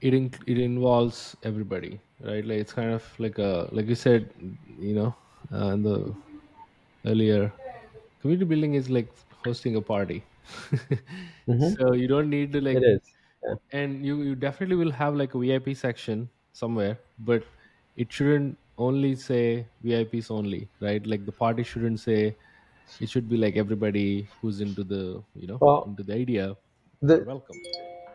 it 0.00 0.14
in, 0.14 0.32
it 0.46 0.58
involves 0.58 1.36
everybody, 1.42 2.00
right? 2.20 2.44
Like 2.44 2.58
it's 2.58 2.72
kind 2.72 2.90
of 2.92 3.18
like 3.18 3.38
a 3.38 3.68
like 3.72 3.86
you 3.86 3.94
said, 3.94 4.32
you 4.78 4.94
know, 4.94 5.14
uh, 5.52 5.68
in 5.74 5.82
the 5.82 6.16
earlier 7.06 7.52
community 8.20 8.46
building 8.46 8.74
is 8.74 8.90
like 8.90 9.12
hosting 9.44 9.76
a 9.76 9.82
party. 9.82 10.24
Mhm. 11.46 11.76
so 11.76 11.92
you 11.94 12.08
don't 12.08 12.30
need 12.30 12.52
to 12.52 12.60
like 12.60 12.78
It 12.78 12.82
is. 12.82 13.16
Yeah. 13.44 13.54
and 13.72 14.04
you 14.06 14.22
you 14.22 14.34
definitely 14.36 14.76
will 14.76 14.92
have 14.92 15.14
like 15.16 15.34
a 15.34 15.38
VIP 15.38 15.74
section 15.74 16.30
somewhere, 16.52 17.00
but 17.18 17.44
it 17.96 18.12
shouldn't 18.12 18.58
only 18.78 19.14
say 19.14 19.66
VIPs 19.82 20.30
only, 20.30 20.68
right? 20.80 21.06
Like 21.06 21.26
the 21.26 21.32
party 21.32 21.62
shouldn't 21.62 22.00
say 22.00 22.36
it 23.00 23.08
should 23.08 23.28
be 23.28 23.36
like 23.36 23.56
everybody 23.56 24.28
who's 24.40 24.60
into 24.60 24.84
the 24.84 25.22
you 25.34 25.46
know 25.46 25.60
Well, 25.60 25.86
into 25.86 26.02
the 26.02 26.14
idea 26.14 26.56
the 27.02 27.26
welcome. 27.26 27.60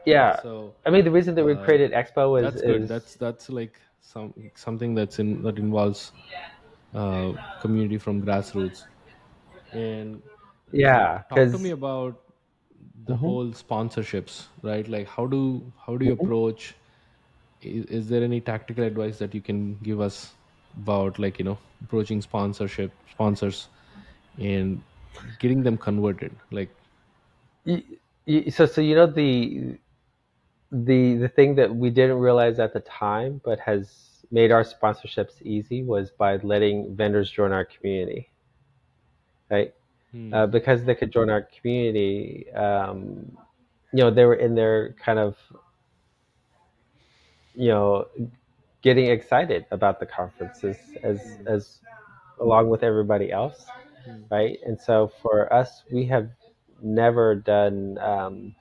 yeah, 0.06 0.42
So 0.42 0.76
I 0.86 0.90
mean 0.90 1.04
the 1.06 1.12
reason 1.12 1.36
that 1.36 1.44
we 1.46 1.56
uh, 1.56 1.64
created 1.64 1.92
Expo 1.92 2.42
is 2.42 2.44
that's 2.44 2.62
good. 2.62 2.88
is 2.88 2.88
That's 2.88 3.16
that's 3.16 3.50
like 3.50 3.80
some 4.02 4.34
something 4.56 4.96
that's 4.96 5.20
in 5.20 5.42
that 5.44 5.58
involves 5.60 6.12
uh, 6.94 7.34
community 7.62 7.98
from 7.98 8.22
grassroots. 8.24 8.86
And 9.74 10.22
yeah, 10.72 11.24
talk 11.30 11.50
to 11.52 11.58
me 11.60 11.72
about 11.72 12.22
the 13.06 13.16
whole 13.16 13.48
sponsorships, 13.52 14.48
right? 14.64 14.88
Like 14.88 15.08
how 15.08 15.26
do 15.28 15.72
how 15.86 15.98
do 15.98 16.06
you 16.06 16.14
approach? 16.14 16.76
Is, 17.62 17.86
is 17.86 18.10
there 18.10 18.24
any 18.24 18.42
tactical 18.42 18.84
advice 18.84 19.18
that 19.20 19.34
you 19.34 19.42
can 19.42 19.76
give 19.84 20.00
us 20.02 20.34
about 20.82 21.18
like 21.20 21.40
you 21.40 21.46
know 21.46 21.58
approaching 21.84 22.22
sponsorship 22.22 22.92
sponsors 23.12 23.68
and 24.40 24.82
getting 25.40 25.64
them 25.64 25.78
converted? 25.78 26.36
Like 26.52 26.70
so 28.50 28.66
so 28.66 28.82
you 28.82 28.96
know 28.96 29.08
the 29.08 29.78
the 30.72 31.16
the 31.16 31.30
thing 31.30 31.56
that 31.56 31.76
we 31.76 31.90
didn't 31.90 32.18
realize 32.18 32.60
at 32.60 32.74
the 32.74 32.80
time, 32.82 33.42
but 33.44 33.60
has 33.60 34.26
made 34.32 34.52
our 34.52 34.64
sponsorships 34.64 35.42
easy 35.42 35.84
was 35.84 36.12
by 36.12 36.38
letting 36.38 36.96
vendors 36.96 37.32
join 37.32 37.52
our 37.52 37.66
community, 37.66 38.32
right? 39.50 39.74
hmm, 40.12 40.34
Uh, 40.34 40.48
because 40.48 40.84
they 40.84 40.96
could 40.96 41.12
join 41.12 41.30
our 41.30 41.42
community, 41.62 42.52
um, 42.54 43.38
you 43.94 44.00
know 44.04 44.12
they 44.12 44.26
were 44.26 44.36
in 44.36 44.56
their 44.56 44.94
kind 44.94 45.20
of 45.20 45.36
you 47.58 47.70
know 47.70 48.08
getting 48.84 49.08
excited 49.08 49.66
about 49.72 50.00
the 50.00 50.08
conferences 50.08 50.78
as 51.04 51.40
as 51.48 51.82
along 52.42 52.70
with 52.70 52.84
everybody 52.84 53.32
else 53.32 53.66
Mm. 54.08 54.26
right 54.32 54.60
and 54.66 54.80
so 54.80 55.12
for 55.22 55.52
us 55.54 55.84
we 55.92 56.06
have 56.08 56.30
never 56.82 57.36
done 57.36 57.98
um, 58.00 58.56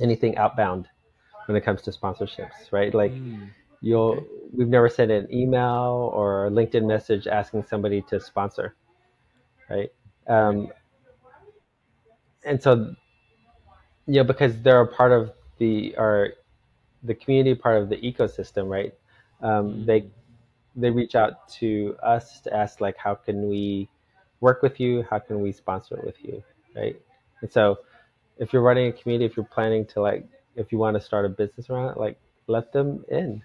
anything 0.00 0.36
outbound 0.38 0.88
when 1.46 1.56
it 1.56 1.62
comes 1.62 1.82
to 1.82 1.92
sponsorships 1.92 2.72
right 2.72 2.94
like 2.94 3.12
Mm. 3.12 3.50
you'll 3.80 4.12
Okay. 4.12 4.26
we've 4.56 4.68
never 4.68 4.88
sent 4.88 5.10
an 5.12 5.28
email 5.32 6.10
or 6.14 6.46
a 6.46 6.50
linkedin 6.50 6.86
message 6.86 7.26
asking 7.28 7.64
somebody 7.64 8.02
to 8.02 8.20
sponsor 8.20 8.76
right 9.70 9.92
um, 10.28 10.70
and 12.44 12.62
so 12.62 12.94
you 14.06 14.14
know 14.14 14.24
because 14.24 14.60
they're 14.62 14.80
a 14.80 14.86
part 14.86 15.12
of 15.12 15.32
the 15.58 15.94
our 15.96 16.30
the 17.04 17.14
community 17.14 17.54
part 17.54 17.80
of 17.82 17.88
the 17.88 17.96
ecosystem 17.96 18.68
right 18.68 18.94
um, 19.42 19.70
Mm. 19.72 19.86
they 19.86 20.06
they 20.76 20.90
reach 20.90 21.14
out 21.14 21.48
to 21.48 21.96
us 22.02 22.40
to 22.40 22.54
ask 22.54 22.80
like 22.80 22.96
how 22.96 23.14
can 23.14 23.48
we 23.48 23.88
work 24.40 24.62
with 24.62 24.80
you 24.80 25.02
how 25.10 25.18
can 25.18 25.40
we 25.40 25.52
sponsor 25.52 26.00
with 26.04 26.16
you 26.22 26.42
right 26.74 26.96
and 27.40 27.50
so 27.52 27.78
if 28.38 28.52
you're 28.52 28.62
running 28.62 28.88
a 28.88 28.92
community 28.92 29.24
if 29.24 29.36
you're 29.36 29.46
planning 29.46 29.84
to 29.86 30.00
like 30.00 30.26
if 30.56 30.72
you 30.72 30.78
want 30.78 30.96
to 30.96 31.00
start 31.00 31.24
a 31.24 31.28
business 31.28 31.70
around 31.70 31.90
it 31.90 31.96
like 31.98 32.18
let 32.46 32.72
them 32.72 33.04
in 33.10 33.42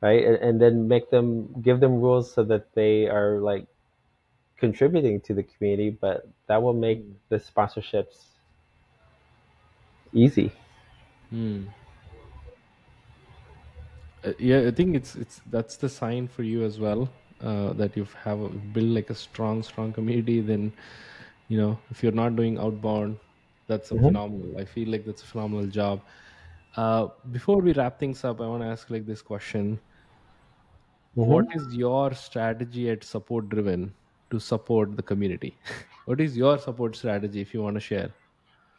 right 0.00 0.24
and, 0.24 0.36
and 0.36 0.60
then 0.60 0.88
make 0.88 1.10
them 1.10 1.48
give 1.62 1.80
them 1.80 2.00
rules 2.00 2.32
so 2.32 2.42
that 2.44 2.72
they 2.74 3.06
are 3.08 3.38
like 3.40 3.66
contributing 4.58 5.20
to 5.20 5.34
the 5.34 5.42
community 5.42 5.90
but 5.90 6.28
that 6.46 6.62
will 6.62 6.74
make 6.74 7.00
Mm. 7.00 7.14
the 7.28 7.36
sponsorships 7.36 8.24
easy 10.12 10.52
Mm. 11.32 11.66
Uh, 14.24 14.32
yeah, 14.38 14.66
I 14.66 14.70
think 14.70 14.96
it's 14.96 15.16
it's 15.16 15.40
that's 15.46 15.76
the 15.76 15.88
sign 15.88 16.28
for 16.28 16.42
you 16.42 16.62
as 16.64 16.78
well 16.78 17.08
uh, 17.40 17.72
that 17.74 17.96
you've 17.96 18.12
have 18.14 18.40
a, 18.40 18.48
built 18.48 18.88
like 18.88 19.10
a 19.10 19.14
strong 19.14 19.62
strong 19.62 19.92
community. 19.92 20.40
Then 20.40 20.72
you 21.48 21.58
know 21.58 21.78
if 21.90 22.02
you're 22.02 22.12
not 22.12 22.36
doing 22.36 22.58
outbound, 22.58 23.18
that's 23.66 23.90
a 23.92 23.96
Mhm. 23.96 24.10
phenomenal. 24.10 24.58
I 24.58 24.64
feel 24.64 24.88
like 24.90 25.04
that's 25.06 25.22
a 25.22 25.26
phenomenal 25.26 25.66
job. 25.68 26.02
Uh, 26.76 27.08
before 27.30 27.60
we 27.60 27.72
wrap 27.72 27.98
things 27.98 28.24
up, 28.24 28.40
I 28.40 28.46
want 28.46 28.62
to 28.62 28.68
ask 28.68 28.90
like 28.90 29.06
this 29.06 29.22
question: 29.22 29.80
What 31.22 31.44
Mhm. 31.44 31.50
is 31.54 31.74
your 31.74 32.12
strategy 32.14 32.90
at 32.90 33.04
Support 33.04 33.48
Driven 33.48 33.94
to 34.30 34.38
support 34.38 34.96
the 34.96 35.02
community? 35.02 35.58
what 36.04 36.20
is 36.20 36.36
your 36.36 36.58
support 36.58 36.96
strategy 36.96 37.40
if 37.40 37.54
you 37.54 37.62
want 37.62 37.76
to 37.76 37.80
share? 37.80 38.14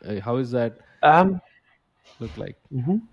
Uh, 0.06 0.20
how 0.22 0.38
is 0.38 0.52
that 0.52 0.80
um 1.04 1.40
look 2.20 2.38
like? 2.38 2.58
mhm. 2.72 3.12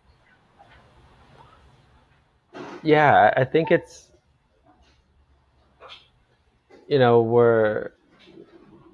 Yeah 2.82 3.32
i 3.36 3.44
think 3.44 3.70
it's 3.70 4.10
you 6.88 6.98
know 6.98 7.20
we're 7.22 7.90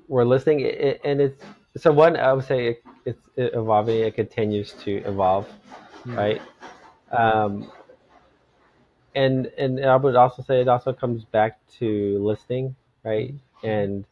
we're 0.08 0.24
listening 0.24 0.64
and 1.04 1.20
it's 1.20 1.42
so 1.76 1.92
one 1.92 2.16
i 2.16 2.32
would 2.32 2.44
say 2.44 2.68
it, 2.68 2.82
it's 3.06 3.28
evolving 3.36 4.00
it 4.00 4.14
continues 4.14 4.72
to 4.72 4.96
evolve 5.06 5.46
Hmm. 6.04 6.16
right 6.16 6.42
um 7.12 7.70
and 9.14 9.46
and 9.58 9.84
i 9.84 9.96
would 9.96 10.16
also 10.16 10.42
say 10.42 10.60
it 10.60 10.68
also 10.68 10.92
comes 10.92 11.24
back 11.24 11.58
to 11.78 12.18
listening 12.24 12.74
right 13.04 13.34
Mhm. 13.64 13.68
and 13.70 14.04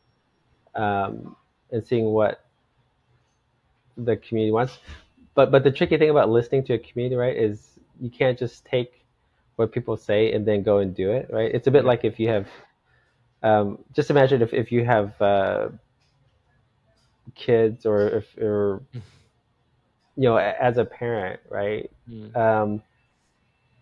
um 0.75 1.37
and 1.73 1.85
seeing 1.87 2.07
what 2.07 2.45
the 3.97 4.17
community 4.17 4.53
wants 4.53 4.79
but 5.35 5.51
but 5.51 5.65
the 5.65 5.71
tricky 5.71 5.97
thing 5.97 6.11
about 6.11 6.29
listening 6.31 6.63
to 6.65 6.75
a 6.75 6.79
community 6.79 7.17
right 7.17 7.37
is 7.37 7.79
you 8.01 8.11
can't 8.11 8.39
just 8.39 8.65
take 8.65 9.02
what 9.57 9.73
people 9.73 9.97
say 9.97 10.33
and 10.33 10.47
then 10.47 10.63
go 10.63 10.79
and 10.79 10.95
do 10.95 11.11
it 11.13 11.29
right? 11.31 11.51
It's 11.55 11.67
a 11.67 11.71
bit 11.71 11.85
like 11.85 12.05
if 12.05 12.19
you 12.19 12.29
have 12.29 12.49
um 13.43 13.79
just 13.95 14.11
imagine 14.11 14.43
if, 14.43 14.53
if 14.53 14.73
you 14.73 14.85
have 14.85 15.21
uh 15.21 15.69
kids 17.35 17.87
or 17.87 18.09
if 18.09 18.37
or 18.39 18.83
you 20.17 20.25
know 20.29 20.37
as 20.37 20.79
a 20.79 20.85
parent 20.85 21.41
right? 21.51 21.91
Hmm. 22.09 22.37
um 22.37 22.83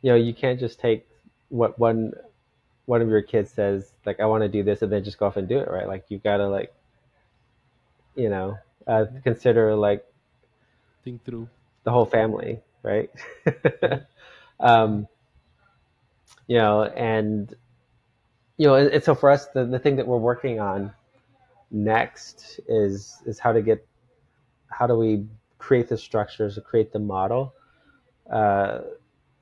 you 0.03 0.11
know 0.11 0.17
you 0.17 0.35
can't 0.35 0.59
just 0.61 0.79
take 0.81 1.07
what 1.49 1.79
one 1.79 2.13
one 2.87 3.01
of 3.03 3.09
your 3.09 3.23
kids 3.23 3.51
says 3.51 3.93
like 4.07 4.21
i 4.21 4.27
want 4.27 4.43
to 4.43 4.49
do 4.49 4.63
this 4.63 4.83
and 4.83 4.93
then 4.93 5.05
just 5.05 5.19
go 5.19 5.27
off 5.27 5.37
and 5.37 5.49
do 5.49 5.59
it 5.59 5.69
right? 5.71 5.87
Like 5.89 6.05
you've 6.09 6.23
got 6.23 6.39
to 6.39 6.49
like 6.49 6.73
you 8.15 8.29
know 8.29 8.59
uh, 8.87 9.05
consider 9.25 9.75
like 9.75 10.05
Think 11.05 11.25
through. 11.25 11.49
the 11.85 11.91
whole 11.91 12.07
family 12.07 12.61
right? 12.83 13.11
Um 14.61 15.09
you 16.51 16.57
know 16.57 16.83
and 16.83 17.55
you 18.57 18.67
know 18.67 18.75
and, 18.75 18.91
and 18.91 19.05
so 19.05 19.15
for 19.15 19.31
us 19.31 19.47
the, 19.55 19.65
the 19.65 19.79
thing 19.79 19.95
that 19.95 20.07
we're 20.07 20.19
working 20.19 20.59
on 20.59 20.93
next 21.71 22.59
is 22.69 23.23
is 23.25 23.39
how 23.39 23.53
to 23.53 23.63
get 23.63 23.87
how 24.69 24.85
do 24.85 24.97
we 24.97 25.25
create 25.59 25.89
the 25.89 25.97
structures 25.97 26.57
to 26.57 26.61
create 26.61 26.93
the 26.93 26.99
model 26.99 27.55
uh, 28.33 28.81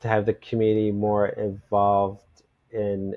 to 0.00 0.08
have 0.08 0.26
the 0.26 0.34
community 0.34 0.92
more 0.92 1.28
involved 1.28 2.42
in 2.72 3.14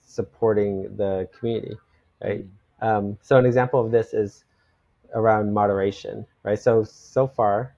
supporting 0.00 0.96
the 0.96 1.28
community, 1.38 1.76
right? 2.22 2.46
Hmm. 2.80 2.86
Um, 2.86 3.18
so 3.20 3.36
an 3.36 3.44
example 3.44 3.84
of 3.84 3.90
this 3.90 4.14
is 4.14 4.44
around 5.14 5.52
moderation, 5.52 6.24
right? 6.42 6.58
So 6.58 6.84
so 6.84 7.26
far, 7.26 7.74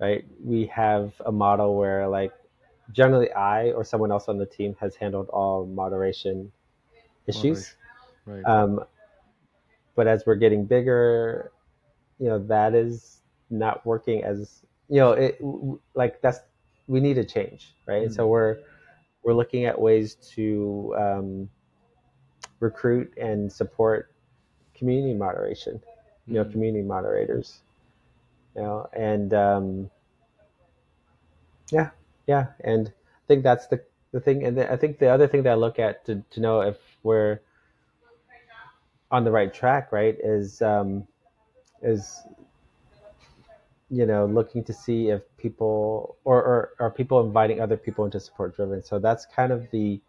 right, 0.00 0.24
we 0.42 0.66
have 0.66 1.12
a 1.24 1.30
model 1.30 1.76
where 1.76 2.08
like 2.08 2.32
generally 2.92 3.30
I 3.32 3.72
or 3.72 3.84
someone 3.84 4.10
else 4.12 4.28
on 4.28 4.38
the 4.38 4.46
team 4.46 4.76
has 4.80 4.96
handled 4.96 5.28
all 5.30 5.66
moderation 5.66 6.52
issues. 7.26 7.74
Right. 8.26 8.46
Um, 8.46 8.80
but 9.94 10.06
as 10.06 10.24
we're 10.26 10.36
getting 10.36 10.64
bigger, 10.64 11.52
you 12.18 12.28
know, 12.28 12.38
that 12.46 12.74
is 12.74 13.20
not 13.50 13.84
working 13.86 14.24
as 14.24 14.62
you 14.88 14.96
know, 14.98 15.12
it 15.12 15.40
like 15.94 16.20
that's 16.22 16.40
we 16.86 17.00
need 17.00 17.18
a 17.18 17.24
change, 17.24 17.74
right? 17.86 18.02
And 18.02 18.12
so 18.12 18.26
Mm. 18.26 18.28
we're 18.28 18.58
we're 19.22 19.34
looking 19.34 19.64
at 19.66 19.78
ways 19.80 20.16
to 20.34 20.94
um, 20.98 21.50
recruit 22.60 23.12
and 23.18 23.52
support 23.52 24.14
community 24.74 25.14
moderation, 25.14 25.80
you 26.30 26.38
know, 26.38 26.44
Mm. 26.44 26.52
community 26.52 26.84
moderators, 26.84 27.60
you 28.56 28.62
know, 28.62 28.88
and 28.92 29.34
um, 29.34 29.90
yeah, 31.70 31.90
yeah, 32.28 32.48
and 32.60 32.88
I 32.88 33.26
think 33.26 33.42
that's 33.42 33.66
the 33.68 33.82
the 34.12 34.20
thing, 34.20 34.44
and 34.44 34.56
the, 34.58 34.70
I 34.70 34.76
think 34.76 34.98
the 34.98 35.08
other 35.08 35.26
thing 35.26 35.42
that 35.44 35.52
I 35.52 35.54
look 35.54 35.78
at 35.78 36.04
to 36.06 36.22
to 36.30 36.40
know 36.40 36.60
if 36.60 36.76
we're 37.02 37.40
on 39.10 39.24
the 39.24 39.30
right 39.32 39.52
track, 39.52 39.90
right, 39.90 40.16
is 40.22 40.60
um, 40.60 41.08
is 41.82 42.20
you 43.90 44.04
know 44.04 44.26
looking 44.26 44.62
to 44.64 44.74
see 44.74 45.08
if 45.08 45.22
people 45.38 46.16
or, 46.24 46.36
or 46.36 46.70
are 46.80 46.90
people 46.90 47.24
inviting 47.26 47.60
other 47.60 47.78
people 47.78 48.04
into 48.04 48.20
support 48.20 48.54
driven. 48.54 48.82
So 48.82 48.98
that's 48.98 49.24
kind 49.24 49.50
of 49.50 49.70
the 49.70 50.00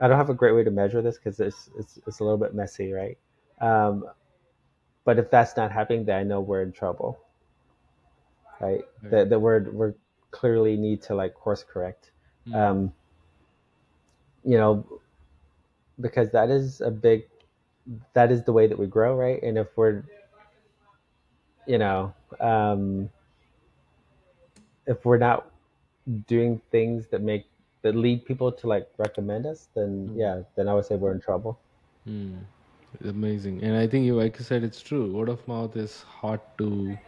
I 0.00 0.08
don't 0.08 0.16
have 0.16 0.30
a 0.30 0.34
great 0.34 0.54
way 0.56 0.64
to 0.64 0.72
measure 0.72 1.02
this 1.02 1.18
because 1.18 1.38
it's, 1.38 1.70
it's 1.78 2.00
it's 2.04 2.18
a 2.18 2.24
little 2.24 2.38
bit 2.38 2.52
messy, 2.52 2.92
right? 2.92 3.18
Um, 3.60 4.06
but 5.04 5.20
if 5.20 5.30
that's 5.30 5.56
not 5.56 5.70
happening, 5.70 6.04
then 6.04 6.18
I 6.18 6.22
know 6.24 6.40
we're 6.40 6.62
in 6.62 6.72
trouble, 6.72 7.20
right? 8.60 8.80
Right. 9.02 9.10
That 9.10 9.30
that 9.30 9.38
we're 9.38 9.70
we're 9.70 9.94
clearly 10.30 10.76
need 10.76 11.02
to 11.02 11.14
like 11.14 11.34
course 11.34 11.62
correct, 11.64 12.10
Mm. 12.48 12.54
um, 12.54 12.92
you 14.44 14.56
know, 14.56 14.84
because 16.00 16.30
that 16.32 16.50
is 16.50 16.80
a 16.80 16.90
big 16.90 17.24
that 18.14 18.30
is 18.30 18.44
the 18.44 18.52
way 18.52 18.66
that 18.66 18.78
we 18.78 18.86
grow, 18.86 19.14
right? 19.16 19.42
And 19.42 19.58
if 19.58 19.68
we're 19.76 20.02
you 21.66 21.78
know 21.78 22.12
um, 22.40 23.10
if 24.86 25.04
we're 25.04 25.18
not 25.18 25.50
doing 26.26 26.60
things 26.70 27.06
that 27.08 27.22
make 27.22 27.46
that 27.82 27.94
lead 27.96 28.24
people 28.24 28.52
to 28.52 28.66
like 28.66 28.88
recommend 28.98 29.46
us, 29.46 29.68
then 29.74 30.10
Mm. 30.10 30.16
yeah, 30.16 30.42
then 30.56 30.68
I 30.68 30.74
would 30.74 30.84
say 30.84 30.96
we're 30.96 31.12
in 31.12 31.20
trouble. 31.20 31.58
Mm. 32.08 32.38
Amazing. 33.04 33.62
And 33.62 33.76
I 33.76 33.86
think 33.86 34.04
you, 34.04 34.14
like 34.16 34.38
you 34.38 34.44
said, 34.44 34.64
it's 34.64 34.80
true. 34.80 35.10
Word 35.12 35.28
of 35.28 35.46
mouth 35.46 35.76
is 35.76 36.02
hard 36.02 36.40
to 36.58 36.98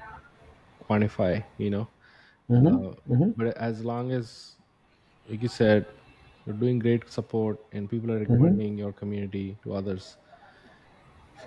quantify, 0.88 1.42
you 1.58 1.70
know. 1.70 1.88
Mm-hmm. 2.52 2.76
Uh, 2.76 2.92
Mm-hmm. 3.12 3.30
but 3.36 3.56
as 3.56 3.84
long 3.84 4.12
as, 4.12 4.56
like 5.28 5.42
you 5.42 5.48
said, 5.48 5.86
you're 6.46 6.56
doing 6.56 6.78
great 6.78 7.08
support 7.10 7.58
and 7.72 7.88
people 7.90 8.10
are 8.12 8.18
Mm-hmm. 8.30 8.56
recommending 8.58 8.78
your 8.78 8.92
community 8.92 9.56
to 9.64 9.74
others, 9.74 10.16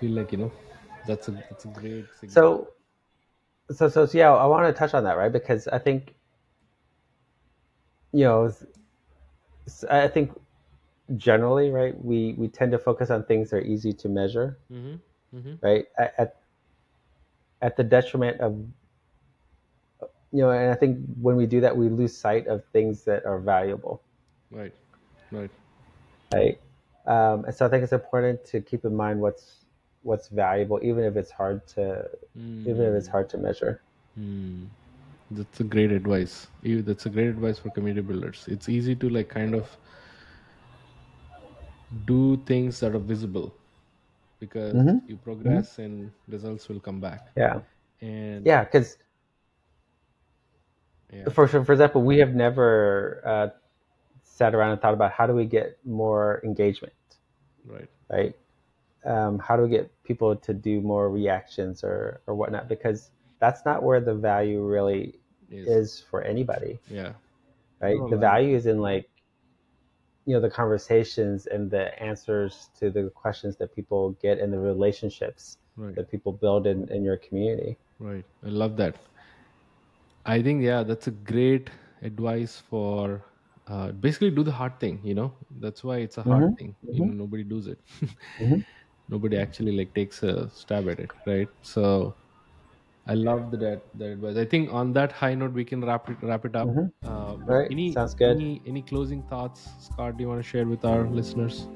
feel 0.00 0.12
like 0.12 0.32
you 0.32 0.38
know 0.38 0.52
that's 1.06 1.28
a 1.28 1.32
that's 1.32 1.64
a 1.64 1.68
great 1.68 2.06
signal. 2.20 2.46
So 2.46 2.68
so 3.70 3.88
so, 3.88 4.06
so 4.06 4.18
yeah, 4.18 4.32
I 4.34 4.46
want 4.46 4.66
to 4.66 4.72
touch 4.72 4.94
on 4.94 5.04
that, 5.04 5.16
right? 5.16 5.32
Because 5.32 5.68
I 5.68 5.78
think 5.78 6.14
you 8.12 8.24
know, 8.24 8.50
I 9.90 10.08
think 10.08 10.32
generally, 11.16 11.70
right, 11.70 11.94
we 12.04 12.34
we 12.38 12.48
tend 12.48 12.72
to 12.72 12.78
focus 12.78 13.10
on 13.10 13.24
things 13.24 13.50
that 13.50 13.58
are 13.58 13.60
easy 13.62 13.92
to 13.94 14.08
measure, 14.08 14.58
Mm-hmm. 14.72 14.96
Mm-hmm. 15.36 15.54
right? 15.62 15.84
At, 15.98 16.14
at 16.18 16.36
at 17.62 17.76
the 17.76 17.84
detriment 17.84 18.40
of 18.40 18.56
you 20.36 20.42
know 20.42 20.50
and 20.52 20.72
i 20.72 20.76
think 20.76 20.98
when 21.22 21.36
we 21.36 21.46
do 21.46 21.60
that 21.60 21.76
we 21.76 21.88
lose 21.90 22.16
sight 22.18 22.48
of 22.48 22.64
things 22.72 23.04
that 23.04 23.26
are 23.26 23.40
valuable 23.40 24.02
right 24.50 24.74
right 25.32 25.50
right 26.32 26.58
um, 27.06 27.44
and 27.44 27.54
so 27.54 27.66
i 27.66 27.68
think 27.68 27.82
it's 27.82 27.92
important 27.92 28.44
to 28.44 28.60
keep 28.60 28.84
in 28.84 28.94
mind 28.94 29.20
what's 29.20 29.66
what's 30.02 30.28
valuable 30.28 30.80
even 30.82 31.04
if 31.04 31.16
it's 31.16 31.30
hard 31.32 31.66
to 31.66 32.04
even 32.66 32.82
if 32.86 32.94
it's 32.94 33.08
Mm, 33.08 33.12
hard 33.12 33.28
to 33.30 33.38
measure 33.38 33.82
mm. 34.18 34.66
That's 35.30 35.60
a 35.60 35.64
great 35.64 35.92
advice. 35.92 36.48
That's 36.62 37.06
a 37.06 37.10
great 37.10 37.28
advice 37.28 37.58
for 37.58 37.70
community 37.70 38.06
builders. 38.06 38.46
It's 38.48 38.68
easy 38.68 38.94
to 38.96 39.08
like 39.10 39.28
kind 39.28 39.54
of 39.54 39.76
do 42.06 42.36
things 42.46 42.80
that 42.80 42.94
are 42.94 42.98
visible 42.98 43.54
because 44.40 44.78
hmm 44.78 44.98
you 45.06 45.16
hmm 45.44 45.60
progress 45.64 45.78
and 45.78 46.10
results 46.28 46.68
will 46.68 46.80
come 46.80 47.00
back. 47.00 47.28
yeah 47.36 47.60
And 48.00 48.50
yeah 48.50 48.64
because 48.64 48.98
yeah, 51.12 51.28
for 51.28 51.46
for 51.48 51.72
example 51.72 52.02
we 52.02 52.18
have 52.18 52.34
never 52.34 53.22
uh, 53.24 53.48
sat 54.22 54.54
around 54.54 54.72
and 54.72 54.80
thought 54.80 54.94
about 54.94 55.12
how 55.12 55.26
do 55.26 55.32
we 55.32 55.44
get 55.44 55.78
more 55.84 56.40
engagement 56.44 56.92
right. 57.68 57.88
right? 58.10 58.34
Um, 59.04 59.38
how 59.38 59.56
do 59.56 59.62
we 59.62 59.68
get 59.68 59.90
people 60.04 60.36
to 60.36 60.54
do 60.54 60.80
more 60.80 61.10
reactions 61.10 61.84
or 61.84 62.20
or 62.26 62.34
whatnot? 62.34 62.68
Because 62.68 63.10
that's 63.38 63.64
not 63.64 63.82
where 63.82 64.00
the 64.00 64.14
value 64.14 64.62
really 64.64 65.14
Is. 65.50 65.66
is 65.66 66.04
for 66.10 66.22
anybody. 66.22 66.78
Yeah. 66.88 67.12
right? 67.80 67.98
The 68.10 68.16
I, 68.16 68.20
value 68.20 68.56
is 68.56 68.66
in 68.66 68.80
like 68.80 69.08
you 70.24 70.34
know 70.34 70.40
the 70.40 70.50
conversations 70.50 71.46
and 71.46 71.70
the 71.70 72.02
answers 72.02 72.68
to 72.80 72.90
the 72.90 73.10
questions 73.14 73.56
that 73.56 73.74
people 73.74 74.10
get 74.22 74.38
and 74.38 74.52
the 74.52 74.58
relationships 74.58 75.56
right, 75.76 75.94
that 75.94 76.10
people 76.10 76.32
build 76.32 76.66
in, 76.66 76.88
in 76.90 77.04
your 77.04 77.16
community. 77.16 77.76
Right. 78.00 78.24
I 78.44 78.48
love 78.48 78.76
that. 78.78 78.96
I 80.26 80.42
think 80.42 80.62
yeah, 80.62 80.82
that's 80.82 81.06
a 81.06 81.12
great 81.12 81.70
advice 82.02 82.60
for 82.68 83.24
uh, 83.68 83.92
basically 83.92 84.30
do 84.30 84.42
the 84.42 84.52
hard 84.52 84.78
thing. 84.80 85.00
You 85.04 85.14
know, 85.14 85.34
that's 85.60 85.84
why 85.84 85.98
it's 85.98 86.18
a 86.18 86.22
hard 86.24 86.46
hmm 86.46 86.54
thing. 86.58 86.76
You 86.90 87.00
hmm 87.00 87.08
know, 87.08 87.12
nobody 87.12 87.44
does 87.44 87.68
it. 87.68 87.80
hmm 88.38 88.60
nobody 89.08 89.38
actually 89.38 89.76
like 89.76 89.94
takes 89.94 90.22
a 90.22 90.50
stab 90.50 90.88
at 90.88 91.00
it, 91.00 91.10
right? 91.26 91.48
So 91.62 92.16
I 93.06 93.14
love 93.14 93.50
that 93.52 93.82
that 93.94 94.12
advice. 94.12 94.36
I 94.36 94.44
think 94.44 94.72
on 94.72 94.92
that 94.94 95.12
high 95.12 95.34
note 95.34 95.52
we 95.52 95.64
can 95.64 95.84
wrap 95.84 96.10
it 96.10 96.18
wrap 96.22 96.44
it 96.44 96.56
up. 96.56 96.76
Uh, 97.04 97.36
right 97.46 97.70
any 97.70 97.92
sounds 97.92 98.14
good 98.14 98.36
any 98.36 98.62
any 98.66 98.82
closing 98.82 99.22
thoughts, 99.24 99.68
Scott? 99.80 100.16
Do 100.16 100.22
you 100.24 100.28
want 100.28 100.40
to 100.42 100.48
share 100.48 100.66
with 100.66 100.84
our 100.84 101.06
listeners? 101.08 101.66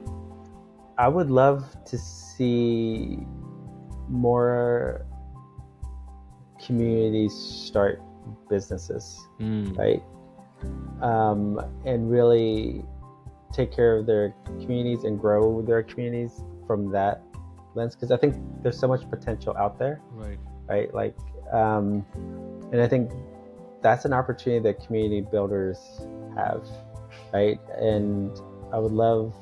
i 0.98 1.09
would 1.09 1.30
love 1.30 1.64
to 1.84 1.98
see 1.98 3.18
more 4.09 5.07
communities 6.64 7.34
start 7.34 8.03
businesses 8.49 9.20
Mm, 9.41 9.76
right? 9.76 10.03
Um, 11.01 11.59
and 11.87 12.11
really 12.11 12.85
take 13.53 13.72
care 13.72 13.97
of 13.97 14.07
their 14.07 14.35
communities 14.61 15.05
and 15.05 15.18
grow 15.18 15.62
their 15.62 15.83
communities 15.83 16.43
from 16.66 16.91
that 16.93 17.22
lens 17.74 17.95
because 17.95 18.11
i 18.11 18.16
think 18.16 18.35
there's 18.62 18.78
so 18.78 18.87
much 18.87 19.09
potential 19.11 19.57
out 19.57 19.78
there 19.78 20.01
right. 20.12 20.39
right? 20.68 20.93
Like 20.95 21.16
um, 21.53 22.05
and 22.72 22.81
i 22.81 22.87
think 22.87 23.11
that's 23.83 24.05
an 24.05 24.12
opportunity 24.12 24.62
that 24.62 24.85
community 24.87 25.20
builders 25.20 25.78
have 26.37 26.62
right? 27.33 27.59
And 27.78 28.39
i 28.72 28.78
would 28.78 28.93
love 28.93 29.35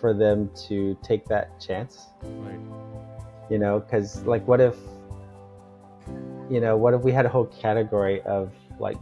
for 0.00 0.12
them 0.12 0.50
to 0.68 0.96
take 1.02 1.24
that 1.26 1.58
chance. 1.58 2.06
Right. 2.22 2.60
you 3.50 3.58
know 3.58 3.80
because 3.80 4.22
like 4.24 4.46
what 4.46 4.60
if 4.60 4.76
you 6.50 6.60
know 6.60 6.76
what 6.76 6.94
if 6.94 7.02
we 7.02 7.12
had 7.12 7.26
a 7.26 7.28
whole 7.28 7.46
category 7.46 8.20
of 8.22 8.52
like 8.78 8.96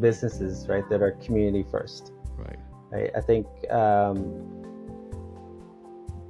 businesses 0.00 0.68
right 0.68 0.88
that 0.90 1.02
are 1.02 1.12
community 1.12 1.64
first 1.70 2.12
Right. 2.36 2.58
right 2.90 3.10
i 3.16 3.20
think 3.20 3.46
um, 3.70 4.16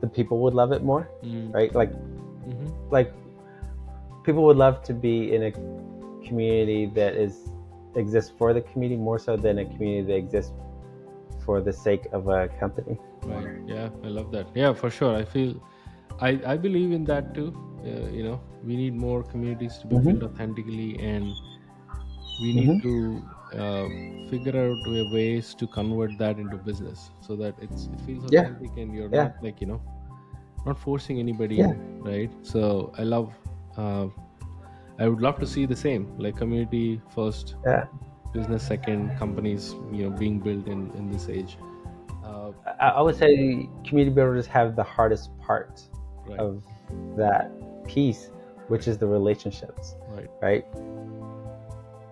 the 0.01 0.09
people 0.09 0.39
would 0.43 0.55
love 0.55 0.73
it 0.73 0.83
more 0.83 1.09
Mm, 1.25 1.53
right 1.55 1.75
like 1.75 1.93
hmm 1.93 2.67
like 2.91 3.13
people 4.25 4.43
would 4.45 4.57
love 4.57 4.83
to 4.85 4.93
be 4.95 5.35
in 5.35 5.45
a 5.45 5.53
community 6.27 6.87
that 6.95 7.15
is 7.15 7.35
exists 7.97 8.33
for 8.39 8.53
the 8.53 8.61
community 8.61 9.01
more 9.01 9.19
so 9.19 9.37
than 9.37 9.59
a 9.59 9.65
community 9.65 10.07
that 10.13 10.17
exists 10.17 10.53
for 11.45 11.61
the 11.61 11.73
sake 11.73 12.07
of 12.13 12.29
a 12.29 12.49
company 12.61 12.99
Right. 13.25 13.49
Yeah, 13.67 13.89
I 14.05 14.09
love 14.09 14.31
that. 14.33 14.47
Yeah, 14.55 14.73
for 14.73 14.89
sure. 14.89 15.15
I 15.15 15.25
feel, 15.25 15.51
I 16.21 16.29
I 16.53 16.57
believe 16.57 16.93
in 16.93 17.05
that 17.05 17.35
too. 17.35 17.49
Uh, 17.85 18.09
you 18.11 18.23
know, 18.25 18.41
we 18.65 18.77
need 18.77 18.95
more 18.95 19.23
communities 19.23 19.79
to 19.79 19.87
be 19.87 19.97
Mhm. 19.97 20.05
built 20.05 20.23
authentically, 20.33 20.99
and 20.99 21.33
we 22.43 22.53
need 22.53 22.71
Mhm. 22.71 22.83
to 22.83 23.23
uh, 23.57 23.89
figure 24.31 24.57
out 24.63 25.11
ways 25.11 25.55
to 25.55 25.67
convert 25.67 26.19
that 26.19 26.39
into 26.39 26.57
business 26.59 27.11
so 27.21 27.35
that 27.37 27.55
it's 27.61 27.87
it 27.87 28.01
feels 28.03 28.25
Yeah. 28.31 28.41
authentic 28.41 28.77
and 28.77 28.95
you're 28.95 29.09
Yeah. 29.09 29.23
not 29.25 29.43
like 29.43 29.61
you 29.61 29.67
know, 29.67 29.81
not 30.67 30.79
forcing 30.79 31.19
anybody 31.19 31.59
Yeah. 31.59 31.71
in, 31.71 32.03
right? 32.03 32.31
So 32.43 32.93
I 32.99 33.05
love. 33.05 33.33
Uh, 33.77 34.09
I 35.01 35.07
would 35.07 35.21
love 35.23 35.39
to 35.39 35.47
see 35.47 35.65
the 35.65 35.77
same, 35.77 36.19
like 36.19 36.37
community 36.37 37.01
first, 37.15 37.55
yeah 37.65 37.87
business 38.33 38.67
second, 38.67 39.17
companies 39.19 39.75
you 39.93 40.05
know 40.05 40.11
being 40.11 40.39
built 40.41 40.67
in 40.67 40.91
in 40.93 41.11
this 41.11 41.29
age. 41.29 41.57
Uh, 42.25 42.53
I, 42.81 42.89
I 42.89 43.01
would 43.01 43.17
say 43.17 43.69
community 43.87 44.15
builders 44.15 44.47
have 44.47 44.77
the 44.77 44.83
hardest 44.83 45.31
part 45.39 45.81
right. 46.27 46.39
of 46.39 46.63
that 47.17 47.51
piece 47.95 48.31
which 48.69 48.87
is 48.87 48.99
the 48.99 49.07
relationships 49.07 49.97
Right. 50.17 50.31
right 50.47 50.65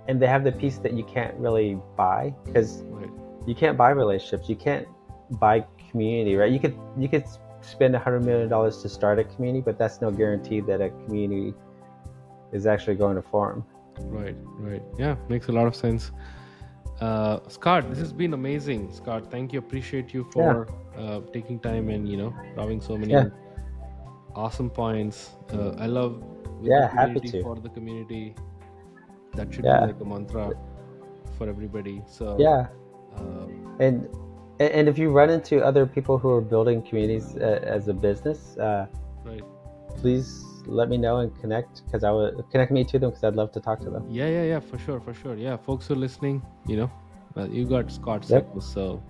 and 0.09 0.21
they 0.23 0.27
have 0.27 0.45
the 0.45 0.53
piece 0.53 0.79
that 0.79 0.93
you 0.99 1.05
can't 1.05 1.35
really 1.37 1.79
buy 1.97 2.35
because 2.45 2.83
Right. 2.99 3.11
you 3.47 3.55
can't 3.55 3.77
buy 3.77 3.91
relationships 3.91 4.49
you 4.49 4.57
can't 4.57 4.87
buy 5.45 5.65
community 5.91 6.35
right 6.37 6.51
you 6.57 6.61
could 6.65 6.77
you 6.99 7.09
could 7.09 7.25
spend 7.61 7.95
a 7.97 7.99
hundred 7.99 8.25
million 8.25 8.49
dollars 8.49 8.81
to 8.83 8.89
start 8.89 9.19
a 9.19 9.25
community 9.25 9.63
but 9.69 9.77
that's 9.79 10.01
no 10.01 10.11
guarantee 10.11 10.61
that 10.61 10.81
a 10.81 10.91
community 11.05 11.53
is 12.53 12.67
actually 12.67 12.97
going 13.05 13.17
to 13.17 13.23
form 13.23 13.65
Right, 14.21 14.37
right. 14.59 14.83
Yeah, 14.99 15.17
makes 15.31 15.49
a 15.49 15.53
lot 15.53 15.67
of 15.67 15.75
sense. 15.75 16.13
Uh, 17.01 17.39
Scott, 17.49 17.89
this 17.89 17.99
has 17.99 18.13
been 18.13 18.35
amazing. 18.35 18.93
Scott, 18.93 19.31
thank 19.31 19.55
you. 19.55 19.59
Appreciate 19.59 20.13
you 20.13 20.23
for 20.35 20.69
uh, 20.99 21.21
taking 21.33 21.59
time 21.59 21.89
and 21.89 22.07
you 22.07 22.19
know 22.19 22.31
having 22.59 22.79
so 22.83 22.99
many 22.99 23.13
Yeah. 23.15 23.29
Awesome 24.37 24.71
points. 24.71 25.31
Uh, 25.53 25.71
I 25.79 25.87
love 25.87 26.23
Yeah, 26.63 26.89
happy 26.89 27.21
to. 27.21 27.43
for 27.43 27.57
the 27.57 27.69
community. 27.69 28.35
That 29.35 29.53
should 29.53 29.65
Yeah. 29.65 29.81
be 29.81 29.87
like 29.93 30.01
a 30.01 30.05
mantra 30.05 30.53
for 31.37 31.49
everybody. 31.49 32.03
So 32.07 32.37
yeah 32.39 32.67
um, 33.17 33.77
and 33.81 34.09
and 34.59 34.89
if 34.89 34.99
you 34.99 35.11
run 35.11 35.31
into 35.31 35.63
other 35.63 35.87
people 35.87 36.19
who 36.19 36.31
are 36.31 36.41
building 36.41 36.83
communities 36.83 37.37
uh, 37.37 37.61
as 37.63 37.89
a 37.89 37.95
business 37.95 38.57
uh, 38.57 38.87
right. 39.25 39.43
please 39.97 40.45
let 40.67 40.89
me 40.89 40.97
know 40.97 41.19
and 41.19 41.39
connect 41.41 41.85
because 41.85 42.05
I 42.05 42.11
would 42.11 42.45
connect 42.51 42.73
me 42.73 42.85
to 42.85 42.99
them 42.99 43.11
because 43.11 43.25
I'd 43.25 43.37
love 43.37 43.53
to 43.53 43.61
talk 43.61 43.81
to 43.81 43.91
them. 43.91 44.05
Yeah, 44.11 44.29
yeah, 44.29 44.43
yeah, 44.43 44.61
for 44.61 44.79
sure, 44.79 45.01
for 45.01 45.15
sure. 45.15 45.37
Yeah, 45.37 45.57
folks 45.57 45.87
who 45.87 45.95
are 45.95 45.97
listening, 45.99 46.43
you 46.67 46.77
know, 46.77 46.91
uh, 47.37 47.47
you 47.49 47.65
got 47.67 47.91
Scott 47.93 48.27
Yep. 48.29 48.61
So 48.61 49.03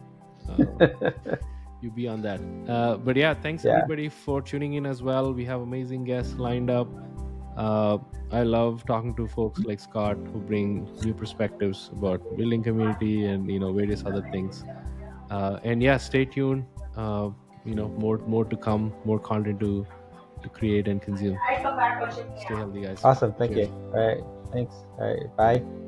uh, 0.50 0.86
you 1.82 1.90
be 1.90 2.08
on 2.08 2.22
that. 2.22 2.40
Uh, 2.68 2.96
but 2.96 3.16
yeah, 3.16 3.34
thanks 3.34 3.64
Yeah. 3.64 3.72
everybody 3.76 4.08
for 4.08 4.40
tuning 4.42 4.74
in 4.74 4.86
as 4.86 5.02
well. 5.02 5.32
We 5.32 5.44
have 5.44 5.60
amazing 5.60 6.04
guests 6.04 6.34
lined 6.38 6.70
up. 6.70 6.88
Uh, 7.56 7.98
I 8.32 8.42
love 8.42 8.84
talking 8.86 9.14
to 9.16 9.26
folks 9.26 9.60
like 9.60 9.80
Scott 9.80 10.16
who 10.32 10.40
bring 10.40 10.88
new 11.04 11.14
perspectives 11.14 11.90
about 11.92 12.20
building 12.36 12.62
community 12.62 13.26
and 13.26 13.50
you 13.50 13.58
know 13.60 13.72
various 13.72 14.04
other 14.04 14.22
things. 14.32 14.64
Uh, 15.30 15.58
and 15.64 15.82
yeah, 15.82 15.96
stay 15.96 16.24
tuned. 16.24 16.64
Uh, 16.96 17.30
you 17.64 17.74
know, 17.74 17.88
more 17.88 18.18
more 18.26 18.44
to 18.44 18.56
come, 18.56 18.92
more 19.04 19.18
content 19.18 19.60
to 19.60 19.86
to 20.42 20.48
create 20.50 20.86
and 20.88 21.00
consume. 21.02 21.38
Stay 22.44 22.54
healthy, 22.54 22.82
guys. 22.82 23.04
awesome. 23.04 23.32
Thank 23.34 23.54
Cheers. 23.54 23.68
you. 23.68 23.74
All 23.94 24.06
right. 24.06 24.24
Thanks. 24.52 24.74
All 24.98 25.08
right. 25.14 25.36
Bye. 25.36 25.85